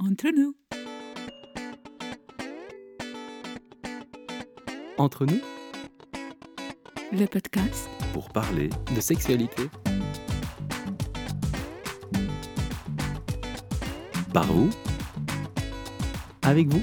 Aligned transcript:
Entre 0.00 0.28
nous. 0.30 0.54
Entre 4.96 5.26
nous, 5.26 5.40
Le 7.12 7.26
podcast. 7.26 7.88
pour 8.12 8.28
parler 8.30 8.70
de 8.94 9.00
sexualité. 9.00 9.64
Par 14.32 14.46
vous, 14.46 14.70
avec 16.42 16.68
vous. 16.68 16.82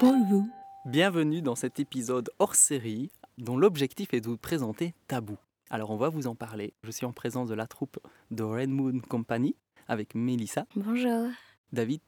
Pour 0.00 0.14
vous. 0.30 0.48
Bienvenue 0.86 1.42
dans 1.42 1.54
cet 1.54 1.80
épisode 1.80 2.30
hors 2.38 2.54
série 2.54 3.10
dont 3.36 3.58
l'objectif 3.58 4.14
est 4.14 4.22
de 4.22 4.28
vous 4.28 4.38
présenter 4.38 4.94
Tabou. 5.08 5.36
Alors 5.68 5.90
on 5.90 5.96
va 5.96 6.08
vous 6.08 6.26
en 6.28 6.34
parler. 6.34 6.72
Je 6.82 6.90
suis 6.90 7.04
en 7.04 7.12
présence 7.12 7.48
de 7.48 7.54
la 7.54 7.66
troupe 7.66 7.98
de 8.30 8.42
Red 8.42 8.70
Moon 8.70 9.00
Company 9.08 9.54
avec 9.88 10.14
Mélissa, 10.14 10.66
Bonjour. 10.76 11.28
David 11.72 12.00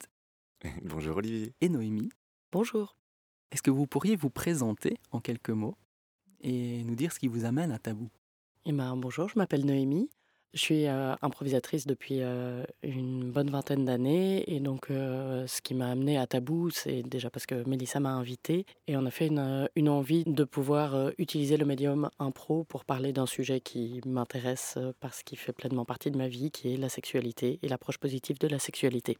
Bonjour 0.82 1.16
Olivier. 1.18 1.54
et 1.60 1.68
Noémie. 1.68 2.10
Bonjour. 2.52 2.96
Est-ce 3.50 3.62
que 3.62 3.70
vous 3.70 3.86
pourriez 3.86 4.16
vous 4.16 4.30
présenter 4.30 4.98
en 5.12 5.20
quelques 5.20 5.50
mots 5.50 5.76
et 6.40 6.82
nous 6.84 6.94
dire 6.94 7.12
ce 7.12 7.18
qui 7.18 7.28
vous 7.28 7.44
amène 7.44 7.70
à 7.72 7.78
Tabou? 7.78 8.08
Eh 8.64 8.72
ben, 8.72 8.96
bonjour, 8.96 9.28
je 9.28 9.38
m'appelle 9.38 9.64
Noémie. 9.64 10.10
Je 10.56 10.62
suis 10.62 10.86
euh, 10.86 11.14
improvisatrice 11.20 11.86
depuis 11.86 12.22
euh, 12.22 12.64
une 12.82 13.30
bonne 13.30 13.50
vingtaine 13.50 13.84
d'années. 13.84 14.42
Et 14.50 14.58
donc, 14.58 14.90
euh, 14.90 15.46
ce 15.46 15.60
qui 15.60 15.74
m'a 15.74 15.90
amenée 15.90 16.16
à 16.16 16.26
Tabou, 16.26 16.70
c'est 16.70 17.02
déjà 17.02 17.28
parce 17.28 17.44
que 17.44 17.68
Mélissa 17.68 18.00
m'a 18.00 18.12
invitée. 18.12 18.64
Et 18.86 18.96
on 18.96 19.04
a 19.04 19.10
fait 19.10 19.26
une, 19.26 19.68
une 19.76 19.90
envie 19.90 20.24
de 20.24 20.44
pouvoir 20.44 21.10
utiliser 21.18 21.58
le 21.58 21.66
médium 21.66 22.08
impro 22.18 22.64
pour 22.64 22.86
parler 22.86 23.12
d'un 23.12 23.26
sujet 23.26 23.60
qui 23.60 24.00
m'intéresse 24.06 24.78
parce 24.98 25.22
qu'il 25.22 25.36
fait 25.36 25.52
pleinement 25.52 25.84
partie 25.84 26.10
de 26.10 26.16
ma 26.16 26.26
vie, 26.26 26.50
qui 26.50 26.72
est 26.72 26.78
la 26.78 26.88
sexualité 26.88 27.58
et 27.62 27.68
l'approche 27.68 27.98
positive 27.98 28.38
de 28.38 28.48
la 28.48 28.58
sexualité. 28.58 29.18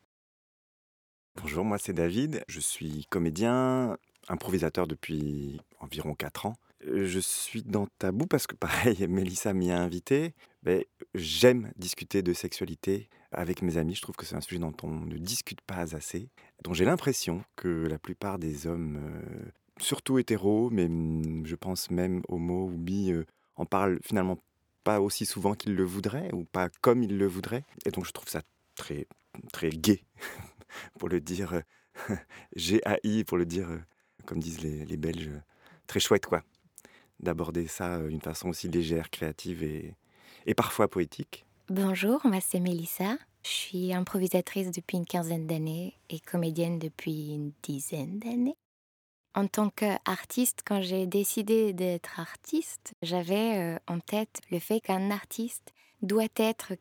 Bonjour, 1.43 1.67
moi 1.67 1.77
c'est 1.77 1.93
David. 1.93 2.45
Je 2.49 2.61
suis 2.61 3.05
comédien, 3.11 3.99
improvisateur 4.29 4.87
depuis 4.87 5.61
environ 5.81 6.15
4 6.15 6.47
ans. 6.47 6.55
Je 6.89 7.19
suis 7.19 7.63
dans 7.65 7.87
Tabou 7.99 8.27
parce 8.27 8.47
que 8.47 8.55
pareil, 8.55 9.07
Mélissa 9.09 9.53
m'y 9.53 9.73
a 9.73 9.81
invité. 9.81 10.35
Ben, 10.63 10.85
J'aime 11.15 11.73
discuter 11.77 12.23
de 12.23 12.33
sexualité 12.33 13.09
avec 13.33 13.63
mes 13.63 13.77
amis. 13.77 13.97
Je 13.97 14.03
trouve 14.03 14.15
que 14.15 14.25
c'est 14.25 14.37
un 14.37 14.41
sujet 14.41 14.61
dont 14.61 14.75
on 14.85 14.91
ne 14.91 15.17
discute 15.19 15.61
pas 15.63 15.97
assez. 15.97 16.29
dont 16.63 16.75
j'ai 16.75 16.85
l'impression 16.85 17.43
que 17.57 17.87
la 17.89 17.99
plupart 17.99 18.39
des 18.39 18.67
hommes, 18.69 18.99
euh, 19.03 19.51
surtout 19.81 20.19
hétéros, 20.19 20.71
mais 20.71 20.89
je 21.45 21.57
pense 21.57 21.91
même 21.91 22.23
homo 22.29 22.67
ou 22.67 22.77
bi, 22.77 23.11
euh, 23.11 23.25
en 23.57 23.67
parlent 23.67 23.99
finalement 24.05 24.39
pas 24.85 25.01
aussi 25.01 25.27
souvent 25.27 25.55
qu'ils 25.55 25.75
le 25.75 25.85
voudraient 25.85 26.33
ou 26.33 26.45
pas 26.45 26.69
comme 26.83 27.03
ils 27.03 27.19
le 27.19 27.27
voudraient. 27.27 27.65
Et 27.85 27.91
donc 27.91 28.07
je 28.07 28.13
trouve 28.13 28.29
ça 28.29 28.43
très, 28.77 29.09
très 29.53 29.71
gai, 29.71 30.05
pour 31.01 31.09
le 31.09 31.21
dire 31.21 31.55
euh, 31.55 32.15
G-A-I, 32.57 33.25
pour 33.25 33.39
le 33.39 33.47
dire, 33.47 33.69
comme 34.25 34.39
disent 34.39 34.61
les, 34.61 34.85
les 34.85 34.97
Belges, 34.97 35.31
très 35.89 35.99
chouette 36.01 36.27
quoi. 36.27 36.45
D'aborder 37.21 37.67
ça 37.67 37.97
euh, 37.97 38.09
d'une 38.09 38.21
façon 38.21 38.49
aussi 38.49 38.69
légère, 38.69 39.11
créative 39.11 39.63
et, 39.63 40.55
parfois 40.55 40.89
poétique. 40.89 41.45
Bonjour, 41.69 42.21
moi 42.25 42.39
c'est 42.41 42.61
Mélissa. 42.61 43.17
Je 43.43 43.51
suis 43.51 43.93
improvisatrice 43.93 44.71
depuis 44.71 44.99
une 44.99 45.07
quinzaine 45.07 45.47
d'années 45.47 45.95
et 46.11 46.21
comédienne 46.21 46.79
depuis 46.79 47.35
une 47.35 47.53
dizaine 47.63 48.19
d'années. 48.19 48.57
En 49.35 49.47
tant 49.49 49.71
qu'artiste, 49.71 50.63
quand 50.65 50.81
j'ai 50.81 51.07
décidé 51.07 51.73
d'être 51.73 52.19
artiste, 52.19 52.95
j'avais 53.03 53.59
euh, 53.59 53.79
en 53.87 54.01
tête 54.01 54.41
le 54.51 54.59
fait 54.59 54.81
qu'un 54.81 55.11
artiste 55.11 55.75
doit 56.03 56.29
être 56.37 56.73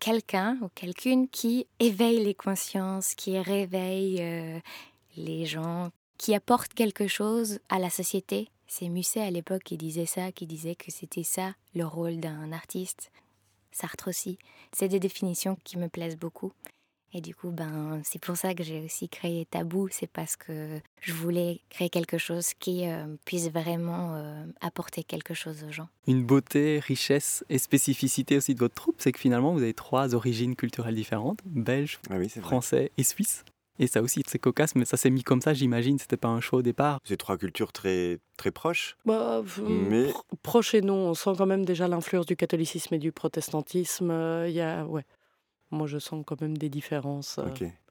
quelqu'un 0.00 0.58
ou 0.60 0.68
quelqu'une 0.74 1.28
qui 1.28 1.66
éveille 1.80 2.22
les 2.22 2.34
consciences, 2.34 3.14
qui 3.14 3.38
réveille 3.38 4.18
euh, 4.20 4.60
les 5.16 5.46
gens, 5.46 5.90
qui 6.18 6.34
apporte 6.34 6.74
quelque 6.74 7.06
chose 7.06 7.58
à 7.70 7.78
la 7.78 7.88
société. 7.88 8.50
C'est 8.76 8.88
Musset 8.88 9.20
à 9.20 9.30
l'époque 9.30 9.62
qui 9.62 9.76
disait 9.76 10.04
ça, 10.04 10.32
qui 10.32 10.48
disait 10.48 10.74
que 10.74 10.90
c'était 10.90 11.22
ça 11.22 11.54
le 11.76 11.86
rôle 11.86 12.18
d'un 12.18 12.50
artiste. 12.50 13.12
Sartre 13.70 14.08
aussi. 14.08 14.36
C'est 14.72 14.88
des 14.88 14.98
définitions 14.98 15.56
qui 15.62 15.78
me 15.78 15.88
plaisent 15.88 16.16
beaucoup. 16.16 16.52
Et 17.12 17.20
du 17.20 17.36
coup, 17.36 17.52
ben, 17.52 18.00
c'est 18.02 18.20
pour 18.20 18.36
ça 18.36 18.52
que 18.52 18.64
j'ai 18.64 18.84
aussi 18.84 19.08
créé 19.08 19.46
Tabou. 19.46 19.86
C'est 19.92 20.08
parce 20.08 20.34
que 20.34 20.80
je 21.00 21.12
voulais 21.12 21.60
créer 21.70 21.88
quelque 21.88 22.18
chose 22.18 22.52
qui 22.54 22.88
euh, 22.88 23.06
puisse 23.24 23.48
vraiment 23.48 24.16
euh, 24.16 24.44
apporter 24.60 25.04
quelque 25.04 25.34
chose 25.34 25.62
aux 25.62 25.70
gens. 25.70 25.88
Une 26.08 26.24
beauté, 26.24 26.80
richesse 26.80 27.44
et 27.48 27.58
spécificité 27.58 28.36
aussi 28.36 28.54
de 28.54 28.58
votre 28.58 28.74
troupe, 28.74 28.96
c'est 28.98 29.12
que 29.12 29.20
finalement 29.20 29.52
vous 29.52 29.62
avez 29.62 29.74
trois 29.74 30.16
origines 30.16 30.56
culturelles 30.56 30.96
différentes, 30.96 31.38
belge, 31.46 32.00
Ah 32.10 32.16
oui, 32.18 32.28
c'est 32.28 32.40
vrai. 32.40 32.48
français 32.48 32.90
et 32.98 33.04
suisse. 33.04 33.44
Et 33.80 33.86
ça 33.88 34.02
aussi, 34.02 34.22
c'est 34.26 34.38
cocasse, 34.38 34.74
mais 34.76 34.84
ça 34.84 34.96
s'est 34.96 35.10
mis 35.10 35.22
comme 35.24 35.40
ça, 35.40 35.52
j'imagine. 35.52 35.98
C'était 35.98 36.16
pas 36.16 36.28
un 36.28 36.40
choix 36.40 36.60
au 36.60 36.62
départ. 36.62 37.00
C'est 37.04 37.16
trois 37.16 37.36
cultures 37.36 37.72
très, 37.72 38.18
très 38.36 38.50
proches. 38.52 38.96
Bah, 39.04 39.42
Mais- 39.68 40.10
pro- 40.10 40.22
proche 40.42 40.74
et 40.74 40.80
non, 40.80 41.08
on 41.08 41.14
sent 41.14 41.32
quand 41.36 41.46
même 41.46 41.64
déjà 41.64 41.88
l'influence 41.88 42.26
du 42.26 42.36
catholicisme 42.36 42.94
et 42.94 42.98
du 42.98 43.10
protestantisme. 43.10 44.10
euh, 44.12 44.48
Il 44.48 44.54
y 44.54 44.60
a, 44.60 44.84
ouais. 44.86 45.04
Moi, 45.72 45.88
je 45.88 45.98
sens 45.98 46.22
quand 46.24 46.40
même 46.40 46.56
des 46.56 46.68
différences. 46.68 47.38
euh. 47.38 47.48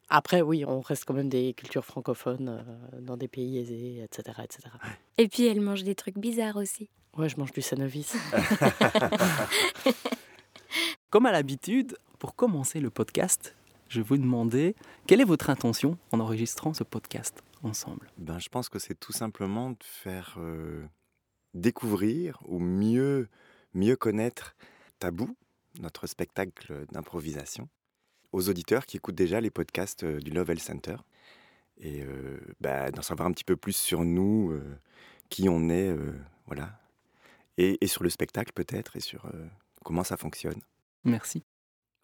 Après, 0.10 0.42
oui, 0.42 0.64
on 0.66 0.80
reste 0.80 1.06
quand 1.06 1.14
même 1.14 1.28
des 1.30 1.54
cultures 1.54 1.84
francophones 1.84 2.64
euh, 2.94 3.02
dans 3.02 3.18
des 3.18 3.28
pays 3.28 3.58
aisés, 3.58 4.04
etc., 4.04 4.38
etc. 4.44 4.60
Et 5.18 5.28
puis, 5.28 5.48
elle 5.48 5.60
mange 5.60 5.84
des 5.84 5.96
trucs 5.96 6.18
bizarres 6.18 6.58
aussi. 6.58 6.90
Ouais, 7.18 7.28
je 7.30 7.38
mange 7.38 7.52
du 7.52 7.62
Sanovis. 7.62 8.14
Comme 11.10 11.26
à 11.26 11.32
l'habitude, 11.32 11.98
pour 12.20 12.36
commencer 12.36 12.80
le 12.80 12.90
podcast, 12.90 13.56
je 13.94 14.00
vais 14.00 14.08
vous 14.08 14.18
demander 14.18 14.76
quelle 15.06 15.22
est 15.22 15.26
votre 15.26 15.52
intention 15.52 16.00
en 16.12 16.20
enregistrant 16.20 16.74
ce 16.74 16.84
podcast 16.84 17.44
ensemble? 17.62 18.10
Ben, 18.18 18.40
je 18.40 18.50
pense 18.50 18.68
que 18.68 18.80
c'est 18.80 19.00
tout 19.00 19.12
simplement 19.12 19.70
de 19.70 19.84
faire 19.84 20.38
euh, 20.40 20.84
découvrir 21.54 22.40
ou 22.48 22.58
mieux, 22.58 23.30
mieux 23.76 23.96
connaître 23.96 24.56
Tabou, 24.98 25.36
notre 25.80 26.08
spectacle 26.08 26.88
d'improvisation, 26.92 27.70
aux 28.32 28.50
auditeurs 28.50 28.88
qui 28.88 28.98
écoutent 28.98 29.14
déjà 29.14 29.40
les 29.40 29.52
podcasts 29.52 30.04
euh, 30.06 30.20
du 30.20 30.32
Love 30.32 30.50
Health 30.50 30.62
Center. 30.62 30.96
Et 31.78 32.02
euh, 32.02 32.40
ben, 32.60 32.90
d'en 32.90 33.04
savoir 33.04 33.28
un 33.28 33.32
petit 33.32 33.44
peu 33.44 33.56
plus 33.56 33.76
sur 33.76 34.04
nous, 34.04 34.54
euh, 34.54 34.80
qui 35.30 35.50
on 35.50 35.70
est, 35.70 35.96
voilà. 36.48 36.80
Et, 37.58 37.78
et 37.80 37.88
sur 37.88 38.02
le 38.04 38.10
spectacle 38.10 38.54
peut-être, 38.54 38.96
et 38.96 39.00
sur 39.00 39.32
comment 39.84 40.04
ça 40.04 40.18
fonctionne. 40.18 40.62
Merci. 41.04 41.44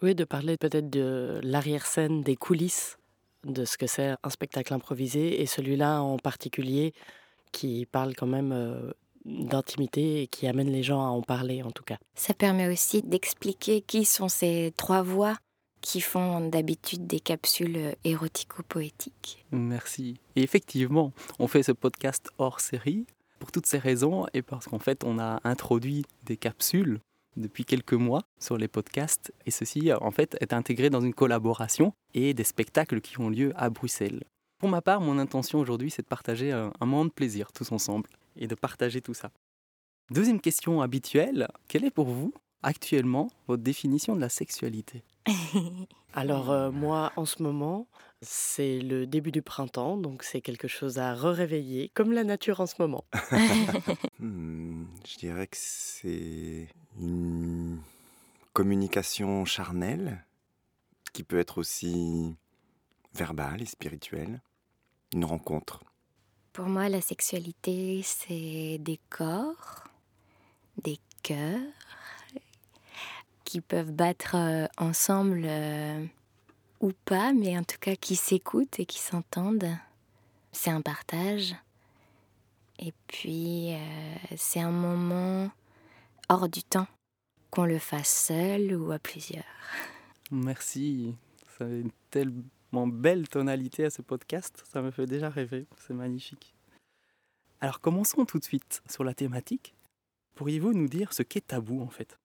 Oui, 0.02 0.16
de 0.16 0.24
parler 0.24 0.58
peut-être 0.58 0.90
de 0.90 1.40
l'arrière-scène, 1.44 2.22
des 2.22 2.36
coulisses 2.36 2.98
de 3.46 3.66
ce 3.66 3.78
que 3.78 3.88
c'est 3.88 4.16
un 4.22 4.30
spectacle 4.30 4.74
improvisé, 4.74 5.42
et 5.42 5.46
celui-là 5.46 6.02
en 6.02 6.18
particulier 6.18 6.94
qui 7.52 7.86
parle 7.86 8.16
quand 8.16 8.28
même 8.28 8.52
euh, 8.52 8.92
d'intimité 9.26 10.22
et 10.22 10.28
qui 10.28 10.48
amène 10.48 10.70
les 10.70 10.84
gens 10.84 11.02
à 11.02 11.10
en 11.10 11.22
parler 11.22 11.64
en 11.64 11.72
tout 11.72 11.84
cas. 11.84 11.98
Ça 12.16 12.34
permet 12.34 12.68
aussi 12.68 13.02
d'expliquer 13.02 13.82
qui 13.82 14.06
sont 14.06 14.30
ces 14.30 14.74
trois 14.78 15.02
voix 15.02 15.38
qui 15.82 16.02
font 16.02 16.42
d'habitude 16.50 17.08
des 17.08 17.22
capsules 17.22 17.96
érotico-poétiques. 18.04 19.46
Merci. 19.52 20.20
Et 20.36 20.44
effectivement, 20.44 21.14
on 21.40 21.48
fait 21.48 21.64
ce 21.64 21.72
podcast 21.72 22.30
hors 22.38 22.60
série 22.60 23.08
pour 23.40 23.52
toutes 23.52 23.66
ces 23.66 23.78
raisons 23.78 24.26
et 24.34 24.42
parce 24.42 24.68
qu'en 24.68 24.80
fait, 24.80 25.06
on 25.06 25.20
a 25.20 25.40
introduit 25.46 26.06
des 26.26 26.36
capsules 26.36 27.00
depuis 27.38 27.66
quelques 27.66 27.94
mois 27.94 28.24
sur 28.40 28.58
les 28.58 28.68
podcasts 28.68 29.34
et 29.46 29.52
ceci, 29.52 29.92
en 29.94 30.12
fait, 30.12 30.38
est 30.42 30.54
intégré 30.54 30.90
dans 30.90 31.02
une 31.02 31.14
collaboration 31.14 31.94
et 32.14 32.34
des 32.34 32.44
spectacles 32.44 33.02
qui 33.02 33.20
ont 33.20 33.30
lieu 33.30 33.54
à 33.56 33.70
Bruxelles. 33.70 34.24
Pour 34.60 34.70
ma 34.70 34.82
part, 34.82 35.00
mon 35.00 35.18
intention 35.20 35.60
aujourd'hui, 35.60 35.90
c'est 35.90 36.02
de 36.02 36.08
partager 36.08 36.52
un, 36.52 36.72
moment 36.82 37.06
de 37.06 37.12
plaisir 37.12 37.52
tous 37.54 37.72
ensemble 37.72 38.10
et 38.36 38.48
de 38.48 38.56
partager 38.56 39.02
tout 39.02 39.14
ça. 39.14 39.32
Deuxième 40.12 40.42
question 40.42 40.82
habituelle, 40.82 41.48
quelle 41.68 41.86
est 41.86 41.92
pour 41.92 42.08
vous 42.08 42.34
actuellement 42.62 43.30
votre 43.48 43.64
définition 43.64 44.16
de 44.16 44.22
la 44.22 44.30
sexualité? 44.30 45.04
Alors 46.14 46.52
euh, 46.52 46.72
moi, 46.72 47.12
en 47.16 47.26
ce 47.26 47.42
moment, 47.44 47.88
c'est 48.22 48.80
le 48.80 49.06
début 49.08 49.32
du 49.32 49.42
printemps, 49.42 49.98
donc 49.98 50.24
c'est 50.24 50.42
quelque 50.42 50.68
chose 50.68 51.00
à 51.00 51.14
re-réveiller, 51.14 51.90
comme 51.94 52.12
la 52.12 52.24
nature 52.24 52.60
en 52.60 52.66
ce 52.66 52.76
moment. 52.80 53.06
Hmm, 54.20 54.84
je 55.08 55.18
dirais 55.18 55.48
que 55.48 55.56
c'est 55.56 56.68
une 57.00 57.80
communication 58.52 59.46
charnelle 59.46 60.26
qui 61.14 61.24
peut 61.24 61.40
être 61.40 61.58
aussi 61.58 62.36
verbale 63.14 63.62
et 63.62 63.66
spirituelle. 63.66 64.42
Une 65.14 65.24
rencontre. 65.24 65.86
Pour 66.52 66.66
moi, 66.66 66.90
la 66.90 67.00
sexualité, 67.00 68.02
c'est 68.04 68.78
des 68.80 69.00
corps, 69.10 69.86
des 70.84 71.00
cœurs 71.24 71.62
qui 73.50 73.62
peuvent 73.62 73.92
battre 73.92 74.36
euh, 74.36 74.68
ensemble 74.78 75.42
euh, 75.44 76.06
ou 76.82 76.92
pas, 77.06 77.34
mais 77.34 77.58
en 77.58 77.64
tout 77.64 77.80
cas 77.80 77.96
qui 77.96 78.16
s'écoutent 78.16 78.80
et 78.80 78.86
qui 78.86 79.00
s'entendent. 79.00 79.76
C'est 80.52 80.70
un 80.70 80.82
partage. 80.82 81.56
Et 82.78 82.94
puis, 83.08 83.74
euh, 83.74 83.78
c'est 84.38 84.60
un 84.60 84.70
moment 84.70 85.50
hors 86.30 86.48
du 86.48 86.62
temps, 86.62 86.86
qu'on 87.50 87.66
le 87.66 87.80
fasse 87.80 88.28
seul 88.28 88.76
ou 88.76 88.92
à 88.92 89.00
plusieurs. 89.00 89.44
Merci. 90.30 91.16
Ça 91.58 91.66
a 91.66 91.70
une 91.70 91.92
tellement 92.12 92.86
belle 92.86 93.28
tonalité 93.28 93.84
à 93.84 93.90
ce 93.90 94.04
podcast. 94.04 94.64
Ça 94.72 94.84
me 94.84 94.92
fait 94.92 95.08
déjà 95.08 95.28
rêver. 95.28 95.66
C'est 95.76 95.96
magnifique. 95.96 96.54
Alors 97.62 97.82
commençons 97.82 98.26
tout 98.26 98.38
de 98.38 98.46
suite 98.46 98.84
sur 98.88 99.04
la 99.04 99.16
thématique. 99.16 99.74
Pourriez-vous 100.36 100.74
nous 100.74 100.88
dire 100.88 101.14
ce 101.14 101.24
qu'est 101.24 101.48
tabou 101.48 101.82
en 101.82 101.90
fait? 101.90 102.19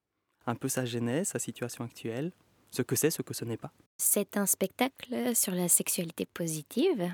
Un 0.46 0.54
peu 0.54 0.68
sa 0.68 0.84
genèse, 0.84 1.28
sa 1.28 1.38
situation 1.38 1.84
actuelle, 1.84 2.32
ce 2.70 2.82
que 2.82 2.96
c'est, 2.96 3.10
ce 3.10 3.22
que 3.22 3.34
ce 3.34 3.44
n'est 3.44 3.56
pas 3.56 3.72
C'est 3.96 4.36
un 4.36 4.46
spectacle 4.46 5.34
sur 5.34 5.54
la 5.54 5.68
sexualité 5.68 6.26
positive. 6.26 7.10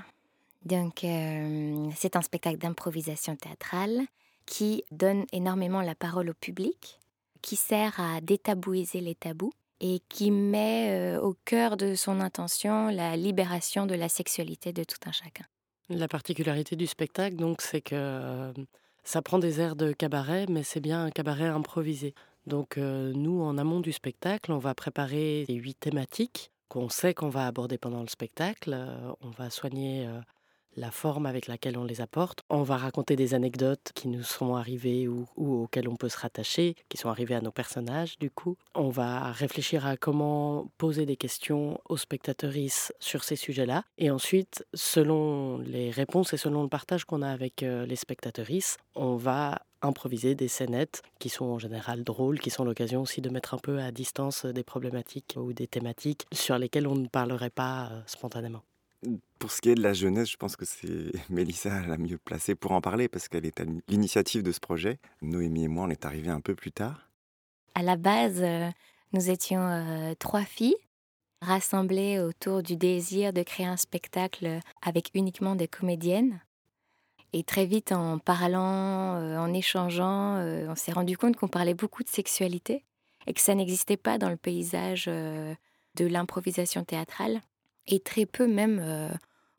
Donc, 0.65 1.05
euh, 1.05 1.88
c'est 1.97 2.17
un 2.17 2.23
spectacle 2.23 2.59
d'improvisation 2.59 3.37
théâtrale 3.37 4.03
qui 4.47 4.85
donne 4.91 5.25
énormément 5.32 5.81
la 5.81 5.94
parole 5.94 6.31
au 6.31 6.35
public, 6.35 6.99
qui 7.43 7.56
sert 7.56 7.99
à 8.00 8.21
détabouiser 8.21 9.00
les 9.00 9.15
tabous 9.15 9.53
et 9.81 10.00
qui 10.09 10.31
met 10.31 10.88
euh, 10.91 11.21
au 11.21 11.35
cœur 11.44 11.77
de 11.77 11.94
son 11.94 12.21
intention 12.21 12.88
la 12.88 13.17
libération 13.17 13.87
de 13.87 13.94
la 13.94 14.09
sexualité 14.09 14.73
de 14.73 14.85
tout 14.85 14.99
un 15.06 15.12
chacun. 15.12 15.44
La 15.88 16.09
particularité 16.09 16.77
du 16.77 16.87
spectacle, 16.87 17.37
donc, 17.37 17.62
c'est 17.62 17.81
que 17.81 17.94
euh, 17.94 18.53
ça 19.03 19.23
prend 19.23 19.38
des 19.38 19.61
airs 19.61 19.77
de 19.77 19.93
cabaret, 19.93 20.47
mais 20.49 20.62
c'est 20.62 20.81
bien 20.81 21.05
un 21.05 21.11
cabaret 21.11 21.49
improvisé. 21.49 22.15
Donc, 22.46 22.78
euh, 22.78 23.12
nous, 23.14 23.42
en 23.42 23.58
amont 23.58 23.81
du 23.81 23.92
spectacle, 23.92 24.52
on 24.52 24.58
va 24.58 24.75
préparer 24.75 25.44
les 25.48 25.54
huit 25.54 25.78
thématiques 25.78 26.50
qu'on 26.69 26.88
sait 26.88 27.14
qu'on 27.14 27.28
va 27.28 27.46
aborder 27.46 27.78
pendant 27.78 28.00
le 28.00 28.08
spectacle. 28.08 28.76
on 29.20 29.31
va 29.31 29.50
soigner 29.50 30.08
la 30.76 30.90
forme 30.90 31.26
avec 31.26 31.46
laquelle 31.46 31.76
on 31.76 31.84
les 31.84 32.00
apporte. 32.00 32.42
On 32.48 32.62
va 32.62 32.76
raconter 32.76 33.16
des 33.16 33.34
anecdotes 33.34 33.92
qui 33.94 34.08
nous 34.08 34.22
sont 34.22 34.54
arrivées 34.54 35.08
ou, 35.08 35.26
auxquelles 35.37 35.88
on 35.88 35.96
peut 35.96 36.08
se 36.08 36.19
rattacher, 36.19 36.75
qui 36.88 36.96
sont 36.96 37.08
arrivées 37.08 37.34
à 37.34 37.40
nos 37.40 37.50
personnages 37.50 38.19
du 38.19 38.31
coup. 38.31 38.56
On 38.75 38.88
va 38.88 39.32
réfléchir 39.32 39.86
à 39.86 39.96
comment 39.96 40.70
poser 40.78 41.06
des 41.06 41.16
questions 41.16 41.81
aux 41.88 41.96
spectateurs 41.96 42.50
sur 43.00 43.22
ces 43.22 43.36
sujets-là. 43.36 43.84
Et 43.98 44.10
ensuite, 44.10 44.64
selon 44.75 45.58
les 45.58 45.90
réponses 45.90 46.32
et 46.32 46.36
selon 46.36 46.62
le 46.62 46.69
partage 46.69 47.04
qu'on 47.04 47.22
a 47.22 47.31
avec 47.31 47.62
euh, 47.62 47.86
les 47.86 47.96
spectateurs, 47.96 48.46
on 48.94 49.16
va 49.16 49.60
improviser 49.82 50.35
des 50.35 50.49
scénettes 50.49 51.03
qui 51.19 51.29
sont 51.29 51.47
en 51.47 51.59
général 51.59 52.05
drôles, 52.05 52.38
qui 52.38 52.50
sont 52.50 52.65
l'occasion 52.65 53.03
aussi 53.03 53.21
de 53.21 53.31
mettre 53.31 53.55
un 53.55 53.59
peu 53.59 53.81
à 53.81 53.93
distance 53.93 54.47
des 54.47 54.65
problématiques 54.65 55.35
ou 55.37 55.53
des 55.53 55.67
thématiques 55.67 56.27
sur 56.32 56.59
lesquelles 56.59 56.87
on 56.87 56.97
ne 56.97 57.09
parlerait 57.09 57.50
pas 57.50 57.88
euh, 57.91 58.00
spontanément. 58.06 58.62
Pour 59.38 59.50
ce 59.50 59.62
qui 59.62 59.71
est 59.71 59.75
de 59.75 59.82
la 59.82 59.94
jeunesse, 59.94 60.31
je 60.31 60.37
pense 60.37 60.56
que 60.56 60.65
c'est 60.65 61.12
Mélissa 61.31 61.87
la 61.87 61.97
mieux 61.97 62.19
placée 62.19 62.55
pour 62.55 62.73
en 62.73 62.81
parler 62.81 63.09
parce 63.09 63.29
qu'elle 63.29 63.47
est 63.47 63.61
à 63.61 63.65
l'initiative 63.88 64.43
de 64.43 64.53
ce 64.53 64.61
projet. 64.61 64.99
Noémie 65.23 65.65
et 65.65 65.69
moi, 65.69 65.87
on 65.87 65.91
est 65.91 66.05
arrivés 66.05 66.31
un 66.31 66.41
peu 66.41 66.55
plus 66.55 66.73
tard. 66.73 67.09
À 67.75 67.82
la 67.82 67.97
base, 67.97 68.43
euh, 68.43 68.69
nous 69.12 69.31
étions 69.31 69.62
euh, 69.62 70.15
trois 70.19 70.44
filles 70.44 70.77
rassemblées 71.43 72.19
autour 72.19 72.62
du 72.62 72.77
désir 72.77 73.32
de 73.32 73.43
créer 73.43 73.67
un 73.67 73.79
spectacle 73.79 74.61
avec 74.82 75.11
uniquement 75.15 75.55
des 75.55 75.69
comédiennes. 75.69 76.43
Et 77.32 77.44
très 77.44 77.67
vite, 77.67 77.93
en 77.93 78.19
parlant, 78.19 79.17
euh, 79.17 79.38
en 79.38 79.53
échangeant, 79.53 80.37
on 80.69 80.75
s'est 80.75 80.93
rendu 80.93 81.17
compte 81.17 81.37
qu'on 81.37 81.49
parlait 81.49 81.75
beaucoup 81.75 82.03
de 82.03 82.09
sexualité 82.09 82.85
et 83.27 83.35
que 83.35 83.41
ça 83.41 83.55
n'existait 83.55 83.97
pas 83.97 84.19
dans 84.19 84.31
le 84.31 84.37
paysage 84.37 85.06
de 85.06 86.06
l'improvisation 86.06 86.85
théâtrale 86.85 87.41
et 87.87 88.00
très 88.00 88.27
peu 88.27 88.47
même 88.47 88.81
euh, 88.82 89.11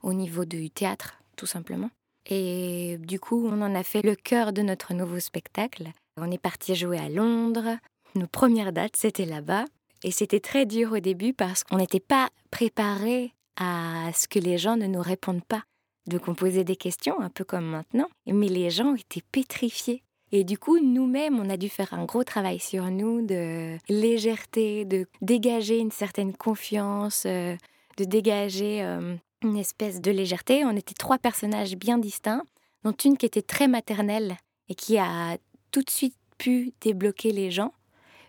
au 0.02 0.14
niveau 0.14 0.46
du 0.46 0.70
théâtre, 0.70 1.22
tout 1.36 1.46
simplement. 1.46 1.90
Et 2.28 2.98
du 3.00 3.20
coup, 3.20 3.48
on 3.48 3.62
en 3.62 3.76
a 3.76 3.84
fait 3.84 4.02
le 4.02 4.16
cœur 4.16 4.54
de 4.54 4.62
notre 4.62 4.94
nouveau 4.94 5.20
spectacle. 5.20 5.92
On 6.18 6.32
est 6.32 6.38
parti 6.38 6.76
jouer 6.76 7.00
à 7.00 7.10
Londres. 7.10 7.78
Nos 8.16 8.28
premières 8.28 8.74
dates, 8.74 8.96
c'était 8.96 9.26
là-bas. 9.26 9.66
Et 10.04 10.12
c'était 10.12 10.40
très 10.40 10.66
dur 10.66 10.94
au 10.94 11.00
début 11.00 11.34
parce 11.34 11.64
qu'on 11.64 11.78
n'était 11.78 12.00
pas 12.00 12.30
préparé 12.50 13.34
à 13.58 14.12
ce 14.14 14.28
que 14.28 14.40
les 14.40 14.58
gens 14.58 14.78
ne 14.78 14.88
nous 14.88 15.02
répondent 15.02 15.44
pas. 15.44 15.64
Donc 16.08 16.28
on 16.28 16.36
posait 16.36 16.64
des 16.64 16.76
questions, 16.76 17.20
un 17.22 17.30
peu 17.30 17.44
comme 17.44 17.66
maintenant, 17.66 18.08
mais 18.26 18.48
les 18.48 18.70
gens 18.70 18.96
étaient 18.96 19.24
pétrifiés. 19.32 20.04
Et 20.32 20.44
du 20.44 20.58
coup, 20.58 20.80
nous-mêmes, 20.80 21.40
on 21.40 21.50
a 21.50 21.58
dû 21.58 21.68
faire 21.68 21.94
un 21.94 22.06
gros 22.06 22.24
travail 22.24 22.60
sur 22.60 22.86
nous 22.86 23.26
de 23.26 23.78
légèreté, 23.90 24.86
de 24.86 25.06
dégager 25.22 25.78
une 25.78 25.92
certaine 25.92 26.34
confiance, 26.34 27.24
euh, 27.26 27.56
de 27.98 28.06
dégager 28.06 28.82
euh, 28.82 29.16
une 29.44 29.58
espèce 29.58 30.00
de 30.00 30.10
légèreté. 30.10 30.64
On 30.64 30.76
était 30.76 30.94
trois 30.94 31.18
personnages 31.18 31.76
bien 31.76 31.98
distincts, 31.98 32.44
dont 32.84 32.94
une 32.94 33.18
qui 33.18 33.26
était 33.26 33.42
très 33.42 33.68
maternelle 33.68 34.38
et 34.70 34.76
qui 34.76 34.98
a 34.98 35.38
tout 35.72 35.82
de 35.82 35.90
suite 35.90 36.16
pu 36.38 36.74
débloquer 36.80 37.32
les 37.32 37.52
gens. 37.52 37.74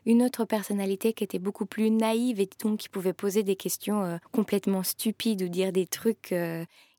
Une 0.05 0.25
autre 0.25 0.45
personnalité 0.45 1.13
qui 1.13 1.23
était 1.23 1.39
beaucoup 1.39 1.67
plus 1.67 1.89
naïve 1.89 2.41
et 2.41 2.51
donc 2.61 2.81
qui 2.81 2.89
pouvait 2.89 3.13
poser 3.13 3.45
des 3.45 3.55
questions 3.55 4.03
euh, 4.03 4.17
complètement 4.33 4.83
stupides 4.83 5.43
ou 5.43 5.49
dire 5.49 5.71
des 5.71 5.87
trucs 5.87 6.35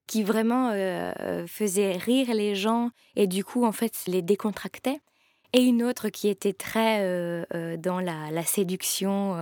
qui 0.08 0.24
vraiment 0.24 0.72
faisaient 1.48 1.98
rire 1.98 2.34
les 2.34 2.56
gens 2.56 2.92
et 3.16 3.28
du 3.28 3.44
coup 3.44 3.66
en 3.66 3.72
fait 3.72 4.04
les 4.08 4.22
décontractaient 4.22 5.00
et 5.54 5.62
une 5.62 5.84
autre 5.84 6.10
qui 6.10 6.28
était 6.28 6.54
très 6.54 7.46
dans 7.78 8.00
la, 8.00 8.44
séduction 8.44 9.38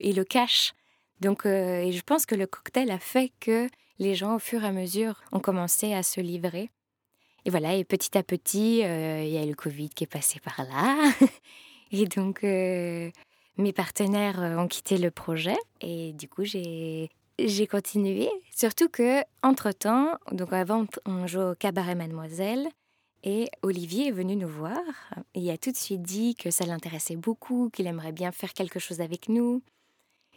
et 0.00 0.12
le 0.12 0.24
cash. 0.24 0.74
Donc, 1.20 1.44
euh, 1.44 1.82
et 1.82 1.92
je 1.92 2.02
pense 2.02 2.26
que 2.26 2.34
le 2.34 2.46
cocktail 2.46 2.90
a 2.90 2.98
fait 2.98 3.32
que 3.40 3.68
les 3.98 4.14
gens, 4.14 4.36
au 4.36 4.38
fur 4.38 4.64
et 4.64 4.66
à 4.66 4.72
mesure, 4.72 5.20
ont 5.32 5.40
commencé 5.40 5.92
à 5.92 6.02
se 6.02 6.20
livrer. 6.20 6.70
Et 7.44 7.50
voilà, 7.50 7.74
et 7.74 7.84
petit 7.84 8.16
à 8.16 8.22
petit, 8.22 8.82
euh, 8.84 9.22
il 9.22 9.30
y 9.30 9.38
a 9.38 9.44
le 9.44 9.54
Covid 9.54 9.90
qui 9.90 10.04
est 10.04 10.06
passé 10.06 10.40
par 10.40 10.64
là. 10.64 11.12
et 11.92 12.06
donc, 12.06 12.42
euh, 12.44 13.10
mes 13.58 13.72
partenaires 13.72 14.38
ont 14.58 14.68
quitté 14.68 14.96
le 14.96 15.10
projet. 15.10 15.56
Et 15.82 16.12
du 16.14 16.28
coup, 16.28 16.44
j'ai 16.44 17.10
j'ai 17.46 17.66
continué. 17.66 18.28
Surtout 18.54 18.88
que, 18.88 19.22
entre-temps, 19.42 20.18
donc 20.32 20.52
avant, 20.52 20.86
on 21.06 21.26
joue 21.26 21.40
au 21.40 21.54
Cabaret 21.54 21.94
Mademoiselle. 21.94 22.68
Et 23.22 23.48
Olivier 23.62 24.08
est 24.08 24.12
venu 24.12 24.34
nous 24.34 24.48
voir. 24.48 24.78
Il 25.34 25.48
a 25.50 25.58
tout 25.58 25.70
de 25.70 25.76
suite 25.76 26.02
dit 26.02 26.34
que 26.34 26.50
ça 26.50 26.64
l'intéressait 26.64 27.16
beaucoup, 27.16 27.68
qu'il 27.70 27.86
aimerait 27.86 28.12
bien 28.12 28.32
faire 28.32 28.54
quelque 28.54 28.78
chose 28.78 29.00
avec 29.00 29.28
nous. 29.28 29.62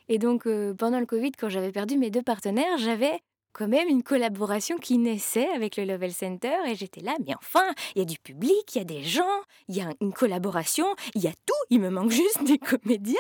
Et 0.10 0.18
donc, 0.18 0.48
euh, 0.48 0.74
pendant 0.74 1.00
le 1.00 1.06
Covid, 1.06 1.32
quand 1.32 1.48
j'avais 1.48 1.72
perdu 1.72 1.98
mes 1.98 2.10
deux 2.10 2.22
partenaires, 2.22 2.78
j'avais 2.78 3.22
quand 3.54 3.68
même 3.68 3.88
une 3.88 4.04
collaboration 4.04 4.78
qui 4.78 4.98
naissait 4.98 5.48
avec 5.52 5.78
le 5.78 5.86
Level 5.86 6.12
Center 6.12 6.56
et 6.68 6.76
j'étais 6.76 7.02
là, 7.02 7.16
mais 7.26 7.36
enfin, 7.36 7.66
il 7.96 8.00
y 8.00 8.02
a 8.02 8.06
du 8.06 8.18
public, 8.18 8.76
il 8.76 8.80
y 8.80 8.82
a 8.82 8.86
des 8.86 9.04
gens, 9.04 9.42
il 9.70 9.78
y 9.78 9.82
a 9.82 9.90
une 10.02 10.12
collaboration, 10.12 10.88
il 11.14 11.22
y 11.22 11.28
a 11.28 11.34
tout, 11.46 11.54
il 11.70 11.80
me 11.80 11.90
manque 11.90 12.12
juste 12.12 12.44
des 12.44 12.58
comédiens. 12.58 13.16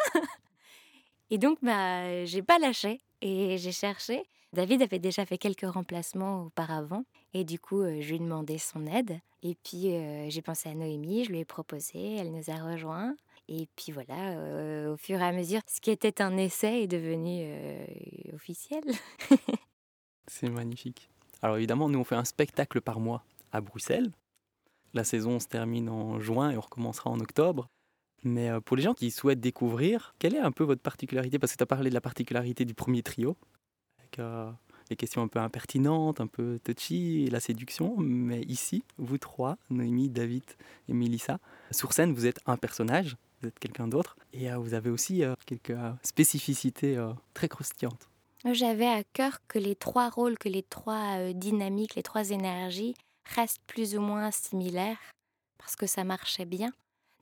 Et 1.30 1.38
donc, 1.38 1.60
bah, 1.62 2.26
j'ai 2.26 2.42
pas 2.42 2.60
lâché 2.60 3.00
et 3.24 3.58
j'ai 3.58 3.72
cherché. 3.72 4.24
David 4.52 4.84
avait 4.84 5.00
déjà 5.00 5.26
fait 5.26 5.38
quelques 5.38 5.68
remplacements 5.68 6.44
auparavant 6.44 7.06
et 7.34 7.44
du 7.44 7.58
coup, 7.58 7.82
euh, 7.82 8.02
je 8.02 8.10
lui 8.10 8.16
ai 8.18 8.20
demandé 8.20 8.58
son 8.58 8.86
aide. 8.86 9.20
Et 9.42 9.56
puis, 9.64 9.96
euh, 9.96 10.30
j'ai 10.30 10.42
pensé 10.42 10.70
à 10.70 10.76
Noémie, 10.76 11.24
je 11.24 11.32
lui 11.32 11.40
ai 11.40 11.46
proposé, 11.46 12.18
elle 12.18 12.32
nous 12.32 12.50
a 12.50 12.56
rejoints. 12.56 13.16
Et 13.48 13.68
puis 13.76 13.92
voilà, 13.92 14.38
euh, 14.38 14.94
au 14.94 14.98
fur 14.98 15.20
et 15.20 15.24
à 15.24 15.32
mesure, 15.32 15.62
ce 15.68 15.82
qui 15.82 15.90
était 15.90 16.22
un 16.22 16.38
essai 16.38 16.84
est 16.84 16.88
devenu 16.88 17.46
officiel. 18.34 18.84
C'est 20.28 20.50
magnifique. 20.50 21.10
Alors 21.42 21.58
évidemment, 21.58 21.90
nous 21.90 22.00
on 22.00 22.04
fait 22.04 22.16
un 22.16 22.26
spectacle 22.26 22.80
par 22.80 23.00
mois 23.00 23.24
à 23.52 23.60
Bruxelles. 23.60 24.12
La 24.94 25.04
saison 25.04 25.40
se 25.40 25.48
termine 25.48 25.90
en 25.90 26.20
juin 26.20 26.52
et 26.52 26.58
on 26.58 26.62
recommencera 26.62 27.10
en 27.10 27.20
octobre. 27.20 27.68
Mais 28.24 28.50
euh, 28.50 28.60
pour 28.60 28.78
les 28.78 28.84
gens 28.84 28.94
qui 28.94 29.12
souhaitent 29.12 29.40
découvrir, 29.40 30.16
quelle 30.20 30.36
est 30.36 30.40
un 30.40 30.52
peu 30.52 30.64
votre 30.64 30.82
particularité? 30.82 31.40
Parce 31.40 31.54
que 31.54 31.58
tu 31.58 31.64
as 31.64 31.68
parlé 31.68 31.90
de 31.90 31.96
la 31.96 32.02
particularité 32.02 32.66
du 32.66 32.74
premier 32.74 33.04
trio, 33.04 33.36
avec 34.00 34.20
les 34.90 34.96
questions 34.96 35.22
un 35.22 35.28
peu 35.28 35.40
impertinentes, 35.40 36.22
un 36.22 36.28
peu 36.28 36.60
touchy, 36.64 37.30
la 37.30 37.40
séduction. 37.40 37.96
Mais 37.98 38.42
ici, 38.44 38.84
vous 38.98 39.18
trois, 39.18 39.58
Noémie, 39.70 40.10
David 40.10 40.44
et 40.88 40.94
Melissa, 40.94 41.40
sur 41.72 41.94
scène, 41.94 42.14
vous 42.14 42.26
êtes 42.26 42.40
un 42.46 42.58
personnage 42.58 43.18
vous 43.44 43.50
êtes 43.50 43.60
quelqu'un 43.60 43.88
d'autre. 43.88 44.16
Et 44.32 44.52
euh, 44.52 44.58
vous 44.58 44.74
avez 44.74 44.90
aussi 44.90 45.24
euh, 45.24 45.36
quelques 45.46 45.72
euh, 45.72 45.92
spécificités 46.02 46.98
très 47.34 47.50
croustillantes. 47.50 48.10
J'avais 48.46 48.88
à 48.88 49.04
cœur 49.04 49.40
que 49.48 49.60
les 49.60 49.76
trois 49.76 50.10
rôles, 50.10 50.38
que 50.38 50.50
les 50.50 50.64
trois 50.64 51.32
dynamiques, 51.34 51.96
les 51.96 52.04
trois 52.04 52.32
énergies 52.32 52.94
restent 53.36 53.62
plus 53.68 53.96
ou 53.96 54.02
moins 54.02 54.32
similaires 54.32 54.98
parce 55.58 55.76
que 55.78 55.88
ça 55.88 56.04
marchait 56.04 56.46
bien. 56.46 56.72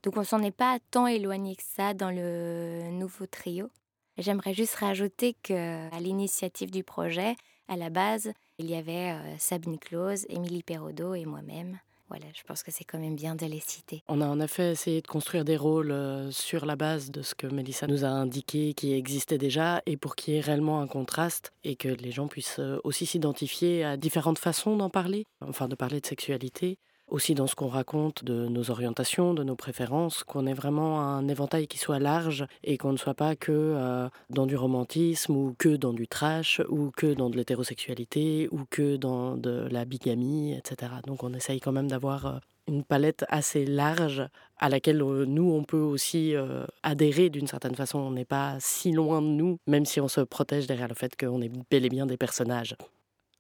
Donc 0.04 0.18
on 0.18 0.24
s'en 0.24 0.42
est 0.42 0.56
pas 0.56 0.80
tant 0.92 1.08
éloigné 1.08 1.56
que 1.56 1.64
ça 1.64 1.94
dans 1.94 2.12
le 2.12 2.90
nouveau 2.92 3.26
trio. 3.28 3.70
J'aimerais 4.18 4.54
juste 4.54 4.76
rajouter 4.76 5.36
que 5.42 5.94
à 5.94 6.00
l'initiative 6.00 6.72
du 6.72 6.84
projet, 6.84 7.36
à 7.68 7.78
la 7.78 7.90
base, 7.90 8.32
il 8.58 8.70
y 8.70 8.76
avait 8.76 9.16
Sabine 9.40 9.80
Claus, 9.80 10.26
Émilie 10.30 10.64
Perraudot 10.64 11.16
et 11.16 11.26
moi-même. 11.26 11.80
Voilà, 12.12 12.26
je 12.34 12.44
pense 12.44 12.62
que 12.62 12.72
c'est 12.72 12.84
quand 12.84 13.00
même 13.00 13.16
bien 13.16 13.36
de 13.36 13.46
les 13.46 13.62
citer. 13.62 14.04
On 14.10 14.20
a 14.20 14.28
en 14.28 14.42
effet 14.42 14.72
essayé 14.72 15.02
de 15.02 15.08
construire 15.08 15.46
des 15.46 15.56
rôles 15.56 15.94
euh, 15.94 16.30
sur 16.30 16.66
la 16.66 16.76
base 16.76 17.10
de 17.10 17.22
ce 17.22 17.34
que 17.34 17.48
Mélissa 17.48 17.88
nous 17.88 18.04
a 18.04 18.10
indiqué 18.10 18.74
qui 18.74 18.92
existait 18.92 19.38
déjà 19.38 19.82
et 19.86 19.96
pour 19.96 20.18
qu'il 20.18 20.34
y 20.34 20.38
ait 20.38 20.42
réellement 20.42 20.82
un 20.82 20.88
contraste 20.88 21.54
et 21.64 21.78
que 21.78 21.88
les 21.88 22.12
gens 22.12 22.28
puissent 22.28 22.60
euh, 22.60 22.82
aussi 22.84 23.06
s'identifier 23.06 23.86
à 23.86 23.96
différentes 23.96 24.40
façons 24.40 24.76
d'en 24.76 24.90
parler, 24.90 25.26
enfin 25.40 25.70
de 25.70 25.76
parler 25.76 26.02
de 26.02 26.06
sexualité. 26.06 26.80
Aussi 27.12 27.36
dans 27.36 27.46
ce 27.46 27.56
qu'on 27.56 27.68
raconte 27.68 28.24
de 28.24 28.48
nos 28.48 28.72
orientations, 28.72 29.34
de 29.34 29.44
nos 29.44 29.56
préférences, 29.56 30.24
qu'on 30.24 30.48
ait 30.48 30.54
vraiment 30.54 31.02
un 31.02 31.28
éventail 31.28 31.68
qui 31.68 31.78
soit 31.78 32.00
large 32.00 32.46
et 32.64 32.78
qu'on 32.78 32.94
ne 32.94 32.98
soit 32.98 33.14
pas 33.14 33.36
que 33.36 33.52
euh, 33.52 34.08
dans 34.30 34.46
du 34.46 34.56
romantisme 34.56 35.36
ou 35.36 35.54
que 35.58 35.76
dans 35.76 35.94
du 35.94 36.08
trash 36.08 36.62
ou 36.70 36.90
que 36.92 37.14
dans 37.14 37.30
de 37.30 37.38
l'hétérosexualité 37.38 38.48
ou 38.52 38.62
que 38.70 38.96
dans 38.96 39.36
de 39.36 39.68
la 39.70 39.86
bigamie, 39.86 40.54
etc. 40.54 40.94
Donc 41.06 41.24
on 41.24 41.34
essaye 41.34 41.60
quand 41.60 41.74
même 41.74 41.90
d'avoir 41.90 42.26
euh, 42.26 42.40
une 42.68 42.84
palette 42.84 43.26
assez 43.28 43.66
large 43.66 44.24
à 44.58 44.70
laquelle 44.70 45.02
euh, 45.02 45.26
nous, 45.26 45.52
on 45.52 45.64
peut 45.64 45.78
aussi 45.78 46.34
adhérer 46.82 47.30
d'une 47.30 47.48
certaine 47.48 47.76
façon. 47.76 48.00
On 48.00 48.12
n'est 48.12 48.26
pas 48.26 48.56
si 48.60 48.94
loin 48.94 49.22
de 49.22 49.28
nous, 49.28 49.58
même 49.68 49.86
si 49.86 50.00
on 50.00 50.08
se 50.08 50.22
protège 50.22 50.66
derrière 50.66 50.88
le 50.88 50.96
fait 50.96 51.16
qu'on 51.20 51.42
est 51.42 51.52
bel 51.70 51.86
et 51.86 51.90
bien 51.90 52.06
des 52.06 52.18
personnages. 52.18 52.76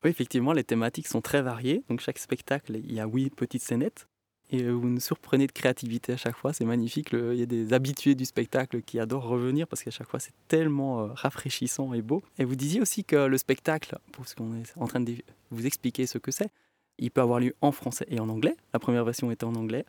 Oui, 0.04 0.10
effectivement, 0.10 0.54
les 0.54 0.64
thématiques 0.64 1.08
sont 1.08 1.22
très 1.22 1.42
variées. 1.42 1.84
Donc 1.90 2.00
chaque 2.00 2.18
spectacle, 2.18 2.76
il 2.76 2.94
y 2.94 3.00
a 3.00 3.08
oui, 3.08 3.30
petites 3.30 3.62
scénettes. 3.62 4.08
Et 4.52 4.64
euh, 4.64 4.72
vous 4.72 4.90
nous 4.90 5.00
surprenez 5.00 5.48
de 5.48 5.52
créativité 5.52 6.14
à 6.14 6.18
chaque 6.18 6.36
fois, 6.36 6.52
c'est 6.52 6.66
magnifique. 6.66 7.10
il 7.14 7.36
y 7.36 7.42
a 7.42 7.46
des 7.46 7.72
habitués 7.74 8.16
du 8.16 8.26
spectacle 8.26 8.82
qui 8.82 9.00
adorent 9.00 9.28
revenir 9.28 9.66
parce 9.68 9.82
qu'à 9.82 9.92
chaque 9.92 10.10
fois 10.10 10.20
c'est 10.20 10.34
tellement 10.50 11.02
euh, 11.02 11.08
rafraîchissant 11.14 11.94
et 11.94 12.02
beau. 12.02 12.22
Et 12.38 12.44
vous 12.44 12.56
disiez 12.56 12.82
aussi 12.82 13.06
que 13.06 13.16
le 13.16 13.38
spectacle, 13.38 13.98
parce 14.12 14.36
qu'on 14.36 14.54
est 14.56 14.74
en 14.76 14.88
train 14.88 15.00
de 15.00 15.14
vous 15.52 15.66
expliquer 15.66 16.06
ce 16.06 16.18
que 16.18 16.32
c'est, 16.32 16.50
il 16.98 17.12
peut 17.12 17.22
avoir 17.22 17.40
lieu 17.40 17.56
en 17.62 17.72
français 17.72 18.06
et 18.10 18.20
en 18.20 18.28
anglais. 18.28 18.58
La 18.74 18.80
première 18.80 19.06
version 19.06 19.32
était 19.32 19.46
en 19.46 19.56
anglais. 19.56 19.86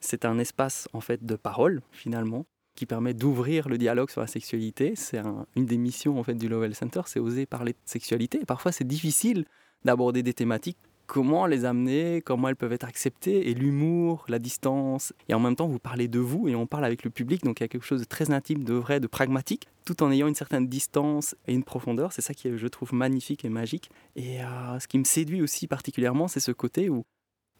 C'est 0.00 0.24
un 0.24 0.38
espace 0.38 0.88
en 0.92 1.00
fait 1.00 1.24
de 1.24 1.36
parole 1.36 1.80
finalement 1.92 2.46
qui 2.80 2.86
permet 2.86 3.12
d'ouvrir 3.12 3.68
le 3.68 3.76
dialogue 3.76 4.08
sur 4.08 4.22
la 4.22 4.26
sexualité. 4.26 4.94
C'est 4.96 5.20
une 5.54 5.66
des 5.66 5.76
missions 5.76 6.18
en 6.18 6.22
fait 6.22 6.32
du 6.32 6.48
Lowell 6.48 6.74
Center, 6.74 7.02
c'est 7.04 7.20
oser 7.20 7.44
parler 7.44 7.72
de 7.74 7.78
sexualité. 7.84 8.38
Parfois, 8.46 8.72
c'est 8.72 8.86
difficile 8.86 9.44
d'aborder 9.84 10.22
des 10.22 10.32
thématiques. 10.32 10.78
Comment 11.06 11.44
les 11.44 11.66
amener, 11.66 12.22
comment 12.24 12.48
elles 12.48 12.56
peuvent 12.56 12.72
être 12.72 12.88
acceptées, 12.88 13.50
et 13.50 13.52
l'humour, 13.52 14.24
la 14.28 14.38
distance. 14.38 15.12
Et 15.28 15.34
en 15.34 15.40
même 15.40 15.56
temps, 15.56 15.68
vous 15.68 15.78
parlez 15.78 16.08
de 16.08 16.20
vous 16.20 16.48
et 16.48 16.54
on 16.54 16.66
parle 16.66 16.86
avec 16.86 17.04
le 17.04 17.10
public, 17.10 17.44
donc 17.44 17.60
il 17.60 17.64
y 17.64 17.66
a 17.66 17.68
quelque 17.68 17.84
chose 17.84 18.00
de 18.00 18.06
très 18.06 18.30
intime, 18.30 18.64
de 18.64 18.72
vrai, 18.72 18.98
de 18.98 19.06
pragmatique, 19.06 19.68
tout 19.84 20.02
en 20.02 20.10
ayant 20.10 20.26
une 20.26 20.34
certaine 20.34 20.66
distance 20.66 21.36
et 21.46 21.52
une 21.52 21.64
profondeur. 21.64 22.14
C'est 22.14 22.22
ça 22.22 22.32
qui, 22.32 22.56
je 22.56 22.66
trouve, 22.66 22.94
magnifique 22.94 23.44
et 23.44 23.50
magique. 23.50 23.90
Et 24.16 24.42
euh, 24.42 24.80
ce 24.80 24.88
qui 24.88 24.98
me 24.98 25.04
séduit 25.04 25.42
aussi 25.42 25.66
particulièrement, 25.66 26.28
c'est 26.28 26.40
ce 26.40 26.52
côté 26.52 26.88
où 26.88 27.04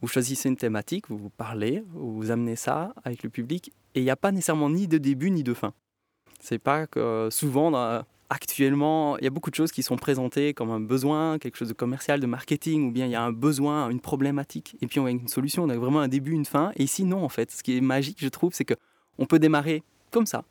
vous 0.00 0.08
choisissez 0.08 0.48
une 0.48 0.56
thématique, 0.56 1.08
vous 1.08 1.18
vous 1.18 1.30
parlez, 1.30 1.84
vous 1.92 2.30
amenez 2.30 2.56
ça 2.56 2.94
avec 3.04 3.22
le 3.22 3.30
public, 3.30 3.72
et 3.94 4.00
il 4.00 4.04
n'y 4.04 4.10
a 4.10 4.16
pas 4.16 4.32
nécessairement 4.32 4.70
ni 4.70 4.88
de 4.88 4.98
début 4.98 5.30
ni 5.30 5.42
de 5.42 5.54
fin. 5.54 5.74
C'est 6.40 6.58
pas 6.58 6.86
que 6.86 7.28
souvent, 7.30 7.72
actuellement, 8.30 9.18
il 9.18 9.24
y 9.24 9.26
a 9.26 9.30
beaucoup 9.30 9.50
de 9.50 9.54
choses 9.54 9.72
qui 9.72 9.82
sont 9.82 9.96
présentées 9.96 10.54
comme 10.54 10.70
un 10.70 10.80
besoin, 10.80 11.38
quelque 11.38 11.56
chose 11.56 11.68
de 11.68 11.74
commercial, 11.74 12.20
de 12.20 12.26
marketing, 12.26 12.88
ou 12.88 12.92
bien 12.92 13.06
il 13.06 13.12
y 13.12 13.14
a 13.14 13.22
un 13.22 13.32
besoin, 13.32 13.90
une 13.90 14.00
problématique, 14.00 14.76
et 14.80 14.86
puis 14.86 15.00
on 15.00 15.06
a 15.06 15.10
une 15.10 15.28
solution, 15.28 15.64
on 15.64 15.68
a 15.68 15.76
vraiment 15.76 16.00
un 16.00 16.08
début, 16.08 16.32
une 16.32 16.46
fin. 16.46 16.72
Et 16.76 16.84
ici, 16.84 17.04
non, 17.04 17.22
en 17.22 17.28
fait. 17.28 17.50
Ce 17.50 17.62
qui 17.62 17.76
est 17.76 17.80
magique, 17.82 18.18
je 18.20 18.28
trouve, 18.28 18.54
c'est 18.54 18.64
que 18.64 18.74
on 19.18 19.26
peut 19.26 19.38
démarrer 19.38 19.82
comme 20.10 20.26
ça. 20.26 20.44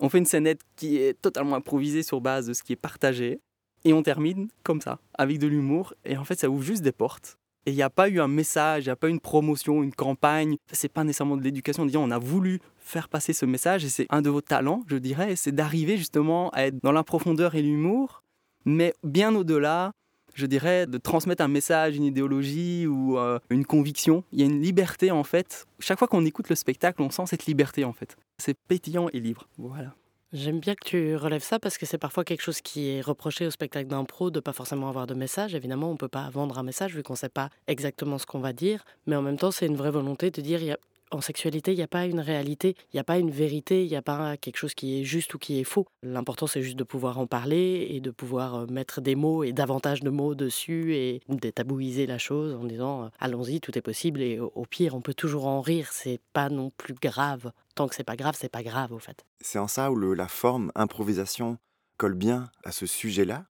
On 0.00 0.10
fait 0.10 0.18
une 0.18 0.26
scénette 0.26 0.60
qui 0.76 0.98
est 0.98 1.14
totalement 1.20 1.56
improvisée 1.56 2.02
sur 2.02 2.20
base 2.20 2.48
de 2.48 2.52
ce 2.52 2.62
qui 2.62 2.74
est 2.74 2.76
partagé, 2.76 3.40
et 3.84 3.92
on 3.92 4.02
termine 4.02 4.48
comme 4.62 4.80
ça, 4.80 4.98
avec 5.14 5.38
de 5.38 5.46
l'humour, 5.46 5.94
et 6.04 6.18
en 6.18 6.24
fait, 6.24 6.38
ça 6.38 6.50
ouvre 6.50 6.64
juste 6.64 6.82
des 6.82 6.92
portes. 6.92 7.37
Et 7.66 7.72
il 7.72 7.74
n'y 7.74 7.82
a 7.82 7.90
pas 7.90 8.08
eu 8.08 8.20
un 8.20 8.28
message, 8.28 8.84
il 8.84 8.88
n'y 8.88 8.92
a 8.92 8.96
pas 8.96 9.08
eu 9.08 9.10
une 9.10 9.20
promotion, 9.20 9.82
une 9.82 9.94
campagne. 9.94 10.56
C'est 10.72 10.92
pas 10.92 11.04
nécessairement 11.04 11.36
de 11.36 11.42
l'éducation. 11.42 11.86
On 11.94 12.10
a 12.10 12.18
voulu 12.18 12.60
faire 12.78 13.08
passer 13.08 13.32
ce 13.32 13.44
message 13.44 13.84
et 13.84 13.88
c'est 13.88 14.06
un 14.10 14.22
de 14.22 14.30
vos 14.30 14.40
talents, 14.40 14.82
je 14.88 14.96
dirais, 14.96 15.36
c'est 15.36 15.52
d'arriver 15.52 15.98
justement 15.98 16.48
à 16.50 16.62
être 16.62 16.76
dans 16.82 16.92
la 16.92 17.04
profondeur 17.04 17.54
et 17.54 17.62
l'humour, 17.62 18.22
mais 18.64 18.94
bien 19.04 19.34
au-delà, 19.34 19.92
je 20.34 20.46
dirais, 20.46 20.86
de 20.86 20.96
transmettre 20.98 21.42
un 21.42 21.48
message, 21.48 21.96
une 21.96 22.04
idéologie 22.04 22.86
ou 22.86 23.18
euh, 23.18 23.38
une 23.50 23.66
conviction. 23.66 24.24
Il 24.32 24.40
y 24.40 24.42
a 24.42 24.46
une 24.46 24.62
liberté 24.62 25.10
en 25.10 25.24
fait. 25.24 25.66
Chaque 25.80 25.98
fois 25.98 26.08
qu'on 26.08 26.24
écoute 26.24 26.48
le 26.48 26.54
spectacle, 26.54 27.02
on 27.02 27.10
sent 27.10 27.26
cette 27.26 27.46
liberté 27.46 27.84
en 27.84 27.92
fait. 27.92 28.16
C'est 28.38 28.56
pétillant 28.68 29.08
et 29.12 29.20
libre. 29.20 29.48
Voilà. 29.58 29.94
J'aime 30.34 30.60
bien 30.60 30.74
que 30.74 30.84
tu 30.84 31.16
relèves 31.16 31.42
ça 31.42 31.58
parce 31.58 31.78
que 31.78 31.86
c'est 31.86 31.96
parfois 31.96 32.22
quelque 32.22 32.42
chose 32.42 32.60
qui 32.60 32.90
est 32.90 33.00
reproché 33.00 33.46
au 33.46 33.50
spectacle 33.50 33.88
d'impro 33.88 34.30
de 34.30 34.40
pas 34.40 34.52
forcément 34.52 34.90
avoir 34.90 35.06
de 35.06 35.14
message. 35.14 35.54
Évidemment, 35.54 35.90
on 35.90 35.96
peut 35.96 36.06
pas 36.06 36.28
vendre 36.28 36.58
un 36.58 36.62
message 36.62 36.94
vu 36.94 37.02
qu'on 37.02 37.14
sait 37.14 37.30
pas 37.30 37.48
exactement 37.66 38.18
ce 38.18 38.26
qu'on 38.26 38.38
va 38.38 38.52
dire, 38.52 38.84
mais 39.06 39.16
en 39.16 39.22
même 39.22 39.38
temps, 39.38 39.50
c'est 39.50 39.64
une 39.64 39.76
vraie 39.76 39.90
volonté 39.90 40.30
de 40.30 40.42
dire 40.42 40.76
en 41.10 41.20
sexualité, 41.20 41.72
il 41.72 41.76
n'y 41.76 41.82
a 41.82 41.88
pas 41.88 42.06
une 42.06 42.20
réalité, 42.20 42.76
il 42.92 42.96
n'y 42.96 43.00
a 43.00 43.04
pas 43.04 43.18
une 43.18 43.30
vérité, 43.30 43.84
il 43.84 43.88
n'y 43.88 43.96
a 43.96 44.02
pas 44.02 44.36
quelque 44.36 44.56
chose 44.56 44.74
qui 44.74 45.00
est 45.00 45.04
juste 45.04 45.34
ou 45.34 45.38
qui 45.38 45.58
est 45.60 45.64
faux. 45.64 45.86
L'important, 46.02 46.46
c'est 46.46 46.62
juste 46.62 46.76
de 46.76 46.84
pouvoir 46.84 47.18
en 47.18 47.26
parler 47.26 47.86
et 47.90 48.00
de 48.00 48.10
pouvoir 48.10 48.54
euh, 48.54 48.66
mettre 48.66 49.00
des 49.00 49.14
mots 49.14 49.44
et 49.44 49.52
davantage 49.52 50.00
de 50.00 50.10
mots 50.10 50.34
dessus 50.34 50.94
et 50.94 51.20
détabouiser 51.28 52.06
la 52.06 52.18
chose 52.18 52.54
en 52.54 52.64
disant 52.64 53.04
euh, 53.04 53.08
allons-y, 53.20 53.60
tout 53.60 53.76
est 53.76 53.82
possible 53.82 54.20
et 54.20 54.38
au 54.40 54.64
pire, 54.68 54.94
on 54.94 55.00
peut 55.00 55.14
toujours 55.14 55.46
en 55.46 55.60
rire, 55.60 55.88
c'est 55.92 56.20
pas 56.32 56.48
non 56.48 56.70
plus 56.70 56.94
grave. 56.94 57.52
Tant 57.74 57.88
que 57.88 57.94
c'est 57.94 58.04
pas 58.04 58.16
grave, 58.16 58.36
c'est 58.38 58.48
pas 58.48 58.62
grave 58.62 58.92
au 58.92 58.98
fait. 58.98 59.24
C'est 59.40 59.58
en 59.58 59.68
ça 59.68 59.90
où 59.90 60.14
la 60.14 60.28
forme 60.28 60.72
improvisation 60.74 61.58
colle 61.96 62.14
bien 62.14 62.50
à 62.64 62.72
ce 62.72 62.86
sujet-là 62.86 63.46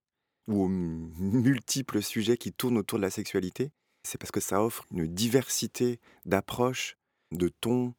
ou 0.47 0.65
aux 0.65 0.69
multiples 0.69 2.03
sujets 2.03 2.37
qui 2.37 2.53
tournent 2.53 2.79
autour 2.79 2.99
de 2.99 3.05
la 3.05 3.11
sexualité. 3.11 3.71
C'est 4.03 4.19
parce 4.19 4.31
que 4.31 4.41
ça 4.41 4.63
offre 4.63 4.87
une 4.91 5.07
diversité 5.07 6.01
d'approches 6.25 6.97
de 7.33 7.49
ton, 7.49 7.95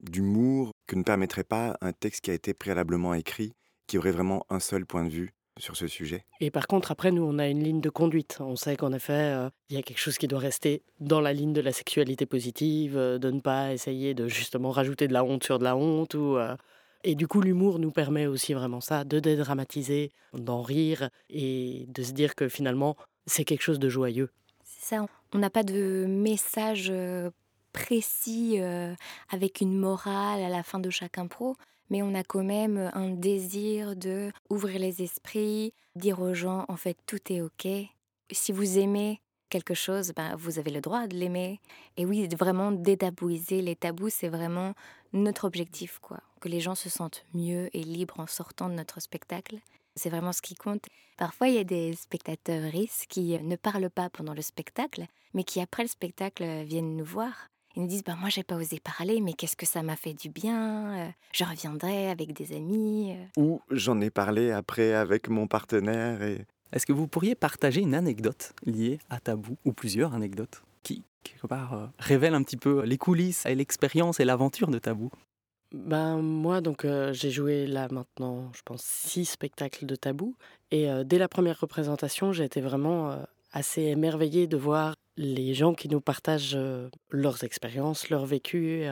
d'humour 0.00 0.72
que 0.86 0.96
ne 0.96 1.02
permettrait 1.02 1.44
pas 1.44 1.76
un 1.80 1.92
texte 1.92 2.22
qui 2.22 2.30
a 2.30 2.34
été 2.34 2.54
préalablement 2.54 3.14
écrit, 3.14 3.52
qui 3.86 3.98
aurait 3.98 4.12
vraiment 4.12 4.44
un 4.50 4.60
seul 4.60 4.86
point 4.86 5.04
de 5.04 5.10
vue 5.10 5.34
sur 5.58 5.76
ce 5.76 5.86
sujet? 5.86 6.24
Et 6.40 6.50
par 6.50 6.66
contre, 6.66 6.90
après, 6.90 7.12
nous, 7.12 7.22
on 7.22 7.38
a 7.38 7.46
une 7.46 7.62
ligne 7.62 7.80
de 7.80 7.90
conduite. 7.90 8.38
On 8.40 8.56
sait 8.56 8.76
qu'en 8.76 8.92
effet, 8.92 9.12
euh, 9.12 9.50
il 9.68 9.76
y 9.76 9.78
a 9.78 9.82
quelque 9.82 9.98
chose 9.98 10.18
qui 10.18 10.26
doit 10.26 10.38
rester 10.38 10.82
dans 11.00 11.20
la 11.20 11.32
ligne 11.32 11.52
de 11.52 11.60
la 11.60 11.72
sexualité 11.72 12.26
positive, 12.26 12.96
euh, 12.96 13.18
de 13.18 13.30
ne 13.30 13.40
pas 13.40 13.72
essayer 13.72 14.14
de 14.14 14.28
justement 14.28 14.70
rajouter 14.70 15.08
de 15.08 15.12
la 15.12 15.24
honte 15.24 15.44
sur 15.44 15.58
de 15.58 15.64
la 15.64 15.76
honte. 15.76 16.14
Ou, 16.14 16.36
euh, 16.36 16.56
Et 17.04 17.14
du 17.14 17.28
coup, 17.28 17.40
l'humour 17.40 17.78
nous 17.78 17.90
permet 17.90 18.26
aussi 18.26 18.54
vraiment 18.54 18.80
ça, 18.80 19.04
de 19.04 19.20
dédramatiser, 19.20 20.12
d'en 20.32 20.62
rire 20.62 21.10
et 21.28 21.86
de 21.88 22.02
se 22.02 22.12
dire 22.12 22.34
que 22.34 22.48
finalement, 22.48 22.96
c'est 23.26 23.44
quelque 23.44 23.62
chose 23.62 23.78
de 23.78 23.88
joyeux. 23.88 24.30
C'est 24.64 24.96
ça. 24.96 25.06
On 25.34 25.38
n'a 25.38 25.50
pas 25.50 25.62
de 25.62 26.06
message 26.08 26.92
précis 27.72 28.56
euh, 28.60 28.94
avec 29.30 29.60
une 29.60 29.76
morale 29.76 30.42
à 30.42 30.48
la 30.48 30.62
fin 30.62 30.78
de 30.78 30.90
chaque 30.90 31.18
impro, 31.18 31.56
mais 31.90 32.02
on 32.02 32.14
a 32.14 32.24
quand 32.24 32.44
même 32.44 32.90
un 32.94 33.10
désir 33.10 33.96
de 33.96 34.30
ouvrir 34.50 34.78
les 34.78 35.02
esprits, 35.02 35.74
dire 35.96 36.20
aux 36.20 36.34
gens 36.34 36.64
en 36.68 36.76
fait 36.76 36.96
tout 37.06 37.20
est 37.32 37.42
ok. 37.42 37.68
Si 38.30 38.52
vous 38.52 38.78
aimez 38.78 39.20
quelque 39.52 39.74
chose, 39.74 40.14
ben, 40.16 40.34
vous 40.36 40.58
avez 40.58 40.70
le 40.70 40.80
droit 40.80 41.06
de 41.06 41.14
l'aimer. 41.14 41.60
Et 41.98 42.06
oui, 42.06 42.26
vraiment 42.28 42.72
détabouiser 42.72 43.60
les 43.60 43.76
tabous, 43.76 44.08
c'est 44.08 44.28
vraiment 44.28 44.72
notre 45.12 45.44
objectif, 45.44 45.98
quoi. 46.00 46.20
Que 46.40 46.48
les 46.48 46.60
gens 46.60 46.74
se 46.74 46.88
sentent 46.88 47.26
mieux 47.34 47.68
et 47.76 47.82
libres 47.82 48.18
en 48.18 48.26
sortant 48.26 48.70
de 48.70 48.74
notre 48.74 49.00
spectacle. 49.00 49.58
C'est 49.94 50.08
vraiment 50.08 50.32
ce 50.32 50.40
qui 50.40 50.54
compte. 50.54 50.86
Parfois, 51.18 51.48
il 51.48 51.54
y 51.54 51.58
a 51.58 51.64
des 51.64 51.94
spectateurs 51.94 52.72
qui 53.10 53.38
ne 53.38 53.56
parlent 53.56 53.90
pas 53.90 54.08
pendant 54.08 54.32
le 54.32 54.40
spectacle, 54.40 55.04
mais 55.34 55.44
qui 55.44 55.60
après 55.60 55.82
le 55.82 55.88
spectacle 55.90 56.62
viennent 56.62 56.96
nous 56.96 57.04
voir 57.04 57.50
ils 57.76 57.82
nous 57.82 57.88
disent 57.88 58.04
bah, 58.04 58.16
Moi, 58.18 58.28
j'ai 58.28 58.42
pas 58.42 58.56
osé 58.56 58.80
parler, 58.80 59.20
mais 59.20 59.32
qu'est-ce 59.32 59.56
que 59.56 59.66
ça 59.66 59.82
m'a 59.82 59.96
fait 59.96 60.14
du 60.14 60.28
bien 60.28 61.06
euh, 61.06 61.08
Je 61.32 61.44
reviendrai 61.44 62.10
avec 62.10 62.32
des 62.32 62.54
amis. 62.54 63.12
Euh. 63.12 63.40
Ou 63.40 63.60
j'en 63.70 64.00
ai 64.00 64.10
parlé 64.10 64.50
après 64.50 64.92
avec 64.92 65.28
mon 65.28 65.46
partenaire. 65.46 66.22
Et... 66.22 66.44
Est-ce 66.72 66.86
que 66.86 66.92
vous 66.92 67.06
pourriez 67.06 67.34
partager 67.34 67.80
une 67.80 67.94
anecdote 67.94 68.54
liée 68.64 68.98
à 69.10 69.20
Tabou, 69.20 69.56
ou 69.64 69.72
plusieurs 69.72 70.14
anecdotes, 70.14 70.62
qui, 70.82 71.04
quelque 71.22 71.46
part, 71.46 71.74
euh, 71.74 71.86
révèlent 71.98 72.34
un 72.34 72.42
petit 72.42 72.56
peu 72.56 72.82
les 72.84 72.98
coulisses 72.98 73.46
et 73.46 73.54
l'expérience 73.54 74.20
et 74.20 74.24
l'aventure 74.24 74.68
de 74.68 74.78
Tabou? 74.78 75.10
Ben, 75.72 76.18
moi, 76.18 76.60
donc, 76.60 76.86
j'ai 77.12 77.30
joué 77.30 77.66
là 77.66 77.88
maintenant, 77.90 78.52
je 78.54 78.60
pense, 78.62 78.82
six 78.82 79.24
spectacles 79.24 79.86
de 79.86 79.96
tabou. 79.96 80.36
Et 80.70 80.86
dès 81.06 81.16
la 81.16 81.28
première 81.28 81.58
représentation, 81.58 82.30
j'ai 82.30 82.44
été 82.44 82.60
vraiment 82.60 83.16
assez 83.52 83.80
émerveillée 83.80 84.46
de 84.46 84.58
voir 84.58 84.96
les 85.22 85.54
gens 85.54 85.74
qui 85.74 85.88
nous 85.88 86.00
partagent 86.00 86.58
leurs 87.10 87.44
expériences, 87.44 88.10
leur 88.10 88.26
vécu 88.26 88.84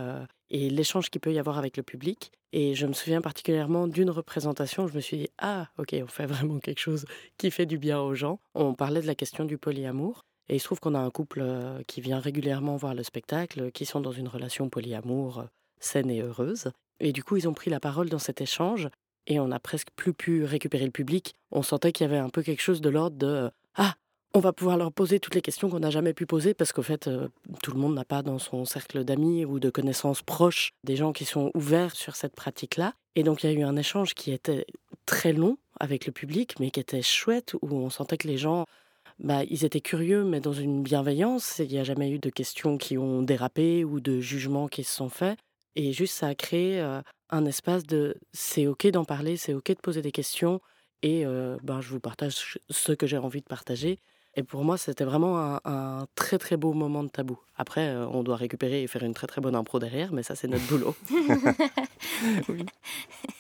et 0.51 0.71
l'échange 0.71 1.11
qu'il 1.11 1.21
peut 1.21 1.33
y 1.33 1.39
avoir 1.39 1.59
avec 1.59 1.77
le 1.77 1.83
public. 1.83 2.33
Et 2.53 2.75
je 2.75 2.87
me 2.87 2.93
souviens 2.93 3.21
particulièrement 3.21 3.87
d'une 3.87 4.11
représentation, 4.11 4.89
je 4.89 4.95
me 4.95 5.01
suis 5.01 5.19
dit, 5.19 5.29
ah 5.39 5.69
ok, 5.79 5.95
on 6.03 6.09
fait 6.09 6.27
vraiment 6.27 6.59
quelque 6.59 6.81
chose 6.81 7.05
qui 7.37 7.51
fait 7.51 7.67
du 7.67 7.79
bien 7.79 8.01
aux 8.01 8.15
gens. 8.15 8.41
On 8.55 8.75
parlait 8.75 9.03
de 9.03 9.07
la 9.07 9.15
question 9.15 9.45
du 9.45 9.59
polyamour. 9.59 10.25
Et 10.49 10.57
il 10.57 10.59
se 10.59 10.65
trouve 10.65 10.81
qu'on 10.81 10.97
a 10.97 10.99
un 10.99 11.11
couple 11.11 11.45
qui 11.87 12.01
vient 12.01 12.19
régulièrement 12.19 12.77
voir 12.77 12.95
le 12.95 13.05
spectacle, 13.05 13.71
qui 13.71 13.87
sont 13.87 14.01
dans 14.01 14.11
une 14.11 14.27
relation 14.27 14.69
polyamour 14.69 15.45
saine 15.79 16.11
et 16.11 16.23
heureuse. 16.23 16.73
Et 16.99 17.13
du 17.13 17.23
coup, 17.23 17.37
ils 17.37 17.49
ont 17.49 17.55
pris 17.55 17.71
la 17.71 17.79
parole 17.79 18.09
dans 18.09 18.19
cet 18.19 18.41
échange 18.41 18.89
et 19.27 19.39
on 19.39 19.49
n'a 19.49 19.61
presque 19.61 19.89
plus 19.95 20.13
pu 20.13 20.45
récupérer 20.45 20.85
le 20.85 20.91
public. 20.91 21.35
On 21.53 21.63
sentait 21.63 21.93
qu'il 21.93 22.05
y 22.05 22.11
avait 22.11 22.19
un 22.19 22.31
peu 22.31 22.43
quelque 22.43 22.63
chose 22.63 22.81
de 22.81 22.91
l'ordre 22.91 23.17
de 23.17 23.51
Ah, 23.77 23.95
on 24.33 24.41
va 24.41 24.53
pouvoir 24.53 24.77
leur 24.77 24.93
poser 24.93 25.19
toutes 25.19 25.35
les 25.35 25.43
questions 25.43 25.69
qu'on 25.69 25.81
n'a 25.81 25.91
jamais 25.91 26.13
pu 26.13 26.25
poser 26.25 26.55
parce 26.55 26.73
qu'au 26.73 26.83
fait, 26.83 27.09
euh, 27.09 27.29
tout 27.63 27.73
le 27.73 27.81
monde 27.81 27.95
n'a 27.95 28.05
pas 28.05 28.23
dans 28.23 28.39
son 28.39 28.65
cercle 28.65 29.05
d'amis 29.05 29.45
ou 29.45 29.59
de 29.59 29.71
connaissances 29.71 30.23
proches 30.23 30.71
des 30.85 30.97
gens 30.97 31.13
qui 31.13 31.25
sont 31.25 31.51
ouverts 31.55 31.97
sur 31.97 32.15
cette 32.15 32.37
pratique-là. 32.37 32.95
Et 33.17 33.25
donc, 33.25 33.43
il 33.43 33.51
y 33.51 33.55
a 33.55 33.59
eu 33.59 33.63
un 33.65 33.77
échange 33.77 34.15
qui 34.15 34.31
était 34.31 34.67
très 35.05 35.33
long 35.33 35.59
avec 35.81 36.07
le 36.07 36.13
public, 36.13 36.55
mais 36.61 36.71
qui 36.71 36.79
était 36.79 37.03
chouette, 37.03 37.55
où 37.61 37.75
on 37.75 37.91
sentait 37.91 38.19
que 38.19 38.29
les 38.29 38.37
gens 38.37 38.67
bah, 39.19 39.43
ils 39.45 39.65
étaient 39.65 39.81
curieux, 39.81 40.25
mais 40.25 40.41
dans 40.41 40.53
une 40.53 40.83
bienveillance. 40.83 41.59
Il 41.59 41.69
n'y 41.69 41.79
a 41.79 41.85
jamais 41.85 42.11
eu 42.11 42.19
de 42.19 42.31
questions 42.31 42.79
qui 42.79 42.97
ont 42.97 43.23
dérapé 43.23 43.85
ou 43.85 44.01
de 44.01 44.21
jugements 44.21 44.69
qui 44.69 44.85
se 44.85 44.95
sont 44.95 45.11
faits. 45.11 45.39
Et 45.75 45.93
juste, 45.93 46.15
ça 46.15 46.29
a 46.29 46.35
créé 46.35 46.81
un 47.31 47.45
espace 47.45 47.85
de 47.85 48.17
c'est 48.33 48.67
OK 48.67 48.87
d'en 48.87 49.05
parler, 49.05 49.37
c'est 49.37 49.55
OK 49.55 49.69
de 49.69 49.75
poser 49.75 50.03
des 50.03 50.13
questions. 50.13 50.61
Et 51.03 51.25
ben, 51.63 51.81
je 51.81 51.91
vous 51.91 52.01
partage 52.01 52.59
ce 52.71 52.93
que 52.93 53.07
j'ai 53.07 53.19
envie 53.19 53.41
de 53.41 53.47
partager. 53.47 53.99
Et 54.37 54.43
pour 54.45 54.65
moi, 54.65 54.79
c'était 54.79 55.05
vraiment 55.05 55.59
un, 55.65 56.07
très 56.15 56.39
très 56.39 56.57
beau 56.57 56.73
moment 56.73 57.03
de 57.03 57.09
tabou. 57.09 57.39
Après, 57.57 57.95
on 57.97 58.23
doit 58.23 58.37
récupérer 58.37 58.83
et 58.83 58.87
faire 58.87 59.03
une 59.03 59.15
très 59.15 59.27
très 59.27 59.41
bonne 59.41 59.57
impro 59.57 59.79
derrière, 59.79 60.13
mais 60.13 60.23
ça, 60.23 60.37
c'est 60.37 60.47
notre 60.47 60.67
boulot. 60.67 60.95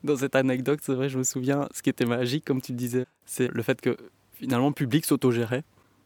Dans 0.04 0.16
cette 0.16 0.34
anecdote, 0.34 0.80
c'est 0.82 0.94
vrai, 0.94 1.08
je 1.08 1.18
me 1.18 1.22
souviens, 1.22 1.68
ce 1.72 1.82
qui 1.82 1.90
était 1.90 2.06
magique, 2.06 2.44
comme 2.44 2.60
tu 2.60 2.72
le 2.72 2.78
disais, 2.78 3.06
c'est 3.24 3.48
le 3.48 3.62
fait 3.62 3.80
que 3.80 3.96
finalement, 4.32 4.68
le 4.68 4.74
public 4.74 5.04
s'autogérait. 5.06 5.62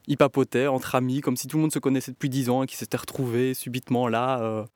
Il 0.07 0.19
papotait 0.19 0.67
entre 0.67 0.95
amis, 0.97 1.23
comme 1.23 1.37
si 1.37 1.49
tout 1.49 1.57
le 1.57 1.63
monde 1.63 1.73
se 1.73 1.79
connaissait 1.79 2.13
depuis 2.13 2.29
dix 2.29 2.51
ans 2.51 2.63
et 2.63 2.67
qui 2.67 2.77
s'était 2.77 2.99
retrouvé 2.99 3.55
subitement 3.55 4.07
là 4.07 4.67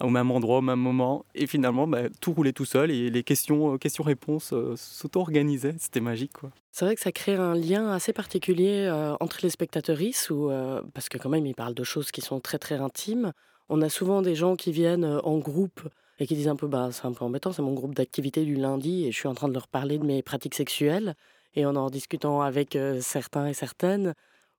au 0.00 0.08
même 0.08 0.30
endroit, 0.30 0.58
au 0.58 0.62
même 0.62 0.80
moment. 0.80 1.24
Et 1.34 1.46
finalement, 1.46 1.86
bah, 1.86 2.08
tout 2.20 2.32
roulait 2.32 2.52
tout 2.52 2.64
seul 2.64 2.90
et 2.90 3.10
les 3.10 3.22
questions, 3.22 3.74
euh, 3.74 3.78
questions-réponses 3.78 4.52
euh, 4.52 4.74
s'auto-organisaient. 4.76 5.74
C'était 5.78 6.00
magique. 6.00 6.32
quoi. 6.32 6.50
C'est 6.72 6.84
vrai 6.84 6.94
que 6.94 7.00
ça 7.00 7.12
crée 7.12 7.34
un 7.34 7.54
lien 7.54 7.90
assez 7.90 8.12
particulier 8.12 8.86
euh, 8.88 9.14
entre 9.20 9.38
les 9.42 9.50
spectateurs, 9.50 9.98
ou, 10.30 10.50
parce 10.92 11.08
que 11.08 11.18
quand 11.18 11.28
même, 11.28 11.46
ils 11.46 11.54
parlent 11.54 11.74
de 11.74 11.84
choses 11.84 12.10
qui 12.10 12.20
sont 12.20 12.40
très 12.40 12.58
très 12.58 12.76
intimes. 12.76 13.32
On 13.68 13.80
a 13.82 13.88
souvent 13.88 14.22
des 14.22 14.34
gens 14.34 14.56
qui 14.56 14.72
viennent 14.72 15.04
en 15.04 15.38
groupe 15.38 15.80
et 16.18 16.26
qui 16.26 16.34
disent 16.34 16.48
un 16.48 16.56
peu, 16.56 16.66
bah, 16.66 16.88
c'est 16.92 17.06
un 17.06 17.12
peu 17.12 17.24
embêtant, 17.24 17.52
c'est 17.52 17.62
mon 17.62 17.72
groupe 17.72 17.94
d'activité 17.94 18.44
du 18.44 18.56
lundi 18.56 19.06
et 19.06 19.12
je 19.12 19.16
suis 19.16 19.28
en 19.28 19.34
train 19.34 19.48
de 19.48 19.54
leur 19.54 19.68
parler 19.68 19.98
de 19.98 20.04
mes 20.04 20.22
pratiques 20.22 20.54
sexuelles. 20.54 21.14
Et 21.56 21.64
en 21.66 21.76
en 21.76 21.88
discutant 21.88 22.40
avec 22.40 22.76
certains 23.00 23.46
et 23.46 23.54
certaines, 23.54 24.14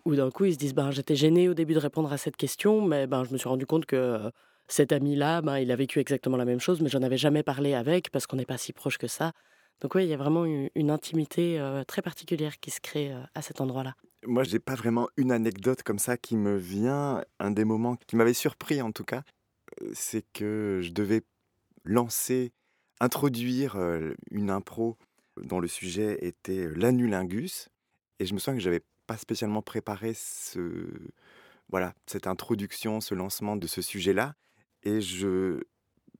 ou 0.06 0.16
d'un 0.16 0.32
coup 0.32 0.46
ils 0.46 0.54
se 0.54 0.58
disent, 0.58 0.74
bah, 0.74 0.92
j'étais 0.92 1.16
gêné 1.16 1.50
au 1.50 1.54
début 1.54 1.74
de 1.74 1.80
répondre 1.80 2.12
à 2.14 2.18
cette 2.18 2.38
question, 2.38 2.82
mais 2.82 3.06
ben, 3.06 3.26
je 3.26 3.34
me 3.34 3.38
suis 3.38 3.50
rendu 3.50 3.66
compte 3.66 3.86
que 3.86 4.32
cet 4.68 4.92
ami-là, 4.92 5.42
ben, 5.42 5.58
il 5.60 5.72
a 5.72 5.76
vécu 5.76 6.00
exactement 6.00 6.38
la 6.38 6.46
même 6.46 6.60
chose, 6.60 6.82
mais 6.82 6.90
j'en 6.90 7.04
avais 7.04 7.18
jamais 7.18 7.44
parlé 7.44 7.74
avec 7.74 8.10
parce 8.10 8.26
qu'on 8.26 8.38
n'est 8.38 8.46
pas 8.46 8.58
si 8.58 8.74
proche 8.74 8.98
que 8.98 9.08
ça. 9.08 9.34
Donc 9.82 9.96
oui, 9.96 10.06
il 10.06 10.10
y 10.10 10.14
a 10.14 10.18
vraiment 10.18 10.46
une, 10.46 10.90
intimité 10.90 11.60
euh, 11.60 11.84
très 11.84 12.02
particulière 12.02 12.60
qui 12.60 12.72
se 12.72 12.80
crée 12.80 13.12
euh, 13.12 13.22
à 13.36 13.42
cet 13.42 13.62
endroit-là. 13.62 13.96
Moi, 14.26 14.44
je 14.44 14.54
n'ai 14.54 14.60
pas 14.60 14.76
vraiment 14.76 15.10
une 15.18 15.32
anecdote 15.32 15.84
comme 15.84 16.00
ça 16.00 16.18
qui 16.18 16.36
me 16.38 16.56
vient. 16.56 17.24
Un 17.40 17.52
des 17.52 17.66
moments 17.66 17.96
qui 18.08 18.16
m'avait 18.16 18.34
surpris, 18.34 18.82
en 18.82 18.92
tout 18.92 19.04
cas, 19.04 19.24
euh, 19.82 19.92
c'est 19.94 20.26
que 20.34 20.80
je 20.82 20.92
devais 20.92 21.22
lancer, 21.84 22.52
introduire 23.00 23.78
une 24.32 24.50
impro 24.50 24.98
dont 25.38 25.60
le 25.60 25.68
sujet 25.68 26.18
était 26.22 26.68
l'anulingus. 26.74 27.70
Et 28.20 28.26
je 28.26 28.34
me 28.34 28.40
souviens 28.40 28.56
que 28.56 28.64
je 28.64 28.70
n'avais 28.70 28.84
pas 29.06 29.18
spécialement 29.18 29.62
préparé 29.62 30.14
ce, 30.16 30.90
voilà, 31.70 31.94
cette 32.08 32.26
introduction, 32.26 33.02
ce 33.02 33.14
lancement 33.14 33.56
de 33.56 33.68
ce 33.68 33.84
sujet-là. 33.84 34.34
Et 34.86 35.02
je, 35.02 35.62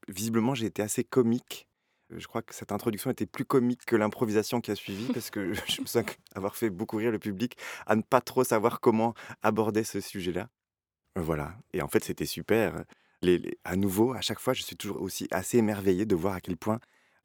visiblement, 0.08 0.56
j'ai 0.56 0.66
été 0.66 0.82
assez 0.82 1.04
comique. 1.04 1.68
Je 2.10 2.28
crois 2.28 2.42
que 2.42 2.54
cette 2.54 2.72
introduction 2.72 3.10
était 3.10 3.26
plus 3.26 3.46
comique 3.46 3.86
que 3.86 3.96
l'improvisation 3.96 4.62
qui 4.62 4.72
a 4.72 4.76
suivi, 4.76 5.12
parce 5.14 5.30
que 5.30 5.54
je 5.68 5.82
me 5.82 5.86
sens 5.86 6.04
avoir 6.36 6.56
fait 6.56 6.70
beaucoup 6.70 6.98
rire 6.98 7.12
le 7.12 7.20
public 7.20 7.58
à 7.86 7.96
ne 7.96 8.02
pas 8.02 8.22
trop 8.22 8.44
savoir 8.44 8.80
comment 8.80 9.14
aborder 9.42 9.84
ce 9.84 10.00
sujet-là. 10.02 10.50
Voilà. 11.16 11.56
Et 11.74 11.82
en 11.82 11.88
fait, 11.88 12.04
c'était 12.04 12.26
super. 12.26 12.84
Les, 13.22 13.58
à 13.64 13.76
nouveau, 13.76 14.14
à 14.14 14.22
chaque 14.22 14.40
fois, 14.40 14.54
je 14.54 14.64
suis 14.64 14.76
toujours 14.76 15.02
aussi 15.02 15.28
assez 15.32 15.58
émerveillé 15.58 16.06
de 16.06 16.16
voir 16.16 16.34
à 16.34 16.42
quel 16.42 16.58
point 16.58 16.80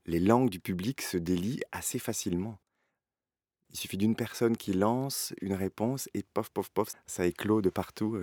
les 0.06 0.20
langues 0.20 0.48
du 0.48 0.60
public 0.60 1.02
se 1.02 1.18
délient 1.18 1.62
assez 1.72 1.98
facilement. 1.98 2.58
Il 3.70 3.78
suffit 3.78 3.98
d'une 3.98 4.16
personne 4.16 4.56
qui 4.56 4.72
lance 4.72 5.32
une 5.40 5.54
réponse 5.54 6.08
et 6.14 6.22
pof, 6.22 6.50
pof, 6.50 6.70
pof, 6.70 6.88
ça 7.06 7.26
éclot 7.26 7.60
de 7.62 7.70
partout. 7.70 8.18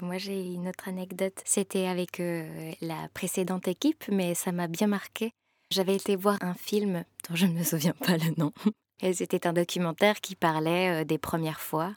Moi, 0.00 0.18
j'ai 0.18 0.40
une 0.40 0.68
autre 0.68 0.88
anecdote. 0.88 1.40
C'était 1.44 1.86
avec 1.86 2.20
euh, 2.20 2.72
la 2.80 3.08
précédente 3.14 3.66
équipe, 3.66 4.04
mais 4.08 4.34
ça 4.34 4.52
m'a 4.52 4.68
bien 4.68 4.86
marqué. 4.86 5.32
J'avais 5.72 5.96
été 5.96 6.14
voir 6.14 6.38
un 6.40 6.54
film 6.54 7.04
dont 7.28 7.34
je 7.34 7.46
ne 7.46 7.52
me 7.52 7.64
souviens 7.64 7.94
pas 8.04 8.16
le 8.16 8.32
nom. 8.38 8.52
Et 9.02 9.12
c'était 9.12 9.46
un 9.46 9.52
documentaire 9.52 10.20
qui 10.20 10.36
parlait 10.36 11.02
euh, 11.02 11.04
des 11.04 11.18
premières 11.18 11.60
fois. 11.60 11.94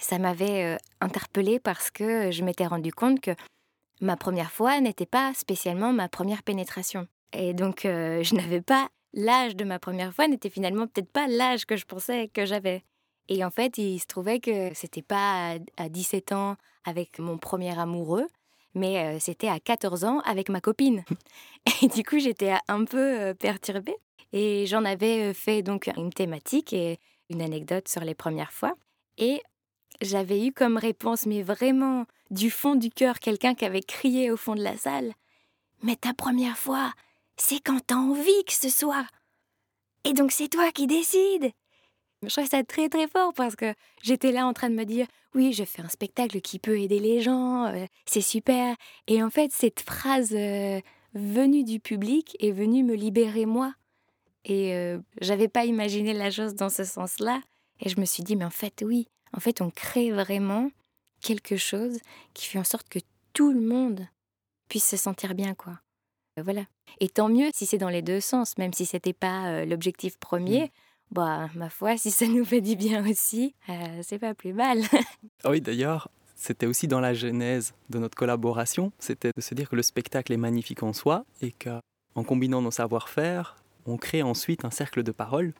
Ça 0.00 0.18
m'avait 0.18 0.64
euh, 0.64 0.76
interpellée 1.00 1.60
parce 1.60 1.90
que 1.90 2.30
je 2.32 2.42
m'étais 2.42 2.66
rendu 2.66 2.92
compte 2.92 3.20
que 3.20 3.32
ma 4.00 4.16
première 4.16 4.50
fois 4.50 4.80
n'était 4.80 5.06
pas 5.06 5.32
spécialement 5.34 5.92
ma 5.92 6.08
première 6.08 6.42
pénétration. 6.42 7.06
Et 7.32 7.54
donc, 7.54 7.80
je 7.84 8.34
n'avais 8.34 8.62
pas 8.62 8.88
l'âge 9.12 9.56
de 9.56 9.64
ma 9.64 9.78
première 9.78 10.14
fois 10.14 10.28
n'était 10.28 10.50
finalement 10.50 10.86
peut-être 10.86 11.10
pas 11.10 11.26
l'âge 11.26 11.66
que 11.66 11.76
je 11.76 11.84
pensais 11.84 12.28
que 12.28 12.46
j'avais. 12.46 12.84
Et 13.28 13.44
en 13.44 13.50
fait, 13.50 13.78
il 13.78 13.98
se 13.98 14.06
trouvait 14.06 14.40
que 14.40 14.72
c'était 14.74 15.02
pas 15.02 15.56
à 15.76 15.88
17 15.88 16.32
ans 16.32 16.56
avec 16.84 17.18
mon 17.18 17.36
premier 17.36 17.78
amoureux, 17.78 18.26
mais 18.74 18.98
euh, 18.98 19.18
c'était 19.20 19.48
à 19.48 19.60
14 19.60 20.04
ans 20.04 20.20
avec 20.20 20.48
ma 20.48 20.60
copine. 20.60 21.04
Et 21.82 21.88
du 21.88 22.04
coup, 22.04 22.18
j'étais 22.18 22.54
un 22.68 22.84
peu 22.84 23.20
euh, 23.20 23.34
perturbée. 23.34 23.96
Et 24.32 24.66
j'en 24.66 24.84
avais 24.84 25.30
euh, 25.30 25.34
fait 25.34 25.62
donc 25.62 25.90
une 25.96 26.12
thématique 26.12 26.72
et 26.72 26.98
une 27.30 27.42
anecdote 27.42 27.88
sur 27.88 28.02
les 28.02 28.14
premières 28.14 28.52
fois. 28.52 28.74
Et 29.16 29.42
j'avais 30.00 30.46
eu 30.46 30.52
comme 30.52 30.76
réponse, 30.76 31.26
mais 31.26 31.42
vraiment 31.42 32.06
du 32.30 32.50
fond 32.50 32.74
du 32.74 32.90
cœur, 32.90 33.20
quelqu'un 33.20 33.54
qui 33.54 33.64
avait 33.64 33.82
crié 33.82 34.30
au 34.30 34.36
fond 34.36 34.54
de 34.54 34.62
la 34.62 34.76
salle 34.76 35.12
Mais 35.82 35.96
ta 35.96 36.14
première 36.14 36.58
fois, 36.58 36.92
c'est 37.36 37.60
quand 37.60 37.80
t'as 37.86 37.96
envie 37.96 38.44
que 38.46 38.52
ce 38.52 38.68
soit. 38.68 39.06
Et 40.04 40.12
donc 40.12 40.30
c'est 40.30 40.48
toi 40.48 40.70
qui 40.72 40.86
décides. 40.86 41.50
Je 42.26 42.32
trouve 42.32 42.48
ça 42.48 42.64
très 42.64 42.88
très 42.88 43.06
fort 43.06 43.32
parce 43.32 43.54
que 43.54 43.74
j'étais 44.02 44.32
là 44.32 44.46
en 44.46 44.52
train 44.52 44.70
de 44.70 44.74
me 44.74 44.84
dire 44.84 45.06
oui, 45.34 45.52
je 45.52 45.64
fais 45.64 45.82
un 45.82 45.88
spectacle 45.88 46.40
qui 46.40 46.58
peut 46.58 46.80
aider 46.80 46.98
les 46.98 47.20
gens, 47.20 47.66
euh, 47.66 47.86
c'est 48.06 48.20
super. 48.20 48.74
Et 49.06 49.22
en 49.22 49.30
fait, 49.30 49.52
cette 49.52 49.80
phrase 49.80 50.32
euh, 50.32 50.80
venue 51.14 51.62
du 51.62 51.78
public 51.78 52.36
est 52.40 52.50
venue 52.50 52.82
me 52.82 52.94
libérer 52.94 53.46
moi. 53.46 53.72
Et 54.44 54.74
euh, 54.74 54.98
j'avais 55.20 55.48
pas 55.48 55.64
imaginé 55.64 56.12
la 56.12 56.30
chose 56.30 56.54
dans 56.54 56.70
ce 56.70 56.84
sens-là. 56.84 57.40
Et 57.80 57.88
je 57.88 58.00
me 58.00 58.04
suis 58.04 58.24
dit 58.24 58.34
mais 58.34 58.44
en 58.44 58.50
fait 58.50 58.82
oui, 58.84 59.08
en 59.32 59.38
fait 59.38 59.60
on 59.60 59.70
crée 59.70 60.10
vraiment 60.10 60.70
quelque 61.20 61.56
chose 61.56 61.98
qui 62.34 62.46
fait 62.46 62.58
en 62.58 62.64
sorte 62.64 62.88
que 62.88 62.98
tout 63.32 63.52
le 63.52 63.60
monde 63.60 64.06
puisse 64.68 64.88
se 64.88 64.96
sentir 64.96 65.34
bien 65.34 65.54
quoi. 65.54 65.78
Voilà. 66.36 66.64
Et 67.00 67.08
tant 67.08 67.28
mieux 67.28 67.50
si 67.52 67.66
c'est 67.66 67.78
dans 67.78 67.88
les 67.88 68.02
deux 68.02 68.20
sens, 68.20 68.58
même 68.58 68.72
si 68.72 68.86
c'était 68.86 69.12
pas 69.12 69.64
l'objectif 69.64 70.18
premier. 70.18 70.64
Mmh. 70.64 70.87
Bah, 71.10 71.48
ma 71.54 71.70
foi, 71.70 71.96
si 71.96 72.10
ça 72.10 72.26
nous 72.26 72.44
fait 72.44 72.60
du 72.60 72.76
bien 72.76 73.08
aussi, 73.08 73.54
euh, 73.68 74.00
c'est 74.02 74.18
pas 74.18 74.34
plus 74.34 74.52
mal. 74.52 74.80
Ah 75.44 75.50
oui, 75.50 75.60
d'ailleurs, 75.60 76.08
c'était 76.34 76.66
aussi 76.66 76.88
dans 76.88 77.00
la 77.00 77.14
genèse 77.14 77.74
de 77.90 77.98
notre 77.98 78.16
collaboration, 78.16 78.92
c'était 78.98 79.30
de 79.34 79.40
se 79.40 79.54
dire 79.54 79.68
que 79.68 79.76
le 79.76 79.82
spectacle 79.82 80.32
est 80.32 80.36
magnifique 80.38 80.82
en 80.82 80.92
soi 80.92 81.24
et 81.40 81.52
qu'en 81.52 82.24
combinant 82.24 82.60
nos 82.60 82.72
savoir-faire, 82.72 83.56
on 83.86 83.96
crée 83.96 84.22
ensuite 84.22 84.64
un 84.64 84.70
cercle 84.70 85.02
de 85.02 85.12
parole 85.12 85.54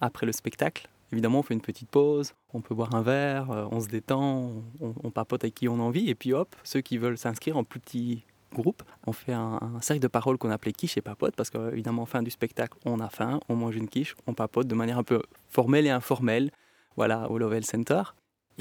après 0.00 0.26
le 0.26 0.32
spectacle. 0.32 0.88
Évidemment, 1.10 1.40
on 1.40 1.42
fait 1.42 1.54
une 1.54 1.60
petite 1.60 1.88
pause, 1.88 2.34
on 2.52 2.60
peut 2.60 2.74
boire 2.74 2.94
un 2.94 3.02
verre, 3.02 3.50
euh, 3.50 3.66
on 3.70 3.80
se 3.80 3.88
détend, 3.88 4.52
on, 4.80 4.94
on 5.02 5.10
papote 5.10 5.44
avec 5.44 5.54
qui 5.54 5.68
on 5.68 5.76
a 5.76 5.82
envie, 5.82 6.08
et 6.10 6.14
puis 6.14 6.32
hop, 6.32 6.54
ceux 6.64 6.80
qui 6.80 6.98
veulent 6.98 7.18
s'inscrire 7.18 7.56
en 7.56 7.64
plus 7.64 7.80
petit 7.80 8.24
groupe. 8.54 8.82
On 9.06 9.12
fait 9.12 9.32
un, 9.32 9.58
cercle 9.80 10.02
de 10.02 10.08
parole 10.08 10.38
qu'on 10.38 10.50
appelait 10.50 10.72
quiche 10.72 10.96
et 10.96 11.02
papote 11.02 11.34
parce 11.36 11.50
qu'évidemment, 11.50 12.06
fin 12.06 12.22
du 12.22 12.30
spectacle, 12.30 12.78
on 12.84 13.00
a 13.00 13.08
faim, 13.08 13.40
on 13.48 13.56
mange 13.56 13.76
une 13.76 13.88
quiche, 13.88 14.14
on 14.26 14.34
papote 14.34 14.66
de 14.66 14.74
manière 14.74 14.98
un 14.98 15.02
peu 15.02 15.22
formelle 15.48 15.86
et 15.86 15.90
informelle, 15.90 16.50
voilà, 16.96 17.30
au 17.30 17.38
Lovell 17.38 17.64
Center. 17.64 18.02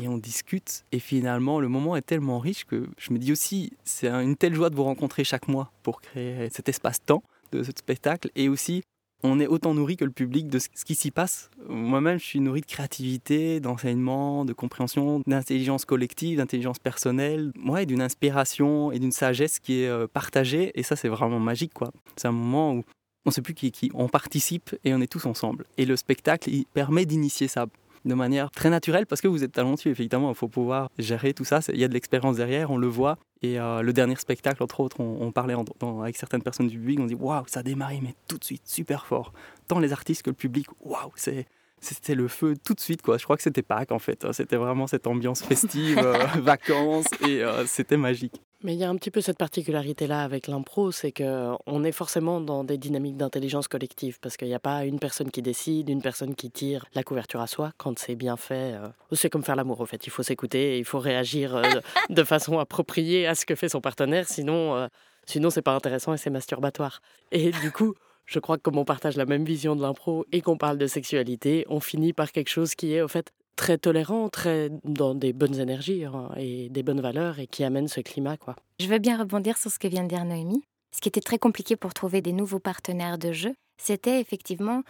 Et 0.01 0.08
on 0.08 0.17
discute. 0.17 0.86
Et 0.91 0.99
finalement, 0.99 1.60
le 1.60 1.67
moment 1.67 1.95
est 1.95 2.01
tellement 2.01 2.39
riche 2.39 2.65
que 2.65 2.89
je 2.97 3.13
me 3.13 3.19
dis 3.19 3.32
aussi, 3.32 3.73
c'est 3.84 4.10
une 4.10 4.36
telle 4.36 4.56
joie 4.56 4.69
de 4.69 4.75
vous 4.75 4.84
rencontrer 4.84 5.23
chaque 5.23 5.47
mois 5.47 5.71
pour 5.84 6.01
créer 6.01 6.49
cet 6.49 6.67
espace-temps 6.67 7.23
de 7.51 7.62
ce 7.62 7.71
spectacle 7.75 8.32
et 8.36 8.49
aussi 8.49 8.84
on 9.23 9.39
est 9.39 9.47
autant 9.47 9.73
nourri 9.73 9.95
que 9.95 10.05
le 10.05 10.12
public 10.12 10.47
de 10.47 10.59
ce 10.59 10.67
qui 10.86 10.95
s'y 10.95 11.09
passe. 11.09 11.49
Moi-même, 11.67 12.19
je 12.19 12.25
suis 12.25 12.39
nourri 12.41 12.62
de 12.62 12.65
créativité, 12.65 13.59
d'enseignement, 13.59 14.43
de 14.43 14.53
compréhension, 14.53 15.21
d'intelligence 15.25 15.86
collective, 15.86 16.38
d'intelligence 16.38 16.79
personnelle, 16.79 17.51
ouais, 17.65 17.86
d'une 17.86 18.01
inspiration 18.01 18.91
et 18.91 18.99
d'une 18.99 19.13
sagesse 19.13 19.59
qui 19.59 19.81
est 19.81 19.88
euh, 19.88 20.07
partagée. 20.07 20.71
Et 20.75 20.83
ça, 20.83 20.95
c'est 20.95 21.07
vraiment 21.07 21.39
magique, 21.39 21.73
quoi. 21.73 21.91
C'est 22.17 22.27
un 22.27 22.33
moment 22.33 22.73
où 22.73 22.83
on 23.25 23.29
ne 23.29 23.31
sait 23.31 23.41
plus 23.41 23.53
qui 23.53 23.67
est 23.67 23.71
qui. 23.71 23.89
On 23.93 24.09
participe 24.09 24.75
et 24.83 24.93
on 24.93 24.99
est 24.99 25.07
tous 25.07 25.25
ensemble. 25.25 25.65
Et 25.77 25.86
le 25.86 25.95
spectacle, 25.95 26.49
il 26.49 26.65
permet 26.65 27.05
d'initier 27.05 27.47
ça 27.47 27.67
de 28.06 28.13
manière 28.13 28.52
très 28.52 28.70
naturelle 28.70 29.06
parce 29.06 29.22
que 29.22 29.28
vous 29.28 29.44
êtes 29.44 29.52
talentueux, 29.52 29.92
effectivement. 29.92 30.30
Il 30.30 30.36
faut 30.36 30.48
pouvoir 30.48 30.89
gérer 30.98 31.34
tout 31.34 31.46
ça. 31.46 31.60
Il 31.70 31.80
y 31.80 31.84
a 31.84 31.88
de 31.88 31.94
l'expérience 31.94 32.38
derrière, 32.38 32.72
on 32.72 32.78
le 32.78 32.88
voit. 32.88 33.18
Et 33.42 33.60
euh, 33.60 33.82
le 33.82 33.94
dernier 33.94 34.16
spectacle, 34.16 34.63
entre 34.63 34.80
autres, 34.80 35.00
on, 35.00 35.32
parlait 35.32 35.56
avec 36.02 36.16
certaines 36.16 36.42
personnes 36.42 36.68
du 36.68 36.78
public, 36.78 37.00
on 37.00 37.06
dit 37.06 37.16
waouh, 37.16 37.44
ça 37.48 37.60
a 37.60 37.63
démarré, 37.63 38.00
mais 38.02 38.16
tout 38.28 38.38
de 38.38 38.44
suite, 38.44 38.63
super 38.66 39.06
fort. 39.06 39.34
Tant 39.68 39.80
les 39.80 39.92
artistes 39.92 40.24
que 40.24 40.30
le 40.30 40.36
public, 40.36 40.68
waouh, 40.82 41.12
c'est. 41.16 41.46
C'était 41.80 42.16
le 42.16 42.30
feu 42.30 42.56
tout 42.63 42.74
de 42.74 42.80
suite, 42.80 43.02
quoi. 43.02 43.18
Je 43.18 43.26
crois 43.26 43.36
que 43.36 43.44
c'était 43.44 43.62
Pâques, 43.62 43.92
en 43.92 44.00
fait. 44.00 44.26
C'était 44.32 44.56
vraiment 44.56 44.88
cette 44.88 45.06
ambiance 45.06 45.44
festive, 45.44 45.98
euh, 45.98 46.26
vacances, 46.42 47.08
et 47.28 47.44
euh, 47.44 47.66
c'était 47.66 47.98
magique. 47.98 48.42
Mais 48.63 48.76
il 48.76 48.80
y 48.80 48.86
a 48.86 48.89
un 48.89 48.95
petit 48.95 49.12
peu 49.12 49.19
cette 49.19 49.38
particularité-là 49.38 50.23
avec 50.23 50.47
l'impro, 50.47 50.93
c'est 50.93 51.12
qu'on 51.12 51.84
est 51.84 51.91
forcément 51.91 52.39
dans 52.39 52.63
des 52.63 52.78
dynamiques 52.78 53.17
d'intelligence 53.17 53.67
collective, 53.67 54.19
parce 54.21 54.38
qu'il 54.38 54.47
n'y 54.47 54.54
a 54.54 54.60
pas 54.60 54.86
une 54.86 54.99
personne 54.99 55.32
qui 55.32 55.41
décide, 55.41 55.89
une 55.89 56.02
personne 56.02 56.34
qui 56.34 56.49
tire 56.49 56.86
la 56.95 57.04
couverture 57.04 57.41
à 57.41 57.47
soi 57.47 57.73
quand 57.78 57.99
c'est 57.99 58.15
bien 58.15 58.38
fait. 58.38 58.73
Euh, 58.76 58.88
c'est 59.12 59.30
comme 59.30 59.43
faire 59.43 59.58
l'amour, 59.58 59.82
en 59.82 59.86
fait. 59.86 60.08
Il 60.08 60.12
faut 60.12 60.23
s'écouter, 60.23 60.78
il 60.80 60.86
faut 60.86 60.99
réagir 60.99 61.58
euh, 61.58 61.63
de 62.10 62.23
façon 62.23 62.58
appropriée 62.58 63.28
à 63.28 63.36
ce 63.36 63.45
que 63.45 63.54
fait 63.56 63.67
son 63.67 63.82
partenaire, 63.82 64.30
sinon, 64.30 64.76
euh, 64.76 64.88
sinon 65.26 65.49
c'est 65.49 65.62
pas 65.62 65.76
intéressant 65.76 66.13
et 66.13 66.17
c'est 66.17 66.30
masturbatoire. 66.30 67.02
Et 67.34 67.52
du 67.52 67.69
coup, 67.69 67.95
je 68.26 68.39
crois 68.39 68.56
que 68.56 68.62
comme 68.62 68.78
on 68.78 68.86
partage 68.86 69.17
la 69.17 69.26
même 69.26 69.43
vision 69.43 69.76
de 69.76 69.82
l'impro 69.82 70.26
et 70.32 70.39
qu'on 70.39 70.58
parle 70.58 70.78
de 70.78 70.88
sexualité, 70.88 71.65
on 71.67 71.82
finit 71.82 72.13
par 72.13 72.32
quelque 72.32 72.49
chose 72.49 72.76
qui 72.76 72.93
est, 72.93 73.02
au 73.02 73.10
fait, 73.10 73.34
très 73.56 73.78
tolérant, 73.78 74.30
très 74.30 74.70
dans 74.84 75.16
des 75.16 75.34
bonnes 75.34 75.60
énergies 75.60 76.06
hein, 76.06 76.30
et 76.38 76.70
des 76.70 76.84
bonnes 76.84 77.02
valeurs 77.02 77.39
et 77.39 77.48
qui 77.48 77.63
amène 77.63 77.88
ce 77.88 78.02
climat. 78.02 78.38
quoi. 78.38 78.56
Je 78.80 78.88
veux 78.88 79.00
bien 79.00 79.18
rebondir 79.18 79.58
sur 79.58 79.72
ce 79.72 79.80
que 79.80 79.88
vient 79.88 80.04
de 80.04 80.10
dire 80.10 80.26
Noémie. 80.26 80.63
Ce 80.96 81.02
qui 81.02 81.10
était 81.10 81.22
très 81.22 81.39
compliqué 81.39 81.76
pour 81.76 81.94
trouver 81.94 82.22
des 82.22 82.34
nouveaux 82.34 82.60
partenaires 82.60 83.18
de 83.18 83.32
jeu, 83.32 83.56
c'était 83.78 84.20
effectivement 84.22 84.84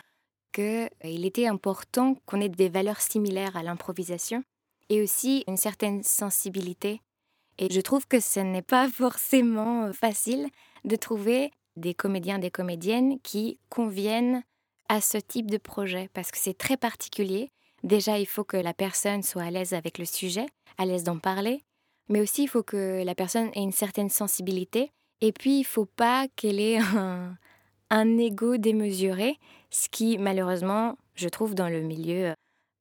qu'il 0.54 0.64
euh, 0.64 0.88
était 1.04 1.48
important 1.48 2.16
qu'on 2.26 2.42
ait 2.42 2.50
des 2.50 2.70
valeurs 2.70 3.02
similaires 3.02 3.56
à 3.56 3.64
l'improvisation 3.64 4.44
et 4.90 5.02
aussi 5.02 5.44
une 5.48 5.58
certaine 5.58 6.04
sensibilité. 6.04 7.02
Et 7.58 7.72
je 7.72 7.82
trouve 7.82 8.08
que 8.08 8.20
ce 8.20 8.40
n'est 8.40 8.62
pas 8.62 8.90
forcément 8.94 9.86
euh, 9.86 9.94
facile 9.94 10.48
de 10.84 10.96
trouver 10.96 11.52
des 11.76 11.94
comédiens, 11.94 12.40
des 12.40 12.52
comédiennes 12.52 13.20
qui 13.22 13.58
conviennent 13.70 14.44
à 14.90 15.02
ce 15.02 15.18
type 15.18 15.50
de 15.50 15.58
projet 15.58 16.10
parce 16.14 16.30
que 16.32 16.38
c'est 16.38 16.58
très 16.58 16.78
particulier 16.78 17.52
Déjà, 17.84 18.18
il 18.18 18.26
faut 18.26 18.44
que 18.44 18.58
la 18.58 18.74
personne 18.74 19.24
soit 19.24 19.44
à 19.44 19.52
l'aise 19.52 19.74
avec 19.74 19.98
le 19.98 20.06
sujet, 20.06 20.46
à 20.78 20.86
l'aise 20.86 21.04
d'en 21.04 21.20
parler, 21.20 21.62
mais 22.10 22.22
aussi 22.22 22.44
il 22.44 22.48
faut 22.48 22.64
que 22.64 23.04
la 23.04 23.16
personne 23.16 23.50
ait 23.54 23.64
une 23.64 23.72
certaine 23.72 24.10
sensibilité. 24.10 24.92
Et 25.22 25.32
puis, 25.32 25.58
il 25.58 25.62
ne 25.62 25.66
faut 25.66 25.86
pas 25.86 26.28
qu'elle 26.36 26.60
ait 26.60 26.78
un, 26.96 27.38
un 27.90 28.18
ego 28.18 28.58
démesuré, 28.58 29.38
ce 29.70 29.90
qui, 29.90 30.18
malheureusement, 30.18 30.98
je 31.16 31.30
trouve 31.30 31.56
dans 31.56 31.70
le 31.70 31.82
milieu 31.82 32.34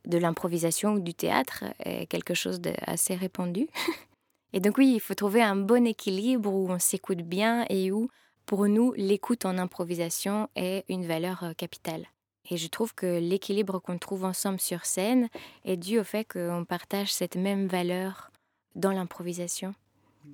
de 0.07 0.19
l'improvisation 0.19 0.95
ou 0.95 1.01
du 1.01 1.15
théâtre, 1.15 1.65
est 1.85 2.07
quelque 2.07 2.35
chose 2.35 2.61
d'assez 2.61 3.15
répandu. 3.15 3.69
Et 4.53 4.61
donc 4.61 4.77
oui, 4.79 4.93
il 4.95 5.01
faut 5.01 5.15
trouver 5.15 5.43
un 5.43 5.57
bon 5.57 5.87
équilibre 5.87 6.53
où 6.53 6.71
on 6.71 6.79
s'écoute 6.79 7.23
bien 7.23 7.65
et 7.71 7.91
où, 7.91 8.09
pour 8.45 8.67
nous, 8.69 8.93
l'écoute 8.97 9.47
en 9.47 9.57
improvisation 9.57 10.49
est 10.57 10.85
une 10.89 11.07
valeur 11.07 11.43
euh, 11.45 11.53
capitale. 11.55 12.07
Et 12.51 12.57
je 12.57 12.69
trouve 12.69 12.95
que 12.95 13.19
l'équilibre 13.19 13.79
qu'on 13.79 13.99
trouve 13.99 14.25
ensemble 14.25 14.61
sur 14.61 14.85
scène 14.85 15.29
est 15.65 15.77
dû 15.77 15.99
au 15.99 16.05
fait 16.05 16.25
qu'on 16.25 16.65
partage 16.69 17.13
cette 17.13 17.37
même 17.37 17.67
valeur 17.67 18.31
dans 18.75 18.93
l'improvisation. 18.93 19.75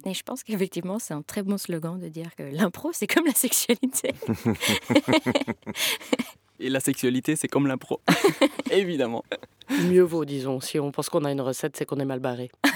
Et 0.05 0.15
je 0.15 0.23
pense 0.23 0.43
qu'effectivement, 0.43 0.99
c'est 0.99 1.15
un 1.15 1.23
très 1.23 1.43
bon 1.43 1.59
slogan 1.59 1.99
de 1.99 2.09
dire 2.09 2.35
que 2.37 2.43
l'impro, 2.43 2.93
c'est 2.93 3.07
comme 3.07 3.27
la 3.27 3.35
sexualité. 3.35 4.13
Et 6.61 6.71
la 6.71 6.81
sexualité, 6.81 7.37
c'est 7.37 7.49
comme 7.49 7.67
l'impro. 7.67 8.01
Évidemment. 8.71 9.25
Mieux 9.85 10.03
vaut, 10.03 10.25
disons. 10.25 10.61
Si 10.61 10.79
on 10.79 10.91
pense 10.91 11.09
qu'on 11.09 11.25
a 11.25 11.31
une 11.31 11.41
recette, 11.41 11.77
c'est 11.77 11.85
qu'on 11.85 12.01
est 12.01 12.05
mal 12.05 12.21
barré. 12.21 12.51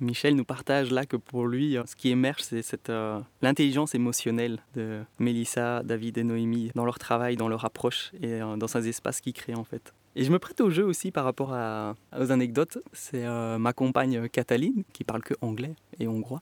Michel 0.00 0.34
nous 0.34 0.44
partage 0.44 0.90
là 0.90 1.04
que 1.04 1.16
pour 1.16 1.46
lui, 1.46 1.76
ce 1.86 1.94
qui 1.94 2.10
émerge, 2.10 2.42
c'est 2.42 2.62
cette 2.62 2.90
euh, 2.90 3.20
l'intelligence 3.42 3.94
émotionnelle 3.94 4.60
de 4.74 5.02
Mélissa, 5.18 5.82
David 5.82 6.18
et 6.18 6.24
Noémie 6.24 6.70
dans 6.74 6.84
leur 6.84 6.98
travail, 6.98 7.36
dans 7.36 7.48
leur 7.48 7.64
approche 7.64 8.12
et 8.20 8.40
euh, 8.40 8.56
dans 8.56 8.66
ces 8.66 8.88
espaces 8.88 9.20
qu'ils 9.20 9.34
créent 9.34 9.54
en 9.54 9.64
fait. 9.64 9.92
Et 10.16 10.24
je 10.24 10.32
me 10.32 10.38
prête 10.38 10.60
au 10.60 10.70
jeu 10.70 10.84
aussi 10.84 11.10
par 11.10 11.24
rapport 11.24 11.52
à, 11.52 11.94
aux 12.18 12.32
anecdotes. 12.32 12.78
C'est 12.92 13.24
euh, 13.24 13.58
ma 13.58 13.72
compagne 13.72 14.28
Cataline, 14.28 14.84
qui 14.92 15.04
parle 15.04 15.22
que 15.22 15.34
anglais 15.40 15.74
et 15.98 16.08
hongrois. 16.08 16.40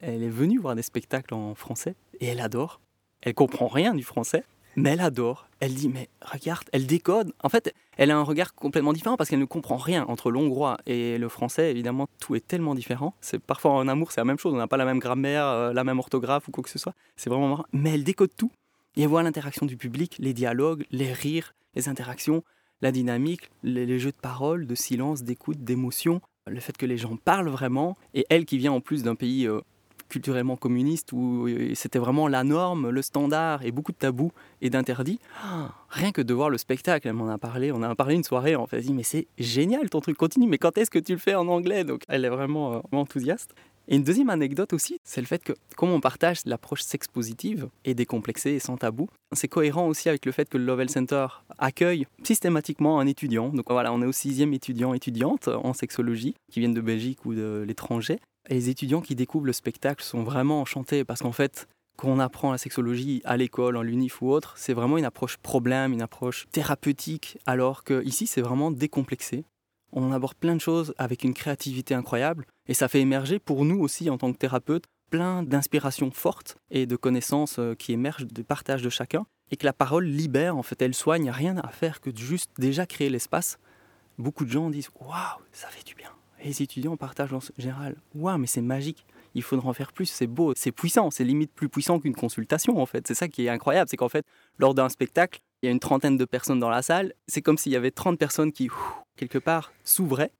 Elle 0.00 0.22
est 0.22 0.28
venue 0.28 0.58
voir 0.58 0.74
des 0.74 0.82
spectacles 0.82 1.34
en 1.34 1.54
français 1.54 1.94
et 2.20 2.26
elle 2.26 2.40
adore. 2.40 2.80
Elle 3.22 3.34
comprend 3.34 3.68
rien 3.68 3.94
du 3.94 4.02
français, 4.02 4.44
mais 4.76 4.90
elle 4.90 5.00
adore. 5.00 5.48
Elle 5.60 5.74
dit, 5.74 5.88
mais 5.88 6.08
regarde, 6.20 6.64
elle 6.72 6.86
décode. 6.86 7.32
En 7.42 7.48
fait, 7.48 7.72
elle 7.96 8.10
a 8.10 8.16
un 8.16 8.22
regard 8.22 8.54
complètement 8.54 8.92
différent 8.92 9.16
parce 9.16 9.30
qu'elle 9.30 9.38
ne 9.38 9.44
comprend 9.44 9.76
rien 9.76 10.04
entre 10.08 10.30
l'hongrois 10.30 10.76
et 10.86 11.18
le 11.18 11.28
français. 11.28 11.70
Évidemment, 11.70 12.08
tout 12.20 12.34
est 12.34 12.46
tellement 12.46 12.74
différent. 12.74 13.14
C'est 13.20 13.38
parfois 13.38 13.72
en 13.72 13.88
amour, 13.88 14.12
c'est 14.12 14.20
la 14.20 14.24
même 14.24 14.38
chose. 14.38 14.54
On 14.54 14.58
n'a 14.58 14.66
pas 14.66 14.76
la 14.76 14.84
même 14.84 14.98
grammaire, 14.98 15.46
euh, 15.46 15.72
la 15.72 15.84
même 15.84 15.98
orthographe 15.98 16.48
ou 16.48 16.50
quoi 16.50 16.64
que 16.64 16.70
ce 16.70 16.78
soit. 16.78 16.94
C'est 17.16 17.30
vraiment 17.30 17.48
marrant. 17.48 17.66
Mais 17.72 17.94
elle 17.94 18.04
décode 18.04 18.30
tout. 18.36 18.50
Et 18.96 19.02
elle 19.02 19.08
voit 19.08 19.22
l'interaction 19.22 19.66
du 19.66 19.76
public, 19.76 20.16
les 20.20 20.32
dialogues, 20.32 20.84
les 20.90 21.12
rires, 21.12 21.54
les 21.74 21.88
interactions, 21.88 22.44
la 22.80 22.92
dynamique, 22.92 23.50
les, 23.62 23.86
les 23.86 23.98
jeux 23.98 24.12
de 24.12 24.16
parole, 24.16 24.66
de 24.66 24.74
silence, 24.74 25.22
d'écoute, 25.22 25.64
d'émotion, 25.64 26.20
le 26.46 26.60
fait 26.60 26.76
que 26.76 26.86
les 26.86 26.96
gens 26.96 27.16
parlent 27.16 27.48
vraiment. 27.48 27.96
Et 28.14 28.26
elle 28.30 28.44
qui 28.44 28.58
vient 28.58 28.72
en 28.72 28.80
plus 28.80 29.02
d'un 29.02 29.14
pays 29.14 29.46
euh, 29.46 29.60
culturellement 30.08 30.56
communiste 30.56 31.12
où 31.12 31.46
euh, 31.46 31.72
c'était 31.74 31.98
vraiment 31.98 32.28
la 32.28 32.44
norme, 32.44 32.90
le 32.90 33.02
standard 33.02 33.64
et 33.64 33.72
beaucoup 33.72 33.92
de 33.92 33.96
tabous 33.96 34.32
et 34.60 34.70
d'interdits. 34.70 35.20
Rien 35.90 36.12
que 36.12 36.22
de 36.22 36.34
voir 36.34 36.50
le 36.50 36.58
spectacle, 36.58 37.08
elle 37.08 37.14
m'en 37.14 37.28
a 37.28 37.38
parlé, 37.38 37.72
on 37.72 37.82
a 37.82 37.94
parlé 37.94 38.14
une 38.14 38.24
soirée, 38.24 38.56
on 38.56 38.66
fait 38.66 38.80
dit 38.80 38.92
mais 38.92 39.02
c'est 39.02 39.26
génial 39.38 39.90
ton 39.90 40.00
truc, 40.00 40.16
continue, 40.16 40.46
mais 40.46 40.58
quand 40.58 40.76
est-ce 40.78 40.90
que 40.90 40.98
tu 40.98 41.12
le 41.12 41.18
fais 41.18 41.34
en 41.34 41.48
anglais? 41.48 41.84
Donc 41.84 42.02
elle 42.08 42.24
est 42.24 42.30
vraiment, 42.30 42.74
euh, 42.74 42.80
enthousiaste. 42.92 43.54
Et 43.86 43.96
une 43.96 44.02
deuxième 44.02 44.30
anecdote 44.30 44.72
aussi, 44.72 44.98
c'est 45.04 45.20
le 45.20 45.26
fait 45.26 45.42
que, 45.42 45.52
comme 45.76 45.90
on 45.90 46.00
partage 46.00 46.38
l'approche 46.46 46.82
sex-positive 46.82 47.68
et 47.84 47.94
décomplexée 47.94 48.52
et 48.52 48.58
sans 48.58 48.78
tabou, 48.78 49.08
c'est 49.32 49.48
cohérent 49.48 49.86
aussi 49.88 50.08
avec 50.08 50.24
le 50.24 50.32
fait 50.32 50.48
que 50.48 50.56
le 50.56 50.64
Lovell 50.64 50.88
Center 50.88 51.26
accueille 51.58 52.06
systématiquement 52.22 52.98
un 52.98 53.06
étudiant. 53.06 53.50
Donc 53.50 53.66
voilà, 53.68 53.92
on 53.92 54.00
est 54.00 54.06
au 54.06 54.12
sixième 54.12 54.54
étudiant, 54.54 54.94
étudiante 54.94 55.48
en 55.48 55.74
sexologie, 55.74 56.34
qui 56.50 56.60
viennent 56.60 56.72
de 56.72 56.80
Belgique 56.80 57.26
ou 57.26 57.34
de 57.34 57.62
l'étranger. 57.66 58.20
Et 58.48 58.54
les 58.54 58.68
étudiants 58.68 59.00
qui 59.00 59.14
découvrent 59.14 59.46
le 59.46 59.52
spectacle 59.52 60.04
sont 60.04 60.22
vraiment 60.22 60.60
enchantés 60.60 61.04
parce 61.04 61.20
qu'en 61.20 61.32
fait, 61.32 61.68
quand 61.96 62.08
on 62.08 62.18
apprend 62.18 62.52
la 62.52 62.58
sexologie 62.58 63.22
à 63.24 63.36
l'école, 63.36 63.76
en 63.76 63.82
l'UNIF 63.82 64.20
ou 64.20 64.30
autre, 64.30 64.54
c'est 64.56 64.74
vraiment 64.74 64.98
une 64.98 65.04
approche 65.04 65.36
problème, 65.36 65.92
une 65.92 66.02
approche 66.02 66.46
thérapeutique, 66.50 67.38
alors 67.46 67.84
que 67.84 68.04
ici 68.04 68.26
c'est 68.26 68.42
vraiment 68.42 68.70
décomplexé. 68.70 69.44
On 69.92 70.12
aborde 70.12 70.34
plein 70.34 70.56
de 70.56 70.60
choses 70.60 70.92
avec 70.98 71.22
une 71.22 71.34
créativité 71.34 71.94
incroyable 71.94 72.46
et 72.68 72.74
ça 72.74 72.88
fait 72.88 73.00
émerger 73.00 73.38
pour 73.38 73.64
nous 73.64 73.78
aussi 73.78 74.10
en 74.10 74.18
tant 74.18 74.32
que 74.32 74.38
thérapeute 74.38 74.84
plein 75.10 75.44
d'inspirations 75.44 76.10
fortes 76.10 76.56
et 76.70 76.86
de 76.86 76.96
connaissances 76.96 77.60
euh, 77.60 77.74
qui 77.74 77.92
émergent 77.92 78.26
du 78.26 78.42
partage 78.42 78.82
de 78.82 78.90
chacun 78.90 79.24
et 79.52 79.56
que 79.56 79.66
la 79.66 79.72
parole 79.72 80.06
libère, 80.06 80.56
en 80.56 80.64
fait, 80.64 80.82
elle 80.82 80.94
soigne, 80.94 81.30
rien 81.30 81.56
à 81.58 81.68
faire 81.68 82.00
que 82.00 82.10
de 82.10 82.18
juste 82.18 82.50
déjà 82.58 82.86
créer 82.86 83.10
l'espace. 83.10 83.58
Beaucoup 84.18 84.44
de 84.44 84.50
gens 84.50 84.70
disent 84.70 84.90
Waouh, 85.00 85.42
ça 85.52 85.68
fait 85.68 85.86
du 85.86 85.94
bien 85.94 86.10
les 86.44 86.62
étudiants 86.62 86.96
partagent 86.96 87.32
en 87.32 87.40
général. 87.58 87.96
Waouh, 88.14 88.38
mais 88.38 88.46
c'est 88.46 88.62
magique. 88.62 89.04
Il 89.34 89.42
faudra 89.42 89.68
en 89.68 89.72
faire 89.72 89.92
plus. 89.92 90.06
C'est 90.06 90.26
beau, 90.26 90.52
c'est 90.56 90.72
puissant. 90.72 91.10
C'est 91.10 91.24
limite 91.24 91.52
plus 91.52 91.68
puissant 91.68 91.98
qu'une 91.98 92.14
consultation 92.14 92.80
en 92.80 92.86
fait. 92.86 93.06
C'est 93.06 93.14
ça 93.14 93.28
qui 93.28 93.46
est 93.46 93.48
incroyable, 93.48 93.88
c'est 93.90 93.96
qu'en 93.96 94.08
fait, 94.08 94.24
lors 94.58 94.74
d'un 94.74 94.88
spectacle, 94.88 95.40
il 95.62 95.66
y 95.66 95.68
a 95.68 95.72
une 95.72 95.80
trentaine 95.80 96.16
de 96.16 96.24
personnes 96.24 96.60
dans 96.60 96.70
la 96.70 96.82
salle. 96.82 97.14
C'est 97.26 97.42
comme 97.42 97.58
s'il 97.58 97.72
y 97.72 97.76
avait 97.76 97.90
30 97.90 98.18
personnes 98.18 98.52
qui, 98.52 98.68
quelque 99.16 99.38
part, 99.38 99.72
s'ouvraient 99.82 100.30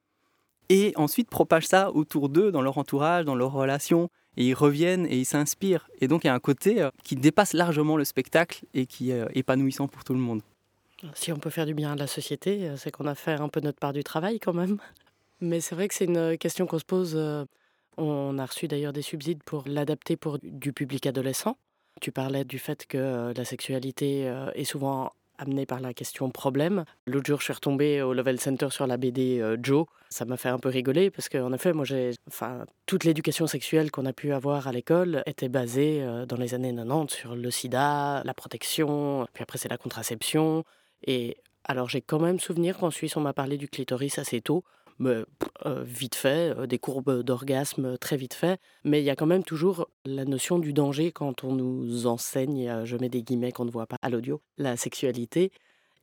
et 0.68 0.92
ensuite 0.96 1.28
propagent 1.28 1.66
ça 1.66 1.90
autour 1.90 2.28
d'eux, 2.28 2.50
dans 2.50 2.62
leur 2.62 2.78
entourage, 2.78 3.24
dans 3.24 3.34
leurs 3.34 3.52
relations. 3.52 4.10
Et 4.36 4.46
ils 4.46 4.54
reviennent 4.54 5.06
et 5.06 5.16
ils 5.16 5.24
s'inspirent. 5.24 5.88
Et 6.00 6.08
donc 6.08 6.24
il 6.24 6.26
y 6.26 6.30
a 6.30 6.34
un 6.34 6.40
côté 6.40 6.82
euh, 6.82 6.90
qui 7.04 7.14
dépasse 7.14 7.52
largement 7.52 7.96
le 7.96 8.04
spectacle 8.04 8.64
et 8.74 8.86
qui 8.86 9.10
est 9.10 9.20
euh, 9.20 9.28
épanouissant 9.34 9.86
pour 9.86 10.02
tout 10.02 10.12
le 10.12 10.18
monde. 10.18 10.42
Si 11.14 11.30
on 11.30 11.36
peut 11.36 11.50
faire 11.50 11.66
du 11.66 11.74
bien 11.74 11.92
à 11.92 11.96
la 11.96 12.06
société, 12.06 12.68
euh, 12.68 12.76
c'est 12.76 12.90
qu'on 12.90 13.06
a 13.06 13.14
fait 13.14 13.34
un 13.34 13.48
peu 13.48 13.60
notre 13.60 13.78
part 13.78 13.92
du 13.92 14.02
travail 14.02 14.40
quand 14.40 14.52
même. 14.52 14.78
Mais 15.44 15.60
c'est 15.60 15.74
vrai 15.74 15.88
que 15.88 15.94
c'est 15.94 16.06
une 16.06 16.38
question 16.38 16.66
qu'on 16.66 16.78
se 16.78 16.84
pose. 16.84 17.20
On 17.98 18.38
a 18.38 18.46
reçu 18.46 18.66
d'ailleurs 18.66 18.94
des 18.94 19.02
subsides 19.02 19.42
pour 19.42 19.64
l'adapter 19.66 20.16
pour 20.16 20.38
du 20.42 20.72
public 20.72 21.06
adolescent. 21.06 21.58
Tu 22.00 22.12
parlais 22.12 22.44
du 22.44 22.58
fait 22.58 22.86
que 22.86 23.32
la 23.36 23.44
sexualité 23.44 24.32
est 24.54 24.64
souvent 24.64 25.12
amenée 25.36 25.66
par 25.66 25.80
la 25.80 25.92
question 25.92 26.30
problème. 26.30 26.84
L'autre 27.06 27.26
jour, 27.26 27.40
je 27.40 27.44
suis 27.44 27.52
retombée 27.52 28.00
au 28.00 28.14
Level 28.14 28.40
Center 28.40 28.68
sur 28.70 28.86
la 28.86 28.96
BD 28.96 29.44
Joe. 29.62 29.84
Ça 30.08 30.24
m'a 30.24 30.38
fait 30.38 30.48
un 30.48 30.58
peu 30.58 30.70
rigoler 30.70 31.10
parce 31.10 31.28
qu'en 31.28 31.52
effet, 31.52 31.74
moi, 31.74 31.84
j'ai, 31.84 32.12
enfin, 32.26 32.64
toute 32.86 33.04
l'éducation 33.04 33.46
sexuelle 33.46 33.90
qu'on 33.90 34.06
a 34.06 34.14
pu 34.14 34.32
avoir 34.32 34.66
à 34.66 34.72
l'école 34.72 35.22
était 35.26 35.50
basée 35.50 36.06
dans 36.26 36.36
les 36.36 36.54
années 36.54 36.74
90 36.74 37.14
sur 37.14 37.36
le 37.36 37.50
sida, 37.50 38.22
la 38.24 38.34
protection, 38.34 39.26
puis 39.34 39.42
après 39.42 39.58
c'est 39.58 39.68
la 39.68 39.76
contraception. 39.76 40.64
Et 41.06 41.36
alors 41.64 41.90
j'ai 41.90 42.00
quand 42.00 42.18
même 42.18 42.40
souvenir 42.40 42.78
qu'en 42.78 42.90
Suisse, 42.90 43.16
on 43.18 43.20
m'a 43.20 43.34
parlé 43.34 43.58
du 43.58 43.68
clitoris 43.68 44.18
assez 44.18 44.40
tôt 44.40 44.64
mais, 44.98 45.24
euh, 45.66 45.82
vite 45.84 46.14
fait, 46.14 46.56
euh, 46.56 46.66
des 46.66 46.78
courbes 46.78 47.22
d'orgasme 47.22 47.98
très 47.98 48.16
vite 48.16 48.34
fait. 48.34 48.60
Mais 48.84 49.00
il 49.00 49.04
y 49.04 49.10
a 49.10 49.16
quand 49.16 49.26
même 49.26 49.44
toujours 49.44 49.88
la 50.04 50.24
notion 50.24 50.58
du 50.58 50.72
danger 50.72 51.12
quand 51.12 51.44
on 51.44 51.54
nous 51.54 52.06
enseigne, 52.06 52.68
euh, 52.68 52.84
je 52.84 52.96
mets 52.96 53.08
des 53.08 53.22
guillemets 53.22 53.52
qu'on 53.52 53.64
ne 53.64 53.70
voit 53.70 53.86
pas 53.86 53.96
à 54.02 54.10
l'audio, 54.10 54.40
la 54.58 54.76
sexualité. 54.76 55.52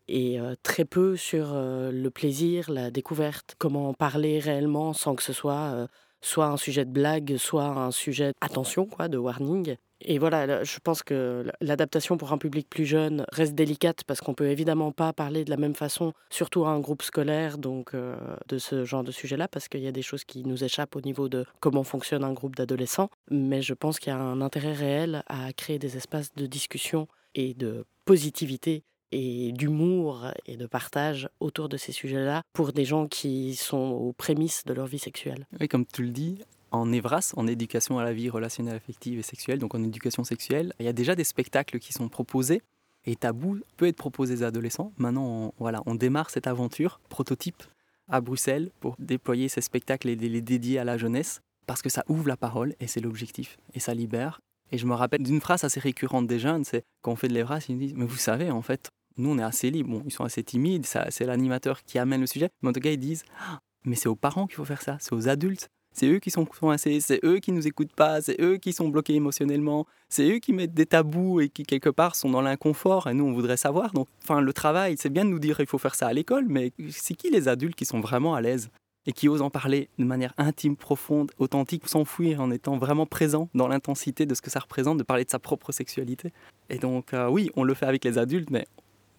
Et 0.07 0.39
très 0.63 0.83
peu 0.83 1.15
sur 1.15 1.53
le 1.53 2.09
plaisir, 2.09 2.69
la 2.69 2.91
découverte, 2.91 3.55
comment 3.57 3.87
en 3.87 3.93
parler 3.93 4.39
réellement 4.39 4.91
sans 4.91 5.15
que 5.15 5.23
ce 5.23 5.31
soit 5.31 5.87
soit 6.19 6.47
un 6.47 6.57
sujet 6.57 6.83
de 6.83 6.91
blague, 6.91 7.37
soit 7.37 7.65
un 7.65 7.91
sujet 7.91 8.33
attention, 8.41 8.85
quoi, 8.85 9.07
de 9.07 9.17
warning. 9.17 9.77
Et 10.03 10.17
voilà, 10.19 10.63
je 10.63 10.79
pense 10.79 11.03
que 11.03 11.45
l'adaptation 11.61 12.17
pour 12.17 12.33
un 12.33 12.37
public 12.37 12.67
plus 12.69 12.85
jeune 12.85 13.25
reste 13.31 13.55
délicate 13.55 14.03
parce 14.03 14.21
qu'on 14.21 14.33
peut 14.33 14.47
évidemment 14.47 14.91
pas 14.91 15.13
parler 15.13 15.45
de 15.45 15.49
la 15.49 15.57
même 15.57 15.75
façon, 15.75 16.13
surtout 16.29 16.65
à 16.65 16.69
un 16.69 16.79
groupe 16.79 17.03
scolaire, 17.03 17.57
donc 17.57 17.93
euh, 17.93 18.15
de 18.47 18.57
ce 18.57 18.85
genre 18.85 19.03
de 19.03 19.11
sujet-là, 19.11 19.47
parce 19.47 19.67
qu'il 19.67 19.81
y 19.81 19.87
a 19.87 19.91
des 19.91 20.01
choses 20.01 20.23
qui 20.23 20.43
nous 20.43 20.63
échappent 20.63 20.95
au 20.95 21.01
niveau 21.01 21.29
de 21.29 21.45
comment 21.59 21.83
fonctionne 21.83 22.23
un 22.23 22.33
groupe 22.33 22.55
d'adolescents. 22.55 23.09
Mais 23.29 23.61
je 23.61 23.73
pense 23.73 23.99
qu'il 23.99 24.11
y 24.11 24.15
a 24.15 24.19
un 24.19 24.41
intérêt 24.41 24.73
réel 24.73 25.23
à 25.27 25.53
créer 25.53 25.79
des 25.79 25.97
espaces 25.97 26.33
de 26.35 26.45
discussion 26.45 27.07
et 27.35 27.53
de 27.53 27.85
positivité 28.05 28.83
et 29.11 29.51
d'humour 29.51 30.31
et 30.45 30.57
de 30.57 30.65
partage 30.65 31.29
autour 31.39 31.69
de 31.69 31.77
ces 31.77 31.91
sujets-là 31.91 32.43
pour 32.53 32.71
des 32.73 32.85
gens 32.85 33.07
qui 33.07 33.55
sont 33.55 33.77
aux 33.77 34.13
prémices 34.13 34.63
de 34.65 34.73
leur 34.73 34.87
vie 34.87 34.99
sexuelle. 34.99 35.47
Oui, 35.59 35.67
comme 35.67 35.85
tu 35.85 36.03
le 36.03 36.11
dis, 36.11 36.39
en 36.71 36.91
EVRAS, 36.91 37.33
en 37.35 37.47
éducation 37.47 37.99
à 37.99 38.03
la 38.03 38.13
vie 38.13 38.29
relationnelle, 38.29 38.75
affective 38.75 39.19
et 39.19 39.23
sexuelle, 39.23 39.59
donc 39.59 39.75
en 39.75 39.83
éducation 39.83 40.23
sexuelle, 40.23 40.73
il 40.79 40.85
y 40.85 40.89
a 40.89 40.93
déjà 40.93 41.15
des 41.15 41.23
spectacles 41.23 41.79
qui 41.79 41.93
sont 41.93 42.09
proposés. 42.09 42.61
Et 43.05 43.15
Tabou 43.15 43.59
peut 43.77 43.87
être 43.87 43.97
proposé 43.97 44.35
aux 44.35 44.43
adolescents. 44.43 44.93
Maintenant, 44.97 45.25
on, 45.25 45.53
voilà, 45.57 45.81
on 45.85 45.95
démarre 45.95 46.29
cette 46.29 46.47
aventure, 46.47 46.99
prototype, 47.09 47.63
à 48.07 48.21
Bruxelles, 48.21 48.71
pour 48.79 48.95
déployer 48.99 49.47
ces 49.47 49.61
spectacles 49.61 50.09
et 50.09 50.15
les 50.15 50.41
dédier 50.41 50.79
à 50.79 50.83
la 50.83 50.97
jeunesse, 50.97 51.41
parce 51.65 51.81
que 51.81 51.89
ça 51.89 52.03
ouvre 52.07 52.27
la 52.27 52.37
parole, 52.37 52.75
et 52.79 52.87
c'est 52.87 52.99
l'objectif, 52.99 53.57
et 53.73 53.79
ça 53.79 53.93
libère. 53.93 54.41
Et 54.71 54.77
je 54.77 54.85
me 54.85 54.93
rappelle 54.93 55.23
d'une 55.23 55.41
phrase 55.41 55.63
assez 55.63 55.79
récurrente 55.79 56.27
des 56.27 56.39
jeunes, 56.39 56.63
c'est 56.63 56.83
quand 57.01 57.11
on 57.11 57.15
fait 57.15 57.27
de 57.27 57.33
l'EVRAS, 57.33 57.65
ils 57.69 57.75
me 57.75 57.81
disent, 57.81 57.93
mais 57.95 58.05
vous 58.05 58.17
savez, 58.17 58.51
en 58.51 58.61
fait, 58.61 58.91
nous, 59.17 59.29
on 59.29 59.37
est 59.37 59.43
assez 59.43 59.69
libres. 59.69 60.01
Ils 60.05 60.11
sont 60.11 60.23
assez 60.23 60.43
timides, 60.43 60.85
c'est 60.85 61.25
l'animateur 61.25 61.83
qui 61.83 61.99
amène 61.99 62.21
le 62.21 62.27
sujet. 62.27 62.49
Mais 62.61 62.69
en 62.69 62.73
tout 62.73 62.79
cas, 62.79 62.91
ils 62.91 62.97
disent 62.97 63.23
ah, 63.39 63.59
Mais 63.83 63.95
c'est 63.95 64.09
aux 64.09 64.15
parents 64.15 64.47
qu'il 64.47 64.55
faut 64.55 64.65
faire 64.65 64.81
ça, 64.81 64.97
c'est 64.99 65.13
aux 65.13 65.27
adultes. 65.27 65.69
C'est 65.93 66.07
eux 66.07 66.19
qui 66.19 66.31
sont 66.31 66.45
coincés, 66.45 67.01
c'est 67.01 67.19
eux 67.23 67.39
qui 67.39 67.51
nous 67.51 67.67
écoutent 67.67 67.93
pas, 67.93 68.21
c'est 68.21 68.39
eux 68.39 68.57
qui 68.57 68.71
sont 68.71 68.87
bloqués 68.87 69.15
émotionnellement, 69.15 69.85
c'est 70.09 70.29
eux 70.29 70.39
qui 70.39 70.53
mettent 70.53 70.73
des 70.73 70.85
tabous 70.85 71.41
et 71.41 71.49
qui 71.49 71.63
quelque 71.63 71.89
part 71.89 72.15
sont 72.15 72.29
dans 72.29 72.41
l'inconfort 72.41 73.07
et 73.07 73.13
nous 73.13 73.25
on 73.25 73.33
voudrait 73.33 73.57
savoir. 73.57 73.91
Donc, 73.91 74.07
enfin, 74.23 74.41
le 74.41 74.53
travail, 74.53 74.95
c'est 74.97 75.09
bien 75.09 75.25
de 75.25 75.29
nous 75.29 75.39
dire 75.39 75.59
il 75.59 75.67
faut 75.67 75.77
faire 75.77 75.95
ça 75.95 76.07
à 76.07 76.13
l'école, 76.13 76.45
mais 76.47 76.71
c'est 76.89 77.13
qui 77.13 77.29
les 77.29 77.47
adultes 77.47 77.75
qui 77.75 77.85
sont 77.85 77.99
vraiment 77.99 78.35
à 78.35 78.41
l'aise 78.41 78.69
et 79.05 79.13
qui 79.13 79.27
osent 79.27 79.41
en 79.41 79.49
parler 79.49 79.89
de 79.97 80.05
manière 80.05 80.33
intime, 80.37 80.75
profonde, 80.75 81.31
authentique, 81.39 81.87
s'enfouir 81.87 82.39
en 82.41 82.51
étant 82.51 82.77
vraiment 82.77 83.05
présent 83.05 83.49
dans 83.53 83.67
l'intensité 83.67 84.25
de 84.25 84.35
ce 84.35 84.41
que 84.41 84.51
ça 84.51 84.59
représente 84.59 84.97
de 84.97 85.03
parler 85.03 85.25
de 85.25 85.29
sa 85.29 85.39
propre 85.39 85.71
sexualité? 85.71 86.31
Et 86.69 86.77
donc, 86.77 87.13
euh, 87.13 87.27
oui, 87.27 87.49
on 87.55 87.63
le 87.63 87.73
fait 87.73 87.87
avec 87.87 88.05
les 88.05 88.17
adultes, 88.17 88.51
mais 88.51 88.65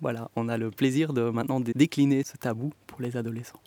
voilà, 0.01 0.31
on 0.37 0.49
a 0.49 0.57
le 0.57 0.71
plaisir 0.71 1.13
de 1.13 1.23
maintenant 1.31 1.61
décliner 1.61 2.25
ce 2.25 2.37
tabou 2.37 2.73
pour 2.87 3.01
les 3.03 3.17
adolescents 3.17 3.61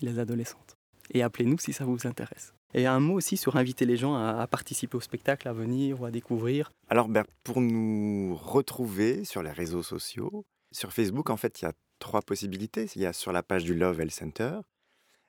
et 0.00 0.06
les 0.06 0.18
adolescentes. 0.18 0.71
Et 1.10 1.22
appelez-nous 1.22 1.58
si 1.58 1.72
ça 1.72 1.84
vous 1.84 2.06
intéresse. 2.06 2.54
Et 2.74 2.86
un 2.86 3.00
mot 3.00 3.14
aussi 3.14 3.36
sur 3.36 3.56
inviter 3.56 3.84
les 3.84 3.96
gens 3.96 4.14
à, 4.14 4.46
participer 4.46 4.96
au 4.96 5.00
spectacle, 5.00 5.46
à 5.46 5.52
venir 5.52 6.00
ou 6.00 6.06
à 6.06 6.10
découvrir. 6.10 6.72
Alors, 6.88 7.08
ben, 7.08 7.24
pour 7.44 7.60
nous 7.60 8.34
retrouver 8.34 9.24
sur 9.24 9.42
les 9.42 9.50
réseaux 9.50 9.82
sociaux, 9.82 10.46
sur 10.70 10.92
Facebook, 10.92 11.28
en 11.28 11.36
fait, 11.36 11.60
il 11.60 11.66
y 11.66 11.68
a 11.68 11.72
trois 11.98 12.22
possibilités. 12.22 12.86
Il 12.96 13.02
y 13.02 13.06
a 13.06 13.12
sur 13.12 13.32
la 13.32 13.42
page 13.42 13.64
du 13.64 13.74
Love 13.74 14.00
Health 14.00 14.12
Center, 14.12 14.60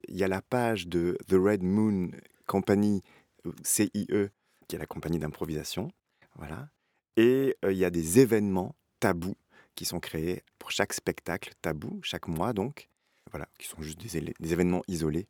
il 0.07 0.17
y 0.17 0.23
a 0.23 0.27
la 0.27 0.41
page 0.41 0.87
de 0.87 1.17
The 1.27 1.33
Red 1.33 1.63
Moon 1.63 2.11
Company, 2.45 3.01
CIE, 3.63 4.07
qui 4.67 4.75
est 4.75 4.79
la 4.79 4.85
compagnie 4.85 5.19
d'improvisation. 5.19 5.91
Voilà. 6.35 6.69
Et 7.15 7.55
euh, 7.63 7.71
il 7.71 7.77
y 7.77 7.85
a 7.85 7.89
des 7.89 8.19
événements 8.19 8.75
tabous 8.99 9.35
qui 9.75 9.85
sont 9.85 9.99
créés 9.99 10.43
pour 10.59 10.71
chaque 10.71 10.93
spectacle 10.93 11.53
tabou, 11.61 11.99
chaque 12.03 12.27
mois 12.27 12.53
donc, 12.53 12.89
voilà, 13.31 13.47
qui 13.57 13.67
sont 13.67 13.81
juste 13.81 13.99
des, 13.99 14.53
événements 14.53 14.83
isolés 14.87 15.27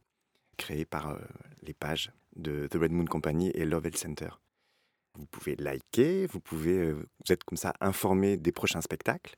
créés 0.57 0.85
par 0.85 1.09
euh, 1.09 1.17
les 1.63 1.73
pages 1.73 2.11
de 2.35 2.67
The 2.67 2.75
Red 2.75 2.91
Moon 2.91 3.05
Company 3.05 3.51
et 3.53 3.65
Love 3.65 3.85
Health 3.85 3.97
Center. 3.97 4.29
Vous 5.17 5.25
pouvez 5.27 5.55
liker, 5.55 6.25
vous 6.27 6.39
pouvez, 6.39 6.77
euh, 6.77 6.93
vous 6.93 7.31
êtes 7.31 7.43
comme 7.43 7.57
ça 7.57 7.73
informé 7.79 8.37
des 8.37 8.51
prochains 8.51 8.81
spectacles. 8.81 9.35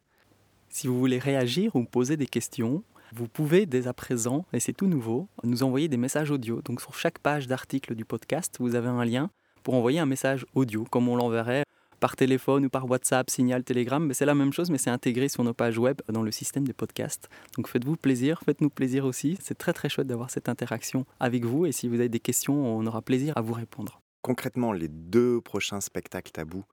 Si 0.69 0.88
vous 0.88 0.97
voulez 0.97 1.19
réagir 1.19 1.75
ou 1.75 1.84
poser 1.84 2.17
des 2.17 2.28
questions, 2.28 2.84
vous 3.13 3.28
pouvez 3.28 3.65
dès 3.65 3.88
à 3.88 3.93
présent, 3.93 4.45
et 4.54 4.60
c'est 4.60 4.73
tout 4.73 4.88
nouveau, 4.88 5.28
nous 5.43 5.63
envoyer 5.63 5.88
des 5.88 5.97
messages 5.97 6.32
audio. 6.32 6.62
Donc 6.62 6.82
sur 6.82 6.95
chaque 6.95 7.19
page 7.19 7.47
d'article 7.47 7.95
du 7.95 8.06
podcast, 8.06 8.56
vous 8.60 8.75
avez 8.75 8.88
un 8.88 9.06
lien 9.06 9.30
pour 9.63 9.73
envoyer 9.73 9.99
un 9.99 10.06
message 10.06 10.45
audio, 10.54 10.86
comme 10.86 11.10
on 11.10 11.15
l'enverrait 11.15 11.64
par 11.99 12.15
téléphone 12.15 12.65
ou 12.65 12.69
par 12.69 12.89
WhatsApp, 12.89 13.29
Signal, 13.29 13.63
Telegram, 13.63 14.05
mais 14.05 14.13
c'est 14.13 14.25
la 14.25 14.36
même 14.36 14.53
chose, 14.53 14.69
mais 14.69 14.77
c'est 14.77 14.89
intégré 14.89 15.29
sur 15.29 15.43
nos 15.43 15.53
pages 15.53 15.77
web 15.77 16.01
dans 16.10 16.21
le 16.21 16.31
système 16.31 16.65
des 16.65 16.73
podcasts. 16.73 17.29
Donc 17.58 17.67
faites-vous 17.67 17.95
plaisir, 17.97 18.41
faites-nous 18.45 18.69
plaisir 18.69 19.05
aussi. 19.05 19.38
C'est 19.41 19.58
très 19.58 19.73
très 19.73 19.89
chouette 19.89 20.08
d'avoir 20.08 20.29
cette 20.29 20.49
interaction 20.49 21.05
avec 21.19 21.45
vous 21.45 21.65
et 21.65 21.71
si 21.71 21.88
vous 21.88 21.95
avez 21.95 22.10
des 22.10 22.19
questions, 22.19 22.53
on 22.53 22.86
aura 22.86 23.01
plaisir 23.01 23.38
à 23.38 23.41
vous 23.41 23.53
répondre. 23.53 24.01
Concrètement, 24.21 24.73
les 24.73 24.88
deux 24.88 25.41
prochains 25.41 25.81
spectacles 25.81 26.31
tabous, 26.31 26.65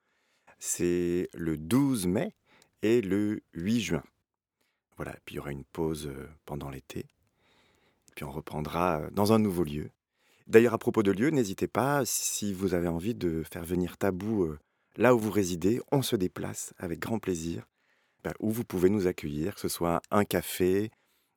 c'est 0.58 1.28
le 1.34 1.58
12 1.58 2.06
mai 2.06 2.34
et 2.82 3.00
le 3.00 3.42
8 3.54 3.80
juin. 3.80 4.02
Voilà, 4.96 5.14
puis 5.24 5.34
il 5.34 5.36
y 5.36 5.40
aura 5.40 5.52
une 5.52 5.64
pause 5.64 6.06
euh, 6.06 6.28
pendant 6.44 6.70
l'été. 6.70 7.06
Puis 8.14 8.24
on 8.24 8.30
reprendra 8.30 9.00
euh, 9.00 9.10
dans 9.10 9.32
un 9.32 9.38
nouveau 9.38 9.64
lieu. 9.64 9.90
D'ailleurs, 10.46 10.74
à 10.74 10.78
propos 10.78 11.02
de 11.02 11.10
lieu, 11.10 11.30
n'hésitez 11.30 11.68
pas, 11.68 12.02
si 12.04 12.52
vous 12.52 12.74
avez 12.74 12.88
envie 12.88 13.14
de 13.14 13.42
faire 13.50 13.64
venir 13.64 13.96
Tabou 13.96 14.44
euh, 14.44 14.58
là 14.96 15.14
où 15.14 15.18
vous 15.18 15.30
résidez, 15.30 15.80
on 15.90 16.02
se 16.02 16.16
déplace 16.16 16.74
avec 16.78 16.98
grand 16.98 17.18
plaisir, 17.18 17.64
bah, 18.24 18.32
où 18.40 18.50
vous 18.50 18.64
pouvez 18.64 18.90
nous 18.90 19.06
accueillir, 19.06 19.54
que 19.54 19.60
ce 19.60 19.68
soit 19.68 20.00
un 20.10 20.24
café, 20.24 20.90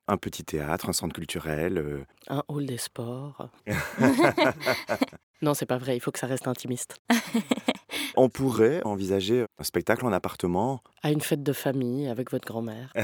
un 0.08 0.16
petit 0.16 0.44
théâtre, 0.44 0.88
un 0.88 0.92
centre 0.92 1.14
culturel. 1.14 1.78
Euh. 1.78 2.04
Un 2.28 2.42
hall 2.48 2.66
des 2.66 2.78
sports. 2.78 3.50
non, 5.42 5.54
c'est 5.54 5.66
pas 5.66 5.78
vrai, 5.78 5.96
il 5.96 6.00
faut 6.00 6.12
que 6.12 6.18
ça 6.18 6.26
reste 6.26 6.46
intimiste. 6.48 7.00
on 8.16 8.28
pourrait 8.28 8.82
envisager 8.84 9.46
un 9.58 9.64
spectacle 9.64 10.06
en 10.06 10.12
appartement. 10.12 10.82
À 11.02 11.10
une 11.10 11.20
fête 11.20 11.42
de 11.42 11.52
famille 11.52 12.08
avec 12.08 12.30
votre 12.30 12.46
grand-mère. 12.46 12.92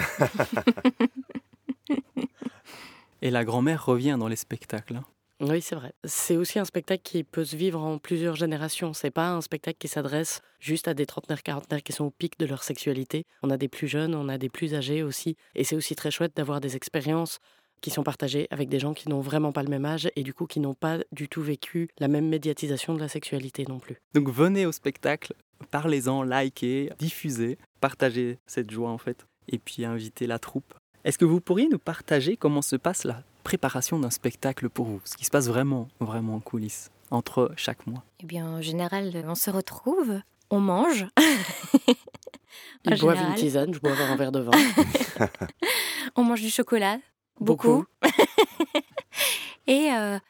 Et 3.23 3.31
la 3.31 3.45
grand-mère 3.45 3.85
revient 3.87 4.17
dans 4.19 4.29
les 4.29 4.37
spectacles. 4.37 5.01
Oui, 5.42 5.61
c'est 5.61 5.74
vrai. 5.74 5.92
C'est 6.05 6.37
aussi 6.37 6.61
un 6.61 6.64
spectacle 6.64 7.02
qui 7.02 7.24
peut 7.24 7.44
se 7.44 7.57
vivre 7.57 7.83
en 7.83 7.98
plusieurs 7.98 8.37
générations. 8.37 8.92
C'est 8.92 9.11
pas 9.11 9.31
un 9.31 9.40
spectacle 9.40 9.78
qui 9.78 9.88
s'adresse 9.88 10.40
juste 10.61 10.87
à 10.87 10.94
des 10.94 11.05
trentenaires, 11.05 11.42
quarantenaires 11.42 11.83
qui 11.83 11.92
sont 11.92 12.05
au 12.05 12.11
pic 12.11 12.38
de 12.38 12.46
leur 12.46 12.62
sexualité. 12.62 13.24
On 13.42 13.50
a 13.50 13.57
des 13.57 13.68
plus 13.68 13.88
jeunes, 13.88 14.14
on 14.14 14.28
a 14.28 14.38
des 14.38 14.48
plus 14.48 14.74
âgés 14.74 15.02
aussi. 15.02 15.37
Et 15.57 15.64
c'est 15.64 15.74
aussi 15.74 15.96
très 15.96 16.12
chouette 16.12 16.37
d'avoir 16.37 16.61
des 16.61 16.76
expériences 16.76 17.40
qui 17.81 17.90
sont 17.90 18.05
partagées 18.05 18.46
avec 18.50 18.68
des 18.68 18.78
gens 18.78 18.94
qui 18.94 19.09
n'ont 19.09 19.20
vraiment 19.20 19.50
pas 19.50 19.64
le 19.64 19.68
même 19.68 19.85
âge 19.85 20.09
et 20.14 20.22
du 20.22 20.33
coup 20.33 20.46
qui 20.46 20.61
n'ont 20.61 20.74
pas 20.74 20.98
du 21.11 21.28
tout 21.28 21.42
vécu 21.42 21.88
la 21.98 22.07
même 22.07 22.28
médiatisation 22.28 22.94
de 22.94 23.00
la 23.00 23.09
sexualité 23.09 23.64
non 23.68 23.81
plus. 23.81 23.96
Donc 24.14 24.31
venez 24.31 24.64
au 24.66 24.72
spectacle, 24.72 25.35
parlez-en, 25.72 26.22
likez, 26.22 26.90
diffusez, 26.98 27.59
partagez 27.81 28.38
cette 28.46 28.70
joie 28.70 28.90
en 28.90 28.98
fait, 28.98 29.26
et 29.48 29.59
puis 29.59 29.85
invitez 29.85 30.28
la 30.28 30.38
troupe. 30.38 30.74
Est-ce 31.05 31.19
que 31.19 31.25
vous 31.25 31.41
pourriez 31.41 31.69
nous 31.69 31.81
partager 31.81 32.37
comment 32.37 32.62
se 32.62 32.77
passe 32.77 33.03
la 33.03 33.25
préparation 33.43 33.99
d'un 33.99 34.11
spectacle 34.11 34.69
pour 34.69 34.87
vous 34.87 35.01
Ce 35.05 35.17
qui 35.17 35.25
se 35.25 35.31
passe 35.31 35.49
vraiment, 35.49 35.88
vraiment 35.99 36.37
en 36.37 36.41
coulisses, 36.41 36.93
entre 37.11 37.51
chaque 37.57 37.88
mois? 37.88 38.05
Eh 38.21 38.27
bien, 38.27 38.47
en 38.47 38.62
général, 38.62 39.25
on 39.27 39.35
se 39.35 39.51
retrouve, 39.51 40.21
on 40.51 40.61
mange. 40.61 41.07
Ils 42.85 42.99
boivent 43.01 43.19
une 43.21 43.35
tisane, 43.35 43.75
je 43.75 43.81
bois 43.81 43.93
un 43.93 44.15
verre 44.15 44.31
de 44.31 44.41
vin. 44.41 44.53
on 46.15 46.23
mange 46.23 46.41
du 46.41 46.51
chocolat, 46.51 46.99
beaucoup. 47.41 47.85
et, 49.67 49.91
euh, 49.93 50.21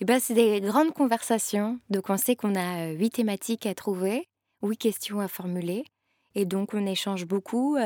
ben, 0.00 0.20
c'est 0.20 0.34
des 0.34 0.60
grandes 0.60 0.92
conversations. 0.94 1.80
Donc, 1.90 2.08
on 2.08 2.16
sait 2.16 2.36
qu'on 2.36 2.54
a 2.54 2.86
euh, 2.86 2.92
huit 2.92 3.10
thématiques 3.10 3.66
à 3.66 3.74
trouver, 3.74 4.28
huit 4.62 4.76
questions 4.76 5.18
à 5.18 5.26
formuler. 5.26 5.84
Et 6.36 6.44
donc, 6.44 6.72
on 6.72 6.86
échange 6.86 7.26
beaucoup. 7.26 7.76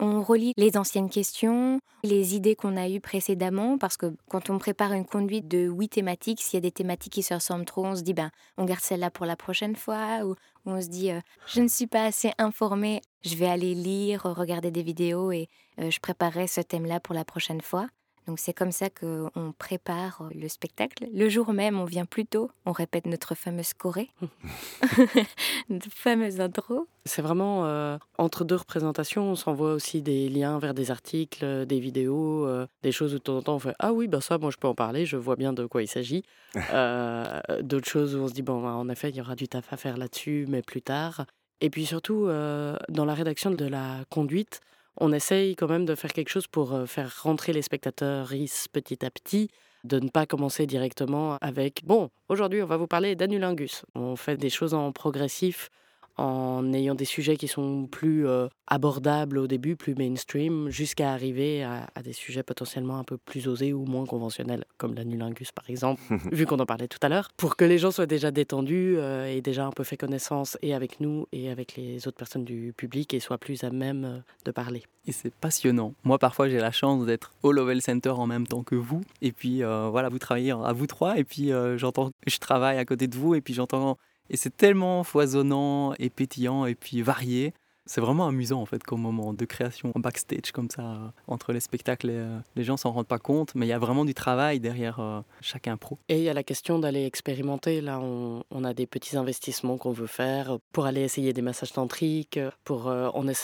On 0.00 0.22
relit 0.22 0.52
les 0.56 0.76
anciennes 0.76 1.08
questions, 1.08 1.80
les 2.02 2.34
idées 2.34 2.56
qu'on 2.56 2.76
a 2.76 2.88
eues 2.88 3.00
précédemment, 3.00 3.78
parce 3.78 3.96
que 3.96 4.14
quand 4.28 4.50
on 4.50 4.58
prépare 4.58 4.92
une 4.92 5.06
conduite 5.06 5.46
de 5.46 5.68
huit 5.68 5.88
thématiques, 5.88 6.42
s'il 6.42 6.56
y 6.56 6.58
a 6.58 6.60
des 6.60 6.72
thématiques 6.72 7.12
qui 7.12 7.22
se 7.22 7.34
ressemblent 7.34 7.64
trop, 7.64 7.86
on 7.86 7.94
se 7.94 8.02
dit 8.02 8.14
ben 8.14 8.30
on 8.56 8.64
garde 8.64 8.80
celle-là 8.80 9.10
pour 9.10 9.26
la 9.26 9.36
prochaine 9.36 9.76
fois, 9.76 10.24
ou 10.24 10.34
on 10.66 10.80
se 10.80 10.88
dit 10.88 11.12
euh, 11.12 11.20
je 11.46 11.60
ne 11.60 11.68
suis 11.68 11.86
pas 11.86 12.04
assez 12.04 12.32
informée, 12.38 13.02
je 13.24 13.36
vais 13.36 13.46
aller 13.46 13.74
lire, 13.74 14.22
regarder 14.24 14.70
des 14.70 14.82
vidéos 14.82 15.30
et 15.30 15.48
euh, 15.78 15.90
je 15.90 16.00
préparerai 16.00 16.48
ce 16.48 16.60
thème-là 16.60 17.00
pour 17.00 17.14
la 17.14 17.24
prochaine 17.24 17.60
fois. 17.60 17.86
Donc 18.26 18.38
c'est 18.38 18.54
comme 18.54 18.72
ça 18.72 18.88
qu'on 18.88 19.52
prépare 19.58 20.22
euh, 20.22 20.30
le 20.34 20.48
spectacle. 20.48 21.06
Le 21.12 21.28
jour 21.28 21.52
même, 21.52 21.78
on 21.78 21.84
vient 21.84 22.06
plus 22.06 22.24
tôt, 22.24 22.50
on 22.64 22.72
répète 22.72 23.06
notre 23.06 23.34
fameuse 23.34 23.74
choré, 23.74 24.10
notre 25.68 25.90
fameuse 25.90 26.40
intro. 26.40 26.86
C'est 27.04 27.20
vraiment 27.20 27.66
euh, 27.66 27.98
entre 28.16 28.44
deux 28.44 28.56
représentations, 28.56 29.30
on 29.30 29.34
s'envoie 29.34 29.74
aussi 29.74 30.00
des 30.00 30.30
liens 30.30 30.58
vers 30.58 30.72
des 30.72 30.90
articles, 30.90 31.44
euh, 31.44 31.64
des 31.66 31.80
vidéos, 31.80 32.48
des 32.82 32.92
choses 32.92 33.14
où 33.14 33.18
de 33.18 33.22
temps 33.22 33.36
en 33.36 33.42
temps 33.42 33.54
on 33.56 33.58
fait 33.58 33.74
ah 33.78 33.92
oui 33.92 34.08
bah 34.08 34.20
ça 34.20 34.38
moi 34.38 34.50
je 34.50 34.56
peux 34.56 34.68
en 34.68 34.74
parler, 34.74 35.04
je 35.04 35.16
vois 35.16 35.36
bien 35.36 35.52
de 35.52 35.66
quoi 35.66 35.82
il 35.82 35.88
s'agit. 35.88 36.24
D'autres 36.54 37.88
choses 37.88 38.16
où 38.16 38.20
on 38.20 38.28
se 38.28 38.32
dit 38.32 38.42
bon 38.42 38.66
en 38.66 38.88
effet 38.88 39.10
il 39.10 39.16
y 39.16 39.20
aura 39.20 39.34
du 39.34 39.48
taf 39.48 39.72
à 39.72 39.76
faire 39.76 39.96
là-dessus, 39.98 40.46
mais 40.48 40.62
plus 40.62 40.82
tard. 40.82 41.26
Et 41.60 41.68
puis 41.70 41.84
surtout 41.84 42.26
dans 42.26 43.04
la 43.04 43.14
rédaction 43.14 43.50
de 43.50 43.66
la 43.66 44.04
conduite, 44.10 44.60
on 44.96 45.12
essaye 45.12 45.56
quand 45.56 45.68
même 45.68 45.84
de 45.84 45.94
faire 45.94 46.12
quelque 46.12 46.28
chose 46.28 46.46
pour 46.46 46.74
faire 46.86 47.22
rentrer 47.22 47.52
les 47.52 47.62
spectateurs 47.62 48.32
petit 48.72 49.04
à 49.04 49.10
petit, 49.10 49.50
de 49.84 49.98
ne 49.98 50.08
pas 50.08 50.26
commencer 50.26 50.66
directement 50.66 51.36
avec 51.40 51.84
bon, 51.84 52.10
aujourd'hui 52.28 52.62
on 52.62 52.66
va 52.66 52.76
vous 52.76 52.86
parler 52.86 53.14
d'anulingus. 53.16 53.84
On 53.94 54.16
fait 54.16 54.36
des 54.36 54.50
choses 54.50 54.74
en 54.74 54.92
progressif 54.92 55.70
en 56.16 56.72
ayant 56.72 56.94
des 56.94 57.04
sujets 57.04 57.36
qui 57.36 57.48
sont 57.48 57.86
plus 57.86 58.26
euh, 58.26 58.46
abordables 58.66 59.38
au 59.38 59.46
début, 59.46 59.76
plus 59.76 59.94
mainstream, 59.94 60.70
jusqu'à 60.70 61.12
arriver 61.12 61.64
à, 61.64 61.88
à, 61.94 62.02
des 62.02 62.12
sujets 62.12 62.42
potentiellement 62.42 62.98
un 62.98 63.04
peu 63.04 63.16
plus 63.16 63.48
osés 63.48 63.72
ou 63.72 63.84
moins 63.84 64.06
conventionnels, 64.06 64.64
comme 64.78 64.94
l'anulingus 64.94 65.50
par 65.50 65.68
exemple, 65.68 66.00
vu 66.32 66.46
qu'on 66.46 66.60
en 66.60 66.66
parlait 66.66 66.88
tout 66.88 66.98
à 67.02 67.08
l'heure, 67.08 67.30
pour 67.36 67.56
que 67.56 67.64
les 67.64 67.78
gens 67.78 67.90
soient 67.90 68.06
déjà 68.06 68.30
détendus 68.30 68.96
euh, 68.96 69.26
et 69.26 69.40
déjà 69.40 69.66
un 69.66 69.72
peu 69.72 69.82
fait 69.82 69.96
connaissance 69.96 70.56
et 70.62 70.74
avec 70.74 71.00
nous 71.00 71.26
et 71.32 71.50
avec 71.50 71.76
les 71.76 72.06
autres 72.06 72.16
personnes 72.16 72.44
du 72.44 72.72
public 72.76 73.12
et 73.12 73.20
soient 73.20 73.38
plus 73.38 73.64
à 73.64 73.70
même 73.70 74.04
euh, 74.04 74.18
de 74.44 74.52
parler. 74.52 74.84
Et 75.06 75.12
c'est 75.12 75.34
passionnant. 75.34 75.94
Moi, 76.04 76.18
parfois, 76.18 76.48
j'ai 76.48 76.58
la 76.58 76.72
chance 76.72 77.04
d'être 77.06 77.32
au 77.42 77.52
Lovell 77.52 77.82
Center 77.82 78.10
en 78.10 78.26
même 78.26 78.46
temps 78.46 78.62
que 78.62 78.74
vous. 78.74 79.02
Et 79.20 79.32
puis, 79.32 79.62
voilà, 79.62 80.08
vous 80.08 80.18
travaillez 80.18 80.52
à 80.52 80.72
vous 80.72 80.86
trois. 80.86 81.18
Et 81.18 81.24
puis, 81.24 81.50
j'entends, 81.76 82.10
je 82.26 82.38
travaille 82.38 82.78
à 82.78 82.86
côté 82.86 83.06
de 83.06 83.14
vous. 83.14 83.34
Et 83.34 83.42
puis, 83.42 83.52
j'entends. 83.52 83.98
Et 84.30 84.36
c'est 84.36 84.56
tellement 84.56 85.04
foisonnant 85.04 85.94
et 85.98 86.10
pétillant 86.10 86.66
et 86.66 86.74
puis 86.74 87.02
varié. 87.02 87.52
C'est 87.86 88.00
vraiment 88.00 88.26
amusant 88.26 88.62
en 88.62 88.64
fait 88.64 88.82
comme 88.82 89.02
moment 89.02 89.34
de 89.34 89.44
création 89.44 89.92
en 89.94 90.00
backstage 90.00 90.52
comme 90.52 90.70
ça 90.70 91.12
entre 91.26 91.52
les 91.52 91.60
spectacles. 91.60 92.06
Les, 92.06 92.24
les 92.56 92.64
gens 92.64 92.78
s'en 92.78 92.92
rendent 92.92 93.06
pas 93.06 93.18
compte, 93.18 93.54
mais 93.54 93.66
il 93.66 93.68
y 93.68 93.74
a 93.74 93.78
vraiment 93.78 94.06
du 94.06 94.14
travail 94.14 94.58
derrière 94.58 95.00
euh, 95.00 95.20
chaque 95.42 95.68
impro. 95.68 95.98
Et 96.08 96.16
il 96.16 96.22
y 96.22 96.30
a 96.30 96.32
la 96.32 96.42
question 96.42 96.78
d'aller 96.78 97.04
expérimenter. 97.04 97.82
Là, 97.82 98.00
on, 98.00 98.42
on, 98.50 98.64
a 98.64 98.72
des 98.72 98.86
petits 98.86 99.18
investissements 99.18 99.76
qu'on 99.76 99.92
veut 99.92 100.06
faire 100.06 100.56
pour 100.72 100.86
aller 100.86 101.02
essayer 101.02 101.34
des 101.34 101.42
massages 101.42 101.72
tantriques. 101.72 102.40
Pour 102.64 102.88
euh, 102.88 103.10
on, 103.12 103.28
es, 103.28 103.34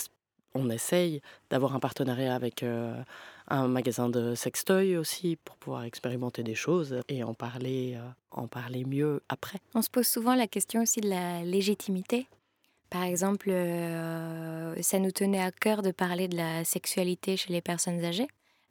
on 0.55 0.71
essaye 0.71 1.21
d'avoir 1.51 1.75
un 1.75 1.81
partenariat 1.81 2.35
avec 2.35 2.62
euh, 2.62 2.95
un 3.51 3.69
magasin 3.69 4.09
de 4.09 4.35
sextoy 4.35 4.97
aussi 4.97 5.37
pour 5.45 5.57
pouvoir 5.57 5.85
expérimenter 5.85 6.43
des 6.43 6.55
choses 6.55 7.01
et 7.09 7.25
en 7.25 7.35
parler, 7.35 7.95
euh, 7.97 8.09
en 8.31 8.47
parler 8.47 8.85
mieux 8.85 9.23
après. 9.29 9.59
On 9.75 9.83
se 9.83 9.91
pose 9.91 10.07
souvent 10.07 10.35
la 10.35 10.47
question 10.47 10.83
aussi 10.83 11.01
de 11.01 11.09
la 11.09 11.43
légitimité. 11.43 12.27
Par 12.89 13.03
exemple, 13.03 13.51
euh, 13.51 14.75
ça 14.83 14.99
nous 14.99 15.11
tenait 15.11 15.43
à 15.43 15.51
cœur 15.51 15.83
de 15.83 15.91
parler 15.91 16.29
de 16.29 16.37
la 16.37 16.65
sexualité 16.65 17.37
chez 17.37 17.53
les 17.53 17.61
personnes 17.61 18.05
âgées, 18.05 18.29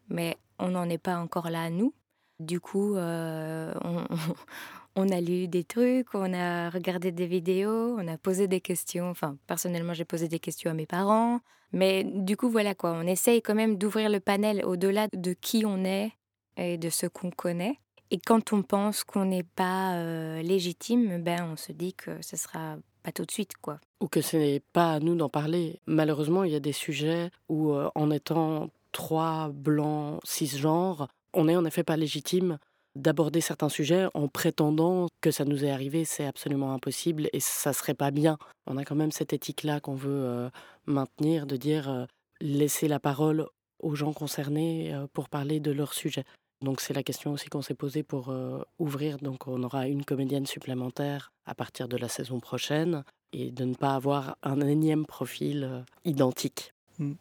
mais 0.09 0.37
on 0.57 0.69
n'en 0.69 0.89
est 0.89 0.97
pas 0.97 1.17
encore 1.17 1.49
là, 1.49 1.69
nous. 1.69 1.93
Du 2.39 2.59
coup, 2.59 2.95
euh, 2.95 3.73
on, 3.83 4.03
on, 4.95 5.09
a 5.09 5.21
lu 5.21 5.47
des 5.47 5.63
trucs, 5.63 6.13
on 6.13 6.33
a 6.33 6.69
regardé 6.69 7.11
des 7.11 7.27
vidéos, 7.27 7.95
on 7.97 8.07
a 8.07 8.17
posé 8.17 8.47
des 8.47 8.61
questions. 8.61 9.09
Enfin, 9.09 9.37
personnellement, 9.47 9.93
j'ai 9.93 10.05
posé 10.05 10.27
des 10.27 10.39
questions 10.39 10.71
à 10.71 10.73
mes 10.73 10.85
parents. 10.85 11.41
Mais 11.71 12.03
du 12.03 12.35
coup, 12.35 12.49
voilà 12.49 12.75
quoi, 12.75 12.91
on 12.91 13.05
essaye 13.05 13.41
quand 13.41 13.55
même 13.55 13.77
d'ouvrir 13.77 14.09
le 14.09 14.19
panel 14.19 14.63
au-delà 14.65 15.07
de 15.13 15.33
qui 15.33 15.63
on 15.65 15.83
est 15.85 16.11
et 16.57 16.77
de 16.77 16.89
ce 16.89 17.05
qu'on 17.05 17.31
connaît. 17.31 17.79
Et 18.11 18.19
quand 18.19 18.53
on 18.53 18.63
pense 18.63 19.03
qu'on 19.03 19.25
n'est 19.25 19.43
pas 19.43 19.95
euh, 19.95 20.41
légitime, 20.41 21.21
ben 21.21 21.49
on 21.51 21.55
se 21.55 21.71
dit 21.71 21.93
que 21.93 22.21
ce 22.21 22.35
sera 22.35 22.77
pas 23.03 23.11
tout 23.11 23.25
de 23.25 23.31
suite, 23.31 23.53
quoi. 23.61 23.79
Ou 24.01 24.07
que 24.07 24.21
ce 24.21 24.37
n'est 24.37 24.61
pas 24.73 24.93
à 24.93 24.99
nous 24.99 25.15
d'en 25.15 25.29
parler. 25.29 25.79
Malheureusement, 25.85 26.43
il 26.43 26.51
y 26.51 26.55
a 26.55 26.59
des 26.59 26.73
sujets 26.73 27.29
où, 27.49 27.71
euh, 27.73 27.89
en 27.93 28.09
étant 28.09 28.69
trois 28.91 29.49
blancs 29.49 30.19
cisgenres, 30.23 31.07
on 31.33 31.45
n'est 31.45 31.55
en 31.55 31.65
effet 31.65 31.83
pas 31.83 31.97
légitime 31.97 32.57
d'aborder 32.95 33.41
certains 33.41 33.69
sujets 33.69 34.07
en 34.13 34.27
prétendant 34.27 35.07
que 35.21 35.31
ça 35.31 35.45
nous 35.45 35.63
est 35.63 35.71
arrivé, 35.71 36.05
c'est 36.05 36.25
absolument 36.25 36.73
impossible 36.73 37.29
et 37.33 37.39
ça 37.39 37.73
serait 37.73 37.93
pas 37.93 38.11
bien. 38.11 38.37
On 38.67 38.77
a 38.77 38.85
quand 38.85 38.95
même 38.95 39.11
cette 39.11 39.33
éthique-là 39.33 39.79
qu'on 39.79 39.95
veut 39.95 40.23
euh, 40.25 40.49
maintenir, 40.85 41.45
de 41.45 41.55
dire 41.55 41.89
euh, 41.89 42.05
laisser 42.41 42.87
la 42.87 42.99
parole 42.99 43.45
aux 43.81 43.95
gens 43.95 44.13
concernés 44.13 44.93
euh, 44.93 45.07
pour 45.13 45.29
parler 45.29 45.59
de 45.59 45.71
leur 45.71 45.93
sujet. 45.93 46.23
Donc 46.61 46.81
c'est 46.81 46.93
la 46.93 47.03
question 47.03 47.31
aussi 47.31 47.47
qu'on 47.47 47.61
s'est 47.61 47.73
posée 47.73 48.03
pour 48.03 48.35
ouvrir. 48.79 49.17
Donc 49.19 49.47
on 49.47 49.63
aura 49.63 49.87
une 49.87 50.03
comédienne 50.03 50.45
supplémentaire 50.45 51.31
à 51.45 51.55
partir 51.55 51.87
de 51.87 51.95
la 51.95 52.09
saison 52.09 52.41
prochaine 52.41 53.05
et 53.31 53.49
de 53.49 53.63
ne 53.63 53.75
pas 53.75 53.95
avoir 53.95 54.35
un 54.43 54.59
énième 54.59 55.05
profil 55.05 55.85
identique. 56.03 56.73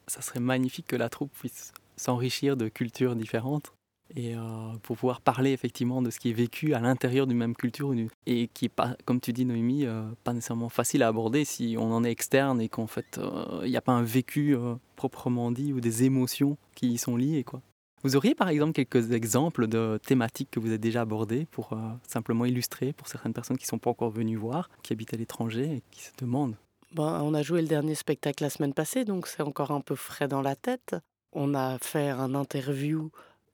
Ça 0.09 0.23
serait 0.23 0.41
magnifique 0.41 0.89
que 0.89 0.97
la 0.97 1.09
troupe 1.09 1.33
puisse 1.33 1.73
s'enrichir 1.97 2.57
de 2.57 2.67
cultures 2.67 3.15
différentes 3.15 3.73
et 4.15 4.35
euh, 4.35 4.41
pour 4.83 4.97
pouvoir 4.97 5.21
parler 5.21 5.53
effectivement 5.53 6.03
de 6.03 6.11
ce 6.11 6.19
qui 6.19 6.31
est 6.31 6.35
vécu 6.35 6.75
à 6.75 6.81
l'intérieur 6.81 7.27
d'une 7.27 7.37
même 7.37 7.55
culture 7.55 7.93
et 8.27 8.49
qui 8.49 8.67
est 8.67 8.71
pas, 8.71 8.97
comme 9.05 9.21
tu 9.21 9.33
dis 9.33 9.45
Noémie, 9.45 9.85
euh, 9.87 10.03
pas 10.25 10.33
nécessairement 10.33 10.69
facile 10.69 11.03
à 11.03 11.09
aborder 11.09 11.45
si 11.45 11.77
on 11.79 11.93
en 11.93 12.05
est 12.05 12.11
externe 12.11 12.61
et 12.61 12.69
qu'en 12.69 12.87
fait 12.87 13.21
il 13.63 13.71
n'y 13.71 13.77
a 13.77 13.83
pas 13.83 13.93
un 13.93 14.03
vécu 14.03 14.57
euh, 14.57 14.75
proprement 14.97 15.51
dit 15.51 15.73
ou 15.73 15.81
des 15.81 16.05
émotions 16.05 16.57
qui 16.75 16.89
y 16.89 16.99
sont 16.99 17.17
liées 17.17 17.45
quoi. 17.45 17.61
Vous 18.05 18.15
auriez 18.15 18.35
par 18.35 18.49
exemple 18.49 18.73
quelques 18.73 19.13
exemples 19.13 19.67
de 19.67 19.99
thématiques 20.07 20.51
que 20.53 20.61
vous 20.61 20.69
avez 20.69 20.79
déjà 20.79 21.01
abordées 21.01 21.47
pour 21.51 21.73
euh, 21.73 21.77
simplement 22.07 22.45
illustrer 22.45 22.93
pour 22.93 23.09
certaines 23.09 23.33
personnes 23.33 23.59
qui 23.59 23.65
ne 23.65 23.69
sont 23.69 23.79
pas 23.79 23.91
encore 23.91 24.11
venues 24.11 24.37
voir, 24.37 24.71
qui 24.83 24.93
habitent 24.93 25.15
à 25.15 25.17
l'étranger 25.17 25.65
et 25.65 25.83
qui 25.91 26.03
se 26.03 26.13
demandent? 26.17 26.57
Ben, 26.95 27.21
On 27.23 27.35
a 27.35 27.43
joué 27.43 27.61
le 27.61 27.67
dernier 27.67 27.97
spectacle 27.97 28.45
la 28.45 28.51
semaine 28.51 28.73
passée, 28.73 29.05
donc 29.05 29.27
c'est 29.27 29.43
encore 29.43 29.73
un 29.73 29.81
peu 29.81 29.97
frais 29.97 30.29
dans 30.29 30.43
la 30.43 30.55
tête. 30.55 30.95
On 31.33 31.55
a 31.55 31.79
fait 31.79 32.09
un 32.09 32.35
interview 32.35 33.11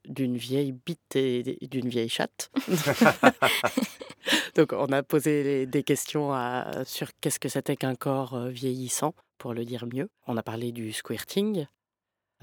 d'une 0.07 0.37
vieille 0.37 0.71
bite 0.71 1.15
et 1.15 1.57
d'une 1.69 1.89
vieille 1.89 2.09
chatte. 2.09 2.51
donc 4.55 4.73
on 4.73 4.91
a 4.91 5.03
posé 5.03 5.65
des 5.65 5.83
questions 5.83 6.33
à, 6.33 6.83
sur 6.85 7.09
qu'est-ce 7.21 7.39
que 7.39 7.49
c'était 7.49 7.75
qu'un 7.75 7.95
corps 7.95 8.33
euh, 8.35 8.49
vieillissant, 8.49 9.13
pour 9.37 9.53
le 9.53 9.65
dire 9.65 9.85
mieux. 9.91 10.09
On 10.27 10.37
a 10.37 10.43
parlé 10.43 10.71
du 10.71 10.91
squirting, 10.93 11.65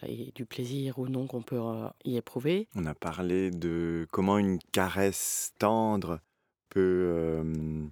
et 0.06 0.32
du 0.34 0.46
plaisir 0.46 0.98
ou 0.98 1.08
non 1.08 1.26
qu'on 1.26 1.42
peut 1.42 1.60
y 2.04 2.16
éprouver. 2.16 2.68
On 2.74 2.86
a 2.86 2.94
parlé 2.94 3.50
de 3.50 4.06
comment 4.10 4.38
une 4.38 4.58
caresse 4.72 5.52
tendre 5.58 6.20
peut 6.70 6.80
euh, 6.80 7.84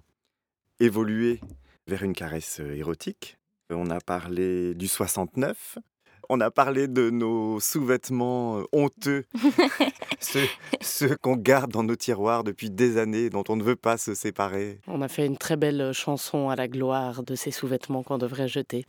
évoluer 0.79 1.39
vers 1.87 2.03
une 2.03 2.13
caresse 2.13 2.59
érotique. 2.59 3.37
On 3.69 3.89
a 3.89 3.99
parlé 3.99 4.73
du 4.75 4.87
69. 4.87 5.77
On 6.33 6.39
a 6.39 6.49
parlé 6.49 6.87
de 6.87 7.09
nos 7.09 7.59
sous-vêtements 7.59 8.61
honteux, 8.71 9.25
ceux, 10.21 10.47
ceux 10.79 11.17
qu'on 11.17 11.35
garde 11.35 11.71
dans 11.73 11.83
nos 11.83 11.97
tiroirs 11.97 12.45
depuis 12.45 12.69
des 12.69 12.95
années, 12.95 13.29
dont 13.29 13.43
on 13.49 13.57
ne 13.57 13.63
veut 13.63 13.75
pas 13.75 13.97
se 13.97 14.13
séparer. 14.13 14.79
On 14.87 15.01
a 15.01 15.09
fait 15.09 15.25
une 15.25 15.35
très 15.35 15.57
belle 15.57 15.91
chanson 15.91 16.47
à 16.47 16.55
la 16.55 16.69
gloire 16.69 17.23
de 17.23 17.35
ces 17.35 17.51
sous-vêtements 17.51 18.01
qu'on 18.01 18.17
devrait 18.17 18.47
jeter. 18.47 18.85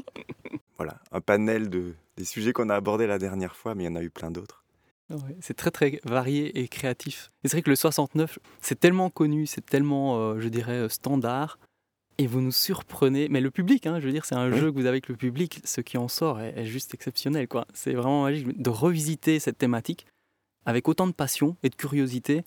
voilà, 0.76 0.98
un 1.12 1.22
panel 1.22 1.70
de, 1.70 1.94
des 2.18 2.26
sujets 2.26 2.52
qu'on 2.52 2.68
a 2.68 2.74
abordés 2.74 3.06
la 3.06 3.18
dernière 3.18 3.56
fois, 3.56 3.74
mais 3.74 3.84
il 3.84 3.86
y 3.86 3.90
en 3.90 3.96
a 3.96 4.02
eu 4.02 4.10
plein 4.10 4.30
d'autres. 4.30 4.62
Ouais, 5.08 5.36
c'est 5.40 5.56
très 5.56 5.70
très 5.70 5.98
varié 6.04 6.60
et 6.60 6.68
créatif. 6.68 7.30
Et 7.42 7.48
c'est 7.48 7.56
vrai 7.56 7.62
que 7.62 7.70
le 7.70 7.76
69, 7.76 8.38
c'est 8.60 8.78
tellement 8.78 9.08
connu, 9.08 9.46
c'est 9.46 9.64
tellement, 9.64 10.18
euh, 10.18 10.38
je 10.38 10.48
dirais, 10.48 10.90
standard, 10.90 11.58
et 12.20 12.26
vous 12.26 12.42
nous 12.42 12.52
surprenez. 12.52 13.28
Mais 13.30 13.40
le 13.40 13.50
public, 13.50 13.86
hein, 13.86 13.98
je 13.98 14.04
veux 14.04 14.12
dire, 14.12 14.26
c'est 14.26 14.34
un 14.34 14.50
oui. 14.50 14.58
jeu 14.58 14.70
que 14.70 14.74
vous 14.74 14.80
avez 14.80 14.90
avec 14.90 15.08
le 15.08 15.16
public, 15.16 15.62
ce 15.64 15.80
qui 15.80 15.96
en 15.96 16.06
sort 16.06 16.38
est, 16.38 16.52
est 16.54 16.66
juste 16.66 16.92
exceptionnel. 16.92 17.48
quoi. 17.48 17.66
C'est 17.72 17.94
vraiment 17.94 18.24
magique 18.24 18.60
de 18.60 18.68
revisiter 18.68 19.38
cette 19.38 19.56
thématique 19.56 20.06
avec 20.66 20.86
autant 20.86 21.06
de 21.06 21.12
passion 21.12 21.56
et 21.62 21.70
de 21.70 21.74
curiosité, 21.74 22.42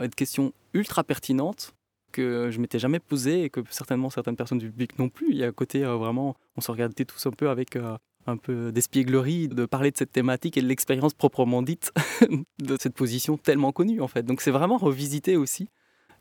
et 0.00 0.06
de 0.06 0.14
questions 0.14 0.52
ultra 0.74 1.02
pertinentes 1.02 1.74
que 2.12 2.50
je 2.52 2.60
m'étais 2.60 2.78
jamais 2.78 3.00
posé 3.00 3.42
et 3.42 3.50
que 3.50 3.60
certainement 3.68 4.10
certaines 4.10 4.36
personnes 4.36 4.58
du 4.58 4.70
public 4.70 4.96
non 5.00 5.08
plus. 5.08 5.26
Il 5.30 5.38
y 5.38 5.42
a 5.44 5.48
un 5.48 5.52
côté 5.52 5.84
euh, 5.84 5.96
vraiment, 5.96 6.36
on 6.56 6.60
se 6.60 6.70
regardait 6.70 7.04
tous 7.04 7.26
un 7.26 7.32
peu 7.32 7.48
avec 7.48 7.74
euh, 7.74 7.96
un 8.28 8.36
peu 8.36 8.70
d'espièglerie 8.70 9.48
de 9.48 9.66
parler 9.66 9.90
de 9.90 9.96
cette 9.96 10.12
thématique 10.12 10.56
et 10.56 10.62
de 10.62 10.68
l'expérience 10.68 11.14
proprement 11.14 11.62
dite 11.62 11.92
de 12.60 12.76
cette 12.80 12.94
position 12.94 13.36
tellement 13.36 13.72
connue 13.72 14.00
en 14.00 14.08
fait. 14.08 14.22
Donc 14.22 14.40
c'est 14.40 14.52
vraiment 14.52 14.78
revisité 14.78 15.36
aussi. 15.36 15.68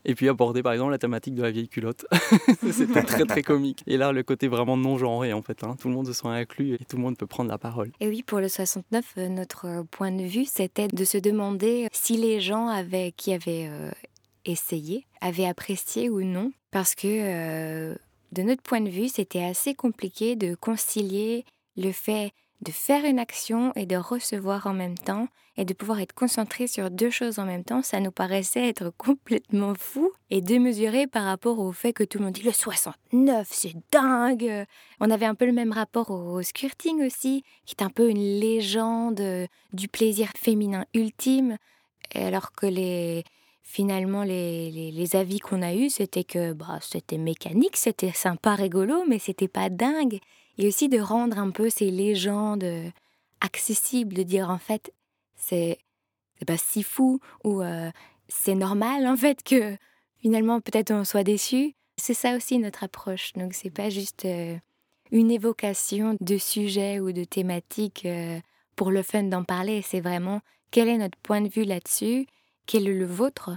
Et 0.06 0.16
puis 0.16 0.30
aborder 0.30 0.64
par 0.64 0.74
exemple 0.74 0.92
la 0.92 0.98
thématique 0.98 1.36
de 1.36 1.42
la 1.42 1.52
vieille 1.52 1.68
culotte. 1.68 2.06
C'était 2.72 3.04
très 3.04 3.26
très 3.26 3.42
comique. 3.42 3.84
Et 3.88 3.98
là, 3.98 4.12
le 4.12 4.24
côté 4.24 4.48
vraiment 4.48 4.78
non 4.78 4.98
genré 4.98 5.34
en 5.34 5.42
fait. 5.42 5.64
Hein. 5.64 5.76
Tout 5.80 5.90
le 5.90 5.96
monde 5.96 6.08
se 6.08 6.14
sent 6.14 6.28
inclus 6.28 6.76
et 6.76 6.86
tout 6.86 6.98
le 6.98 7.02
monde 7.02 7.18
peut 7.18 7.28
prendre 7.28 7.50
la 7.50 7.58
parole. 7.58 7.92
Et 8.00 8.08
oui, 8.08 8.24
pour 8.24 8.40
le 8.40 8.48
69, 8.48 9.14
euh, 9.18 9.30
notre 9.30 9.84
point 9.92 10.12
de 10.12 10.24
vue, 10.24 10.46
c'était 10.46 10.88
de 10.88 11.04
se 11.04 11.18
demander 11.18 11.88
si 11.92 12.18
les 12.18 12.40
gens 12.40 12.68
avaient, 12.68 13.12
qui 13.12 13.34
avaient 13.34 13.68
euh, 13.70 13.92
essayé 14.46 15.06
avaient 15.22 15.46
apprécié 15.46 16.10
ou 16.10 16.22
non. 16.24 16.52
Parce 16.72 16.96
que 16.96 17.08
euh, 17.08 17.96
de 18.32 18.42
notre 18.44 18.62
point 18.62 18.82
de 18.82 18.90
vue, 18.90 19.08
c'était 19.08 19.44
assez 19.44 19.74
compliqué 19.74 20.36
de 20.36 20.56
concilier 20.56 21.46
le 21.78 21.92
fait 21.92 22.32
de 22.62 22.72
faire 22.72 23.06
une 23.06 23.20
action 23.20 23.72
et 23.76 23.86
de 23.86 23.96
recevoir 23.96 24.68
en 24.68 24.74
même 24.74 24.98
temps 24.98 25.28
et 25.58 25.66
de 25.66 25.74
pouvoir 25.74 26.00
être 26.02 26.14
concentré 26.14 26.68
sur 26.68 26.92
deux 26.92 27.10
choses 27.10 27.40
en 27.40 27.46
même 27.46 27.64
temps, 27.64 27.82
ça 27.82 28.00
nous 28.00 28.12
paraissait 28.12 28.68
être 28.68 28.90
complètement 28.98 29.74
fou 29.76 30.12
et 30.30 30.42
démesuré 30.42 31.08
par 31.08 31.24
rapport 31.24 31.60
au 31.60 31.72
fait 31.72 31.94
que 31.94 32.04
tout 32.04 32.18
le 32.18 32.26
monde 32.26 32.34
dit 32.34 32.44
le 32.44 32.52
69, 32.52 33.48
c'est 33.50 33.74
dingue. 33.92 34.66
On 35.00 35.10
avait 35.10 35.26
un 35.26 35.36
peu 35.36 35.46
le 35.46 35.54
même 35.54 35.72
rapport 35.72 36.12
au 36.12 36.42
squirting 36.42 37.06
aussi, 37.06 37.44
qui 37.66 37.76
est 37.80 37.84
un 37.84 37.90
peu 37.90 38.10
une 38.10 38.40
légende 38.40 39.48
du 39.74 39.88
plaisir 39.88 40.30
féminin 40.36 40.86
ultime, 40.94 41.58
alors 42.14 42.52
que 42.52 42.66
les 42.66 43.24
finalement 43.68 44.24
les, 44.24 44.70
les, 44.70 44.92
les 44.92 45.16
avis 45.16 45.40
qu'on 45.40 45.64
a 45.64 45.74
eus, 45.74 45.90
c'était 45.90 46.24
que 46.24 46.54
bah, 46.54 46.78
c'était 46.82 47.18
mécanique, 47.18 47.76
c'était 47.76 48.12
sympa, 48.12 48.54
rigolo, 48.54 49.04
mais 49.08 49.18
c'était 49.18 49.48
pas 49.48 49.70
dingue 49.70 50.20
et 50.58 50.68
aussi 50.68 50.90
de 50.90 51.00
rendre 51.00 51.38
un 51.38 51.52
peu 51.52 51.70
ces 51.70 51.92
légendes 51.92 52.66
accessibles, 53.42 54.16
de 54.16 54.24
dire 54.24 54.50
en 54.50 54.58
fait 54.58 54.92
c'est 55.36 55.78
c'est 56.38 56.46
pas 56.46 56.58
si 56.58 56.84
fou 56.84 57.20
ou 57.44 57.62
euh, 57.62 57.90
c'est 58.28 58.56
normal 58.56 59.08
en 59.08 59.16
fait 59.16 59.44
que 59.44 59.78
finalement 60.18 60.60
peut-être 60.62 60.92
on 60.92 61.04
soit 61.04 61.24
déçu. 61.24 61.76
c'est 61.98 62.14
ça 62.14 62.36
aussi 62.36 62.60
notre 62.60 62.84
approche. 62.84 63.34
Donc 63.34 63.54
c'est 63.54 63.70
pas 63.70 63.90
juste 63.90 64.26
euh, 64.26 64.58
une 65.12 65.32
évocation 65.32 66.18
de 66.20 66.38
sujets 66.38 67.00
ou 67.00 67.12
de 67.12 67.24
thématiques 67.24 68.06
euh, 68.06 68.40
pour 68.76 68.92
le 68.92 69.02
fun 69.02 69.24
d'en 69.24 69.44
parler. 69.44 69.82
C'est 69.82 70.02
vraiment 70.02 70.42
quel 70.72 70.90
est 70.90 70.98
notre 70.98 71.18
point 71.20 71.42
de 71.42 71.48
vue 71.48 71.64
là-dessus, 71.64 72.28
quel 72.66 72.88
est 72.88 72.94
le 72.94 73.06
vôtre? 73.06 73.52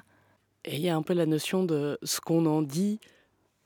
Et 0.64 0.76
il 0.76 0.82
y 0.82 0.88
a 0.88 0.96
un 0.96 1.02
peu 1.02 1.14
la 1.14 1.26
notion 1.26 1.64
de 1.64 1.98
ce 2.02 2.20
qu'on 2.20 2.46
en 2.46 2.62
dit 2.62 3.00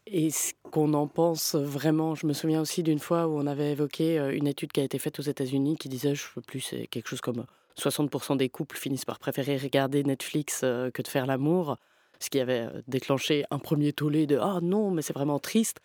et 0.06 0.30
ce 0.30 0.52
qu'on 0.70 0.94
en 0.94 1.06
pense 1.06 1.54
vraiment. 1.54 2.14
Je 2.14 2.26
me 2.26 2.32
souviens 2.32 2.60
aussi 2.60 2.82
d'une 2.82 2.98
fois 2.98 3.28
où 3.28 3.38
on 3.38 3.46
avait 3.46 3.72
évoqué 3.72 4.18
euh, 4.18 4.36
une 4.36 4.46
étude 4.46 4.72
qui 4.72 4.80
a 4.80 4.84
été 4.84 4.98
faite 4.98 5.18
aux 5.18 5.22
États-Unis 5.22 5.76
qui 5.76 5.88
disait, 5.88 6.14
je 6.14 6.22
sais 6.22 6.40
plus, 6.46 6.60
c'est 6.60 6.86
quelque 6.86 7.08
chose 7.08 7.20
comme 7.20 7.44
60% 7.78 8.36
des 8.36 8.48
couples 8.48 8.76
finissent 8.76 9.04
par 9.04 9.18
préférer 9.18 9.56
regarder 9.56 10.04
Netflix 10.04 10.60
que 10.60 11.02
de 11.02 11.08
faire 11.08 11.26
l'amour 11.26 11.76
ce 12.22 12.30
qui 12.30 12.38
avait 12.38 12.68
déclenché 12.86 13.44
un 13.50 13.58
premier 13.58 13.92
tollé 13.92 14.26
de 14.26 14.38
ah 14.40 14.60
non, 14.62 14.90
mais 14.90 15.02
c'est 15.02 15.12
vraiment 15.12 15.38
triste. 15.38 15.80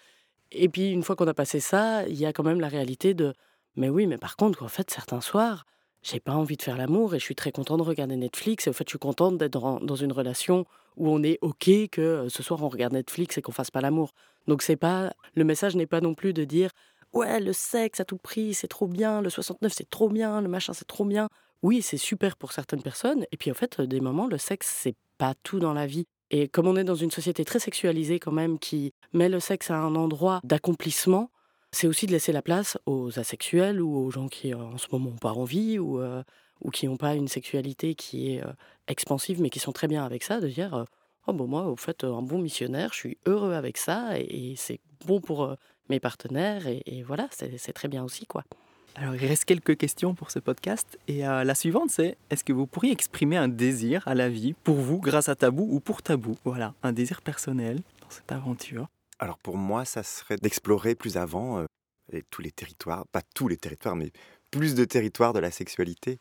Et 0.52 0.70
puis 0.70 0.92
une 0.92 1.04
fois 1.04 1.16
qu'on 1.16 1.28
a 1.28 1.34
passé 1.34 1.60
ça, 1.60 2.08
il 2.08 2.16
y 2.16 2.26
a 2.26 2.34
quand 2.34 2.44
même 2.44 2.60
la 2.60 2.68
réalité 2.68 3.14
de 3.14 3.34
mais 3.78 3.90
oui, 3.90 4.08
mais 4.08 4.18
par 4.18 4.36
contre, 4.36 4.64
en 4.64 4.68
fait, 4.68 4.90
certains 4.90 5.22
soirs, 5.22 5.66
j'ai 6.02 6.20
pas 6.20 6.34
envie 6.34 6.58
de 6.58 6.64
faire 6.64 6.78
l'amour 6.78 7.14
et 7.14 7.20
je 7.20 7.24
suis 7.24 7.36
très 7.36 7.52
content 7.52 7.78
de 7.78 7.84
regarder 7.84 8.16
Netflix. 8.16 8.66
Et 8.66 8.70
au 8.72 8.74
fait, 8.74 8.86
je 8.88 8.92
suis 8.92 9.00
contente 9.00 9.38
d'être 9.38 9.52
dans, 9.52 9.96
une 9.96 10.12
relation 10.12 10.66
où 10.98 11.10
on 11.10 11.24
est 11.24 11.38
OK 11.42 11.70
que 11.92 12.28
ce 12.30 12.44
soir 12.44 12.62
on 12.64 12.70
regarde 12.70 12.94
Netflix 12.94 13.38
et 13.38 13.42
qu'on 13.42 13.52
fasse 13.52 13.72
pas 13.72 13.82
l'amour. 13.82 14.14
Donc 14.48 14.62
c'est 14.62 14.76
pas 14.76 15.14
le 15.36 15.44
message 15.44 15.76
n'est 15.76 15.88
pas 15.88 16.02
non 16.02 16.14
plus 16.14 16.34
de 16.34 16.44
dire 16.44 16.72
ouais, 17.14 17.40
le 17.40 17.54
sexe 17.54 18.00
à 18.00 18.06
tout 18.06 18.18
prix, 18.18 18.54
c'est 18.54 18.68
trop 18.68 18.88
bien, 18.88 19.22
le 19.22 19.30
69 19.30 19.72
c'est 19.74 19.90
trop 19.90 20.10
bien, 20.10 20.42
le 20.42 20.50
machin 20.50 20.74
c'est 20.74 20.88
trop 20.88 21.06
bien. 21.06 21.30
Oui, 21.64 21.82
c'est 21.82 21.98
super 21.98 22.36
pour 22.36 22.52
certaines 22.52 22.84
personnes 22.84 23.26
et 23.32 23.38
puis 23.38 23.50
en 23.50 23.56
fait, 23.56 23.82
des 23.82 24.02
moments 24.02 24.28
le 24.28 24.38
sexe 24.38 24.68
c'est 24.82 24.96
pas 25.18 25.34
tout 25.44 25.60
dans 25.60 25.74
la 25.74 25.88
vie. 25.88 26.06
Et 26.30 26.50
comme 26.50 26.68
on 26.68 26.76
est 26.76 26.84
dans 26.84 26.96
une 26.96 27.12
société 27.12 27.46
très 27.46 27.60
sexualisée 27.60 28.20
quand 28.20 28.34
même, 28.34 28.60
qui 28.60 28.94
met 29.14 29.30
le 29.30 29.40
sexe 29.40 29.72
à 29.72 29.78
un 29.78 29.96
endroit 29.96 30.42
d'accomplissement, 30.44 31.32
c'est 31.72 31.88
aussi 31.88 32.06
de 32.06 32.12
laisser 32.12 32.32
la 32.32 32.42
place 32.42 32.78
aux 32.86 33.18
asexuels 33.20 33.82
ou 33.82 33.96
aux 33.96 34.12
gens 34.12 34.28
qui 34.28 34.54
en 34.54 34.78
ce 34.78 34.88
moment 34.92 35.12
n'ont 35.12 35.18
pas 35.18 35.32
envie 35.32 35.80
ou, 35.80 36.02
euh, 36.02 36.24
ou 36.62 36.72
qui 36.72 36.88
n'ont 36.88 36.98
pas 36.98 37.16
une 37.16 37.28
sexualité 37.28 37.96
qui 37.96 38.34
est 38.34 38.44
euh, 38.44 38.52
expansive 38.88 39.42
mais 39.42 39.50
qui 39.50 39.60
sont 39.60 39.72
très 39.72 39.88
bien 39.88 40.06
avec 40.06 40.24
ça, 40.24 40.40
de 40.40 40.48
dire 40.48 40.86
Oh 41.28 41.34
bon 41.34 41.48
moi 41.48 41.64
au 41.64 41.76
fait 41.76 42.04
un 42.04 42.22
bon 42.22 42.40
missionnaire, 42.40 42.92
je 42.94 42.98
suis 42.98 43.18
heureux 43.26 43.54
avec 43.54 43.78
ça 43.78 44.18
et, 44.18 44.56
c'est 44.58 44.80
bon 45.06 45.20
pour 45.20 45.44
euh, 45.44 45.56
mes 45.90 46.00
partenaires 46.00 46.68
et, 46.68 46.84
et 46.86 47.04
voilà, 47.04 47.28
c'est 47.32 47.74
très 47.74 47.88
bien 47.88 48.04
aussi 48.04 48.26
quoi. 48.26 48.44
Alors, 49.00 49.14
il 49.14 49.28
reste 49.28 49.46
quelques 49.46 49.78
questions 49.78 50.16
pour 50.16 50.32
ce 50.32 50.40
podcast. 50.40 50.98
Et 51.08 51.28
euh, 51.28 51.44
la 51.44 51.54
suivante, 51.54 51.92
c'est 51.92 52.18
est-ce 52.32 52.44
que 52.44 52.52
vous 52.52 52.66
pourriez 52.66 52.92
exprimer 52.92 53.38
un 53.38 53.48
désir 53.48 54.02
à 54.08 54.16
la 54.16 54.28
vie 54.28 54.54
pour 54.64 54.78
vous 54.78 55.00
grâce 55.00 55.30
à 55.30 55.36
Tabou 55.36 55.68
ou 55.70 55.80
pour 55.80 56.02
Tabou? 56.02 56.36
Voilà, 56.44 56.74
un 56.82 56.94
désir 56.94 57.22
personnel 57.22 57.78
dans 58.02 58.10
cette 58.10 58.32
aventure. 58.32 58.88
Alors, 59.20 59.38
pour 59.38 59.56
moi, 59.56 59.86
ça 59.86 60.02
serait 60.02 60.38
d'explorer 60.38 60.96
plus 60.96 61.16
avant 61.16 61.60
euh, 61.60 62.22
tous 62.32 62.42
les 62.42 62.50
territoires, 62.50 63.06
pas 63.12 63.22
tous 63.36 63.48
les 63.48 63.58
territoires, 63.58 63.96
mais 63.96 64.12
plus 64.50 64.74
de 64.74 64.84
territoires 64.84 65.34
de 65.34 65.40
la 65.40 65.52
sexualité, 65.52 66.18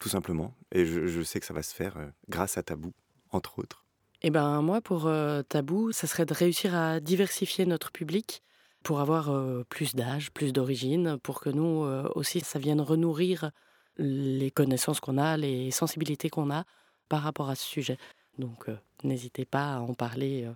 tout 0.00 0.08
simplement. 0.08 0.54
Et 0.72 0.86
je, 0.86 1.22
sais 1.22 1.40
que 1.40 1.46
ça 1.46 1.54
va 1.54 1.62
se 1.62 1.74
faire 1.74 1.96
euh, 1.96 2.06
grâce 2.28 2.58
à 2.58 2.62
Tabou, 2.62 2.92
entre 3.30 3.58
autres. 3.58 3.84
Eh 4.22 4.30
ben 4.30 4.60
moi, 4.60 4.80
pour 4.80 5.10
Tabou, 5.48 5.92
ça 5.92 6.06
serait 6.06 6.26
de 6.26 6.34
réussir 6.34 6.74
à 6.74 7.00
diversifier 7.00 7.64
notre 7.64 7.90
public 7.90 8.42
pour 8.82 9.00
avoir 9.00 9.34
plus 9.70 9.94
d'âge, 9.94 10.30
plus 10.30 10.52
d'origine, 10.52 11.16
pour 11.22 11.40
que 11.40 11.48
nous 11.48 11.86
aussi, 12.14 12.40
ça 12.40 12.58
vienne 12.58 12.82
renourrir 12.82 13.50
les 13.96 14.50
connaissances 14.50 15.00
qu'on 15.00 15.16
a, 15.16 15.38
les 15.38 15.70
sensibilités 15.70 16.28
qu'on 16.28 16.50
a 16.50 16.64
par 17.08 17.22
rapport 17.22 17.48
à 17.48 17.54
ce 17.54 17.64
sujet. 17.64 17.96
Donc 18.36 18.66
n'hésitez 19.02 19.46
pas 19.46 19.76
à 19.76 19.80
en 19.80 19.94
parler 19.94 20.46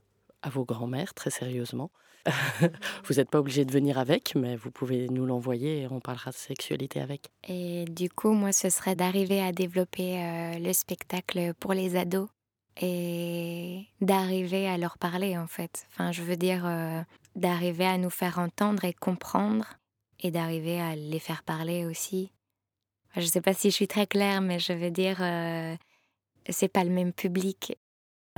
à 0.45 0.51
vos 0.51 0.65
grands-mères 0.65 1.15
très 1.15 1.31
sérieusement. 1.31 1.91
vous 3.05 3.15
n'êtes 3.15 3.29
pas 3.29 3.39
obligé 3.39 3.65
de 3.65 3.73
venir 3.73 3.99
avec, 3.99 4.35
mais 4.35 4.57
vous 4.57 4.71
pouvez 4.71 5.09
nous 5.09 5.27
l'envoyer 5.27 5.83
et 5.83 5.89
on 5.91 6.01
parlera 6.01 6.31
de 6.31 6.37
sexualité 6.37 7.01
avec. 7.01 7.29
Et 7.49 7.85
du 7.85 8.09
coup, 8.09 8.33
moi, 8.33 8.53
ce 8.53 8.71
serait 8.71 8.97
d'arriver 8.97 9.43
à 9.43 9.53
développer 9.53 10.59
le 10.59 10.73
spectacle 10.73 11.53
pour 11.61 11.75
les 11.75 11.97
ados 11.97 12.29
et 12.81 13.85
d'arriver 14.01 14.67
à 14.69 14.79
leur 14.79 14.97
parler 14.97 15.37
en 15.37 15.47
fait. 15.47 15.87
Enfin, 15.93 16.13
je 16.13 16.23
veux 16.23 16.37
dire, 16.37 16.65
d'arriver 17.37 17.87
à 17.87 17.99
nous 17.99 18.11
faire 18.11 18.39
entendre 18.39 18.85
et 18.85 18.95
comprendre 18.95 19.75
et 20.21 20.31
d'arriver 20.31 20.81
à 20.81 20.97
les 20.97 21.19
faire 21.19 21.43
parler 21.43 21.85
aussi. 21.85 22.33
Je 23.17 23.21
ne 23.21 23.27
sais 23.27 23.41
pas 23.41 23.55
si 23.55 23.71
je 23.71 23.75
suis 23.75 23.89
très 23.89 24.07
claire, 24.07 24.41
mais 24.41 24.59
je 24.59 24.73
veux 24.73 24.91
dire, 24.91 25.19
euh, 25.21 25.77
c'est 26.49 26.69
pas 26.69 26.83
le 26.83 26.91
même 26.91 27.13
public. 27.13 27.77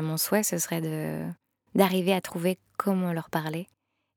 Mon 0.00 0.18
souhait, 0.18 0.42
ce 0.42 0.58
serait 0.58 0.82
de 0.82 1.24
d'arriver 1.76 2.12
à 2.12 2.20
trouver 2.20 2.58
comment 2.76 3.12
leur 3.12 3.30
parler 3.30 3.66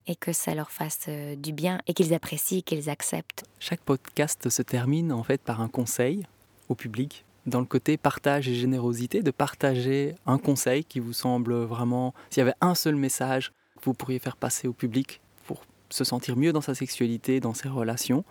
et 0.08 0.16
que 0.16 0.34
ça 0.34 0.56
leur 0.56 0.72
fasse 0.72 1.06
euh, 1.08 1.36
du 1.36 1.52
bien 1.54 1.80
et 1.86 1.94
qu'ils 1.94 2.14
apprécient, 2.14 2.62
qu'ils 2.62 2.90
acceptent. 2.90 3.44
Chaque 3.60 3.82
podcast 3.82 4.50
se 4.50 4.62
termine 4.62 5.12
en 5.12 5.24
fait 5.24 5.42
par 5.42 5.62
un 5.62 5.68
conseil 5.68 6.26
au 6.70 6.76
public. 6.76 7.26
Dans 7.46 7.60
le 7.60 7.66
côté 7.66 7.98
partage 7.98 8.48
et 8.48 8.56
générosité, 8.56 9.22
de 9.22 9.32
partager 9.32 10.16
un 10.26 10.38
conseil 10.38 10.84
qui 10.84 11.00
vous 11.00 11.14
semble 11.14 11.54
vraiment, 11.54 12.14
s'il 12.30 12.42
y 12.42 12.42
avait 12.42 12.56
un 12.62 12.76
seul 12.76 12.96
message 12.96 13.52
vous 13.84 13.94
pourriez 13.94 14.20
faire 14.20 14.36
passer 14.36 14.68
au 14.68 14.74
public 14.74 15.22
pour 15.46 15.64
se 15.90 16.04
sentir 16.04 16.36
mieux 16.36 16.52
dans 16.52 16.62
sa 16.62 16.76
sexualité, 16.76 17.40
dans 17.40 17.54
ses 17.54 17.70
relations, 17.70 18.26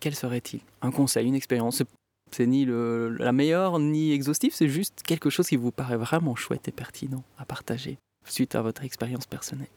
quel 0.00 0.14
serait-il? 0.14 0.60
Un 0.82 0.90
conseil, 0.90 1.28
une 1.28 1.36
expérience? 1.36 1.82
C'est 2.32 2.46
ni 2.46 2.64
la 2.66 3.32
meilleure 3.32 3.78
ni 3.78 4.12
exhaustif, 4.12 4.54
c'est 4.54 4.68
juste 4.68 5.02
quelque 5.02 5.30
chose 5.30 5.48
qui 5.48 5.56
vous 5.56 5.70
paraît 5.70 5.96
vraiment 5.96 6.34
chouette 6.36 6.68
et 6.68 6.72
pertinent 6.72 7.22
à 7.38 7.44
partager 7.44 7.98
suite 8.24 8.54
à 8.54 8.62
votre 8.62 8.84
expérience 8.84 9.26
personnelle? 9.26 9.68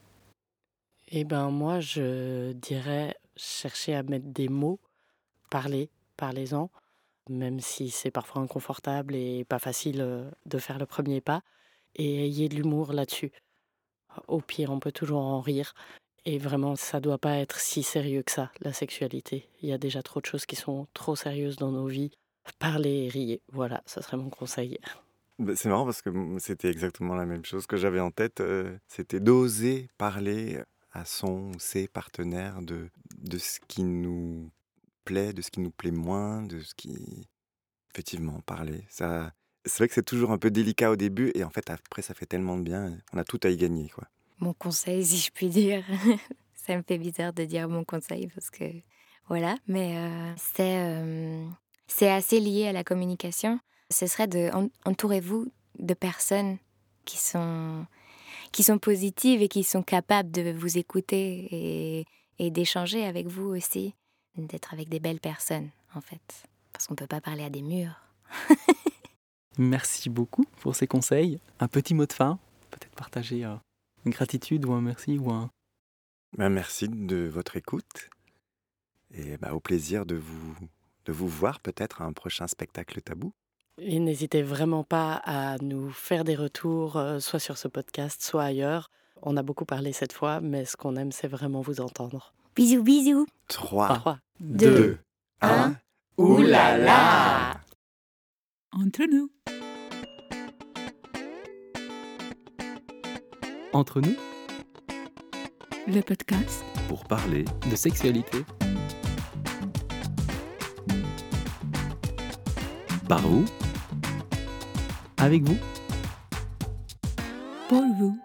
Eh 1.08 1.24
ben 1.24 1.50
moi 1.50 1.80
je 1.80 2.54
dirais 2.54 3.16
chercher 3.36 3.96
à 3.96 4.04
mettre 4.04 4.28
des 4.28 4.48
mots, 4.48 4.80
parler, 5.50 5.90
parlez-en, 6.18 6.70
même 7.30 7.60
si 7.60 7.90
c'est 7.90 8.12
parfois 8.12 8.42
inconfortable 8.42 9.16
et 9.16 9.46
pas 9.46 9.60
facile 9.60 10.02
euh, 10.02 10.30
de 10.46 10.58
faire 10.58 10.80
le 10.80 10.86
premier 10.86 11.22
pas, 11.22 11.42
et 11.96 12.26
ayez 12.26 12.50
de 12.50 12.56
l'humour 12.56 12.94
là-dessus. 12.94 13.32
Au 14.28 14.42
pire, 14.42 14.72
on 14.72 14.80
peut 14.80 14.92
toujours 14.92 15.22
en 15.22 15.42
rire. 15.42 15.74
Et 16.26 16.38
vraiment, 16.38 16.76
ça 16.76 17.02
doit 17.02 17.18
pas 17.18 17.38
être 17.38 17.60
si 17.60 17.84
sérieux 17.84 18.24
que 18.24 18.32
ça, 18.32 18.52
la 18.62 18.72
sexualité. 18.72 19.50
Il 19.62 19.70
y 19.70 19.74
a 19.74 19.78
déjà 19.78 20.02
trop 20.02 20.22
de 20.22 20.26
choses 20.26 20.46
qui 20.46 20.56
sont 20.56 20.88
trop 20.94 21.16
sérieuses 21.16 21.58
dans 21.58 21.72
nos 21.72 21.88
vies. 21.88 22.12
Parler 22.60 23.06
et 23.06 23.10
riez. 23.10 23.42
Voilà, 23.52 23.84
ça 23.86 24.02
serait 24.02 24.18
mon 24.18 24.30
conseil. 24.30 24.80
Bah, 25.44 25.54
c'est 25.56 25.70
marrant 25.70 25.86
parce 25.86 26.02
que 26.02 26.10
c'était 26.40 26.70
exactement 26.70 27.16
la 27.16 27.26
même 27.26 27.46
chose 27.46 27.68
que 27.68 27.78
j'avais 27.78 28.00
en 28.00 28.12
tête. 28.12 28.42
Euh, 28.42 28.78
c'était 28.88 29.20
d'oser 29.20 29.90
parler 29.98 30.60
à 30.92 31.06
son 31.06 31.52
ou 31.52 31.60
ses 31.60 31.88
partenaires 31.88 32.62
de, 32.62 32.90
de 33.18 33.38
ce 33.38 33.60
qui 33.68 33.84
nous 33.84 34.52
plaît, 35.06 35.34
de 35.34 35.42
ce 35.42 35.52
qui 35.52 35.60
nous 35.60 35.72
plaît 35.72 35.92
moins, 35.92 36.42
de 36.42 36.60
ce 36.60 36.74
qui. 36.76 37.28
Effectivement, 37.94 38.40
parler. 38.48 38.86
Ça, 38.90 39.34
c'est 39.66 39.78
vrai 39.78 39.88
que 39.88 39.94
c'est 39.94 40.04
toujours 40.04 40.32
un 40.32 40.38
peu 40.38 40.52
délicat 40.52 40.92
au 40.92 40.96
début 40.96 41.32
et 41.36 41.44
en 41.44 41.50
fait 41.50 41.70
après 41.70 42.02
ça 42.02 42.14
fait 42.14 42.26
tellement 42.26 42.58
de 42.58 42.64
bien, 42.64 42.98
on 43.14 43.18
a 43.18 43.24
tout 43.24 43.40
à 43.44 43.50
y 43.50 43.58
gagner 43.58 43.90
quoi. 43.90 44.08
Mon 44.40 44.54
conseil 44.54 45.06
si 45.06 45.18
je 45.18 45.32
puis 45.32 45.50
dire, 45.50 45.84
ça 46.56 46.76
me 46.76 46.82
fait 46.82 46.98
bizarre 46.98 47.34
de 47.34 47.46
dire 47.46 47.70
mon 47.70 47.84
conseil 47.84 48.28
parce 48.28 48.50
que 48.50 48.66
voilà, 49.30 49.56
mais 49.68 49.96
euh, 49.96 50.34
c'est 50.38 50.80
euh, 50.80 51.46
c'est 51.88 52.10
assez 52.10 52.40
lié 52.40 52.68
à 52.68 52.74
la 52.74 52.84
communication. 52.84 53.60
Ce 53.94 54.08
serait 54.08 54.28
de 54.28 54.50
entourez-vous 54.86 55.52
de 55.80 55.94
personnes 55.94 56.58
qui 57.06 57.18
sont 57.18 57.86
qui 58.52 58.64
sont 58.64 58.78
positives 58.78 59.42
et 59.42 59.48
qui 59.48 59.64
sont 59.64 59.84
capables 59.84 60.32
de 60.32 60.52
vous 60.52 60.78
écouter 60.78 61.48
et, 61.52 62.06
et 62.40 62.52
d'échanger 62.52 63.06
avec 63.06 63.28
vous 63.28 63.56
aussi, 63.56 63.96
d'être 64.38 64.74
avec 64.74 64.90
des 64.90 65.00
belles 65.00 65.20
personnes 65.20 65.70
en 65.96 66.02
fait, 66.02 66.44
parce 66.72 66.88
qu'on 66.88 66.96
peut 66.96 67.08
pas 67.08 67.22
parler 67.22 67.44
à 67.44 67.50
des 67.50 67.62
murs. 67.62 68.00
Merci 69.58 70.10
beaucoup 70.10 70.46
pour 70.60 70.76
ces 70.76 70.88
conseils. 70.88 71.40
Un 71.60 71.68
petit 71.68 71.94
mot 71.94 72.06
de 72.06 72.14
fin, 72.14 72.40
peut-être 72.72 72.96
partager 72.96 73.46
euh, 73.46 73.56
une 74.06 74.12
gratitude 74.12 74.66
ou 74.66 74.74
un 74.74 74.82
merci 74.82 75.20
ou 75.20 75.32
un... 75.32 75.52
Ben, 76.38 76.50
merci 76.50 76.90
de 76.90 77.28
votre 77.28 77.56
écoute 77.56 78.10
et 79.12 79.38
ben, 79.38 79.52
au 79.52 79.60
plaisir 79.60 80.08
de 80.08 80.16
vous, 80.16 80.56
de 81.06 81.12
vous 81.12 81.28
voir 81.28 81.60
peut-être 81.60 82.02
à 82.02 82.06
un 82.06 82.14
prochain 82.14 82.48
spectacle 82.48 83.00
tabou. 83.02 83.32
Et 83.80 84.00
n'hésitez 84.00 84.44
vraiment 84.44 84.84
pas 84.84 85.14
à 85.26 85.58
nous 85.58 85.90
faire 85.90 86.24
des 86.24 86.36
retours, 86.36 86.98
euh, 86.98 87.20
soit 87.20 87.40
sur 87.40 87.58
ce 87.58 87.68
podcast, 87.68 88.22
soit 88.22 88.44
ailleurs. 88.44 88.92
On 89.24 89.36
a 89.36 89.42
beaucoup 89.42 89.66
parlé 89.66 89.94
cette 89.94 90.14
fois, 90.14 90.42
mais 90.42 90.66
ce 90.66 90.78
qu'on 90.78 90.96
aime, 90.96 91.12
c'est 91.12 91.28
vraiment 91.28 91.62
vous 91.62 91.82
entendre. 91.82 92.34
Bisous, 92.56 92.84
bisous. 92.84 93.26
3, 93.48 94.20
2, 94.40 95.00
1. 95.42 95.76
Oulala 96.18 97.54
Entre 98.72 99.06
nous. 99.12 99.32
Entre 103.74 104.02
nous, 104.02 104.16
le 105.88 106.02
podcast 106.02 106.64
pour 106.88 107.06
parler 107.06 107.46
de 107.72 107.76
sexualité. 107.76 108.46
Par 113.08 113.20
vous, 113.20 113.46
avec 115.18 115.44
vous, 115.44 115.58
pour 117.68 117.84
vous. 118.00 118.23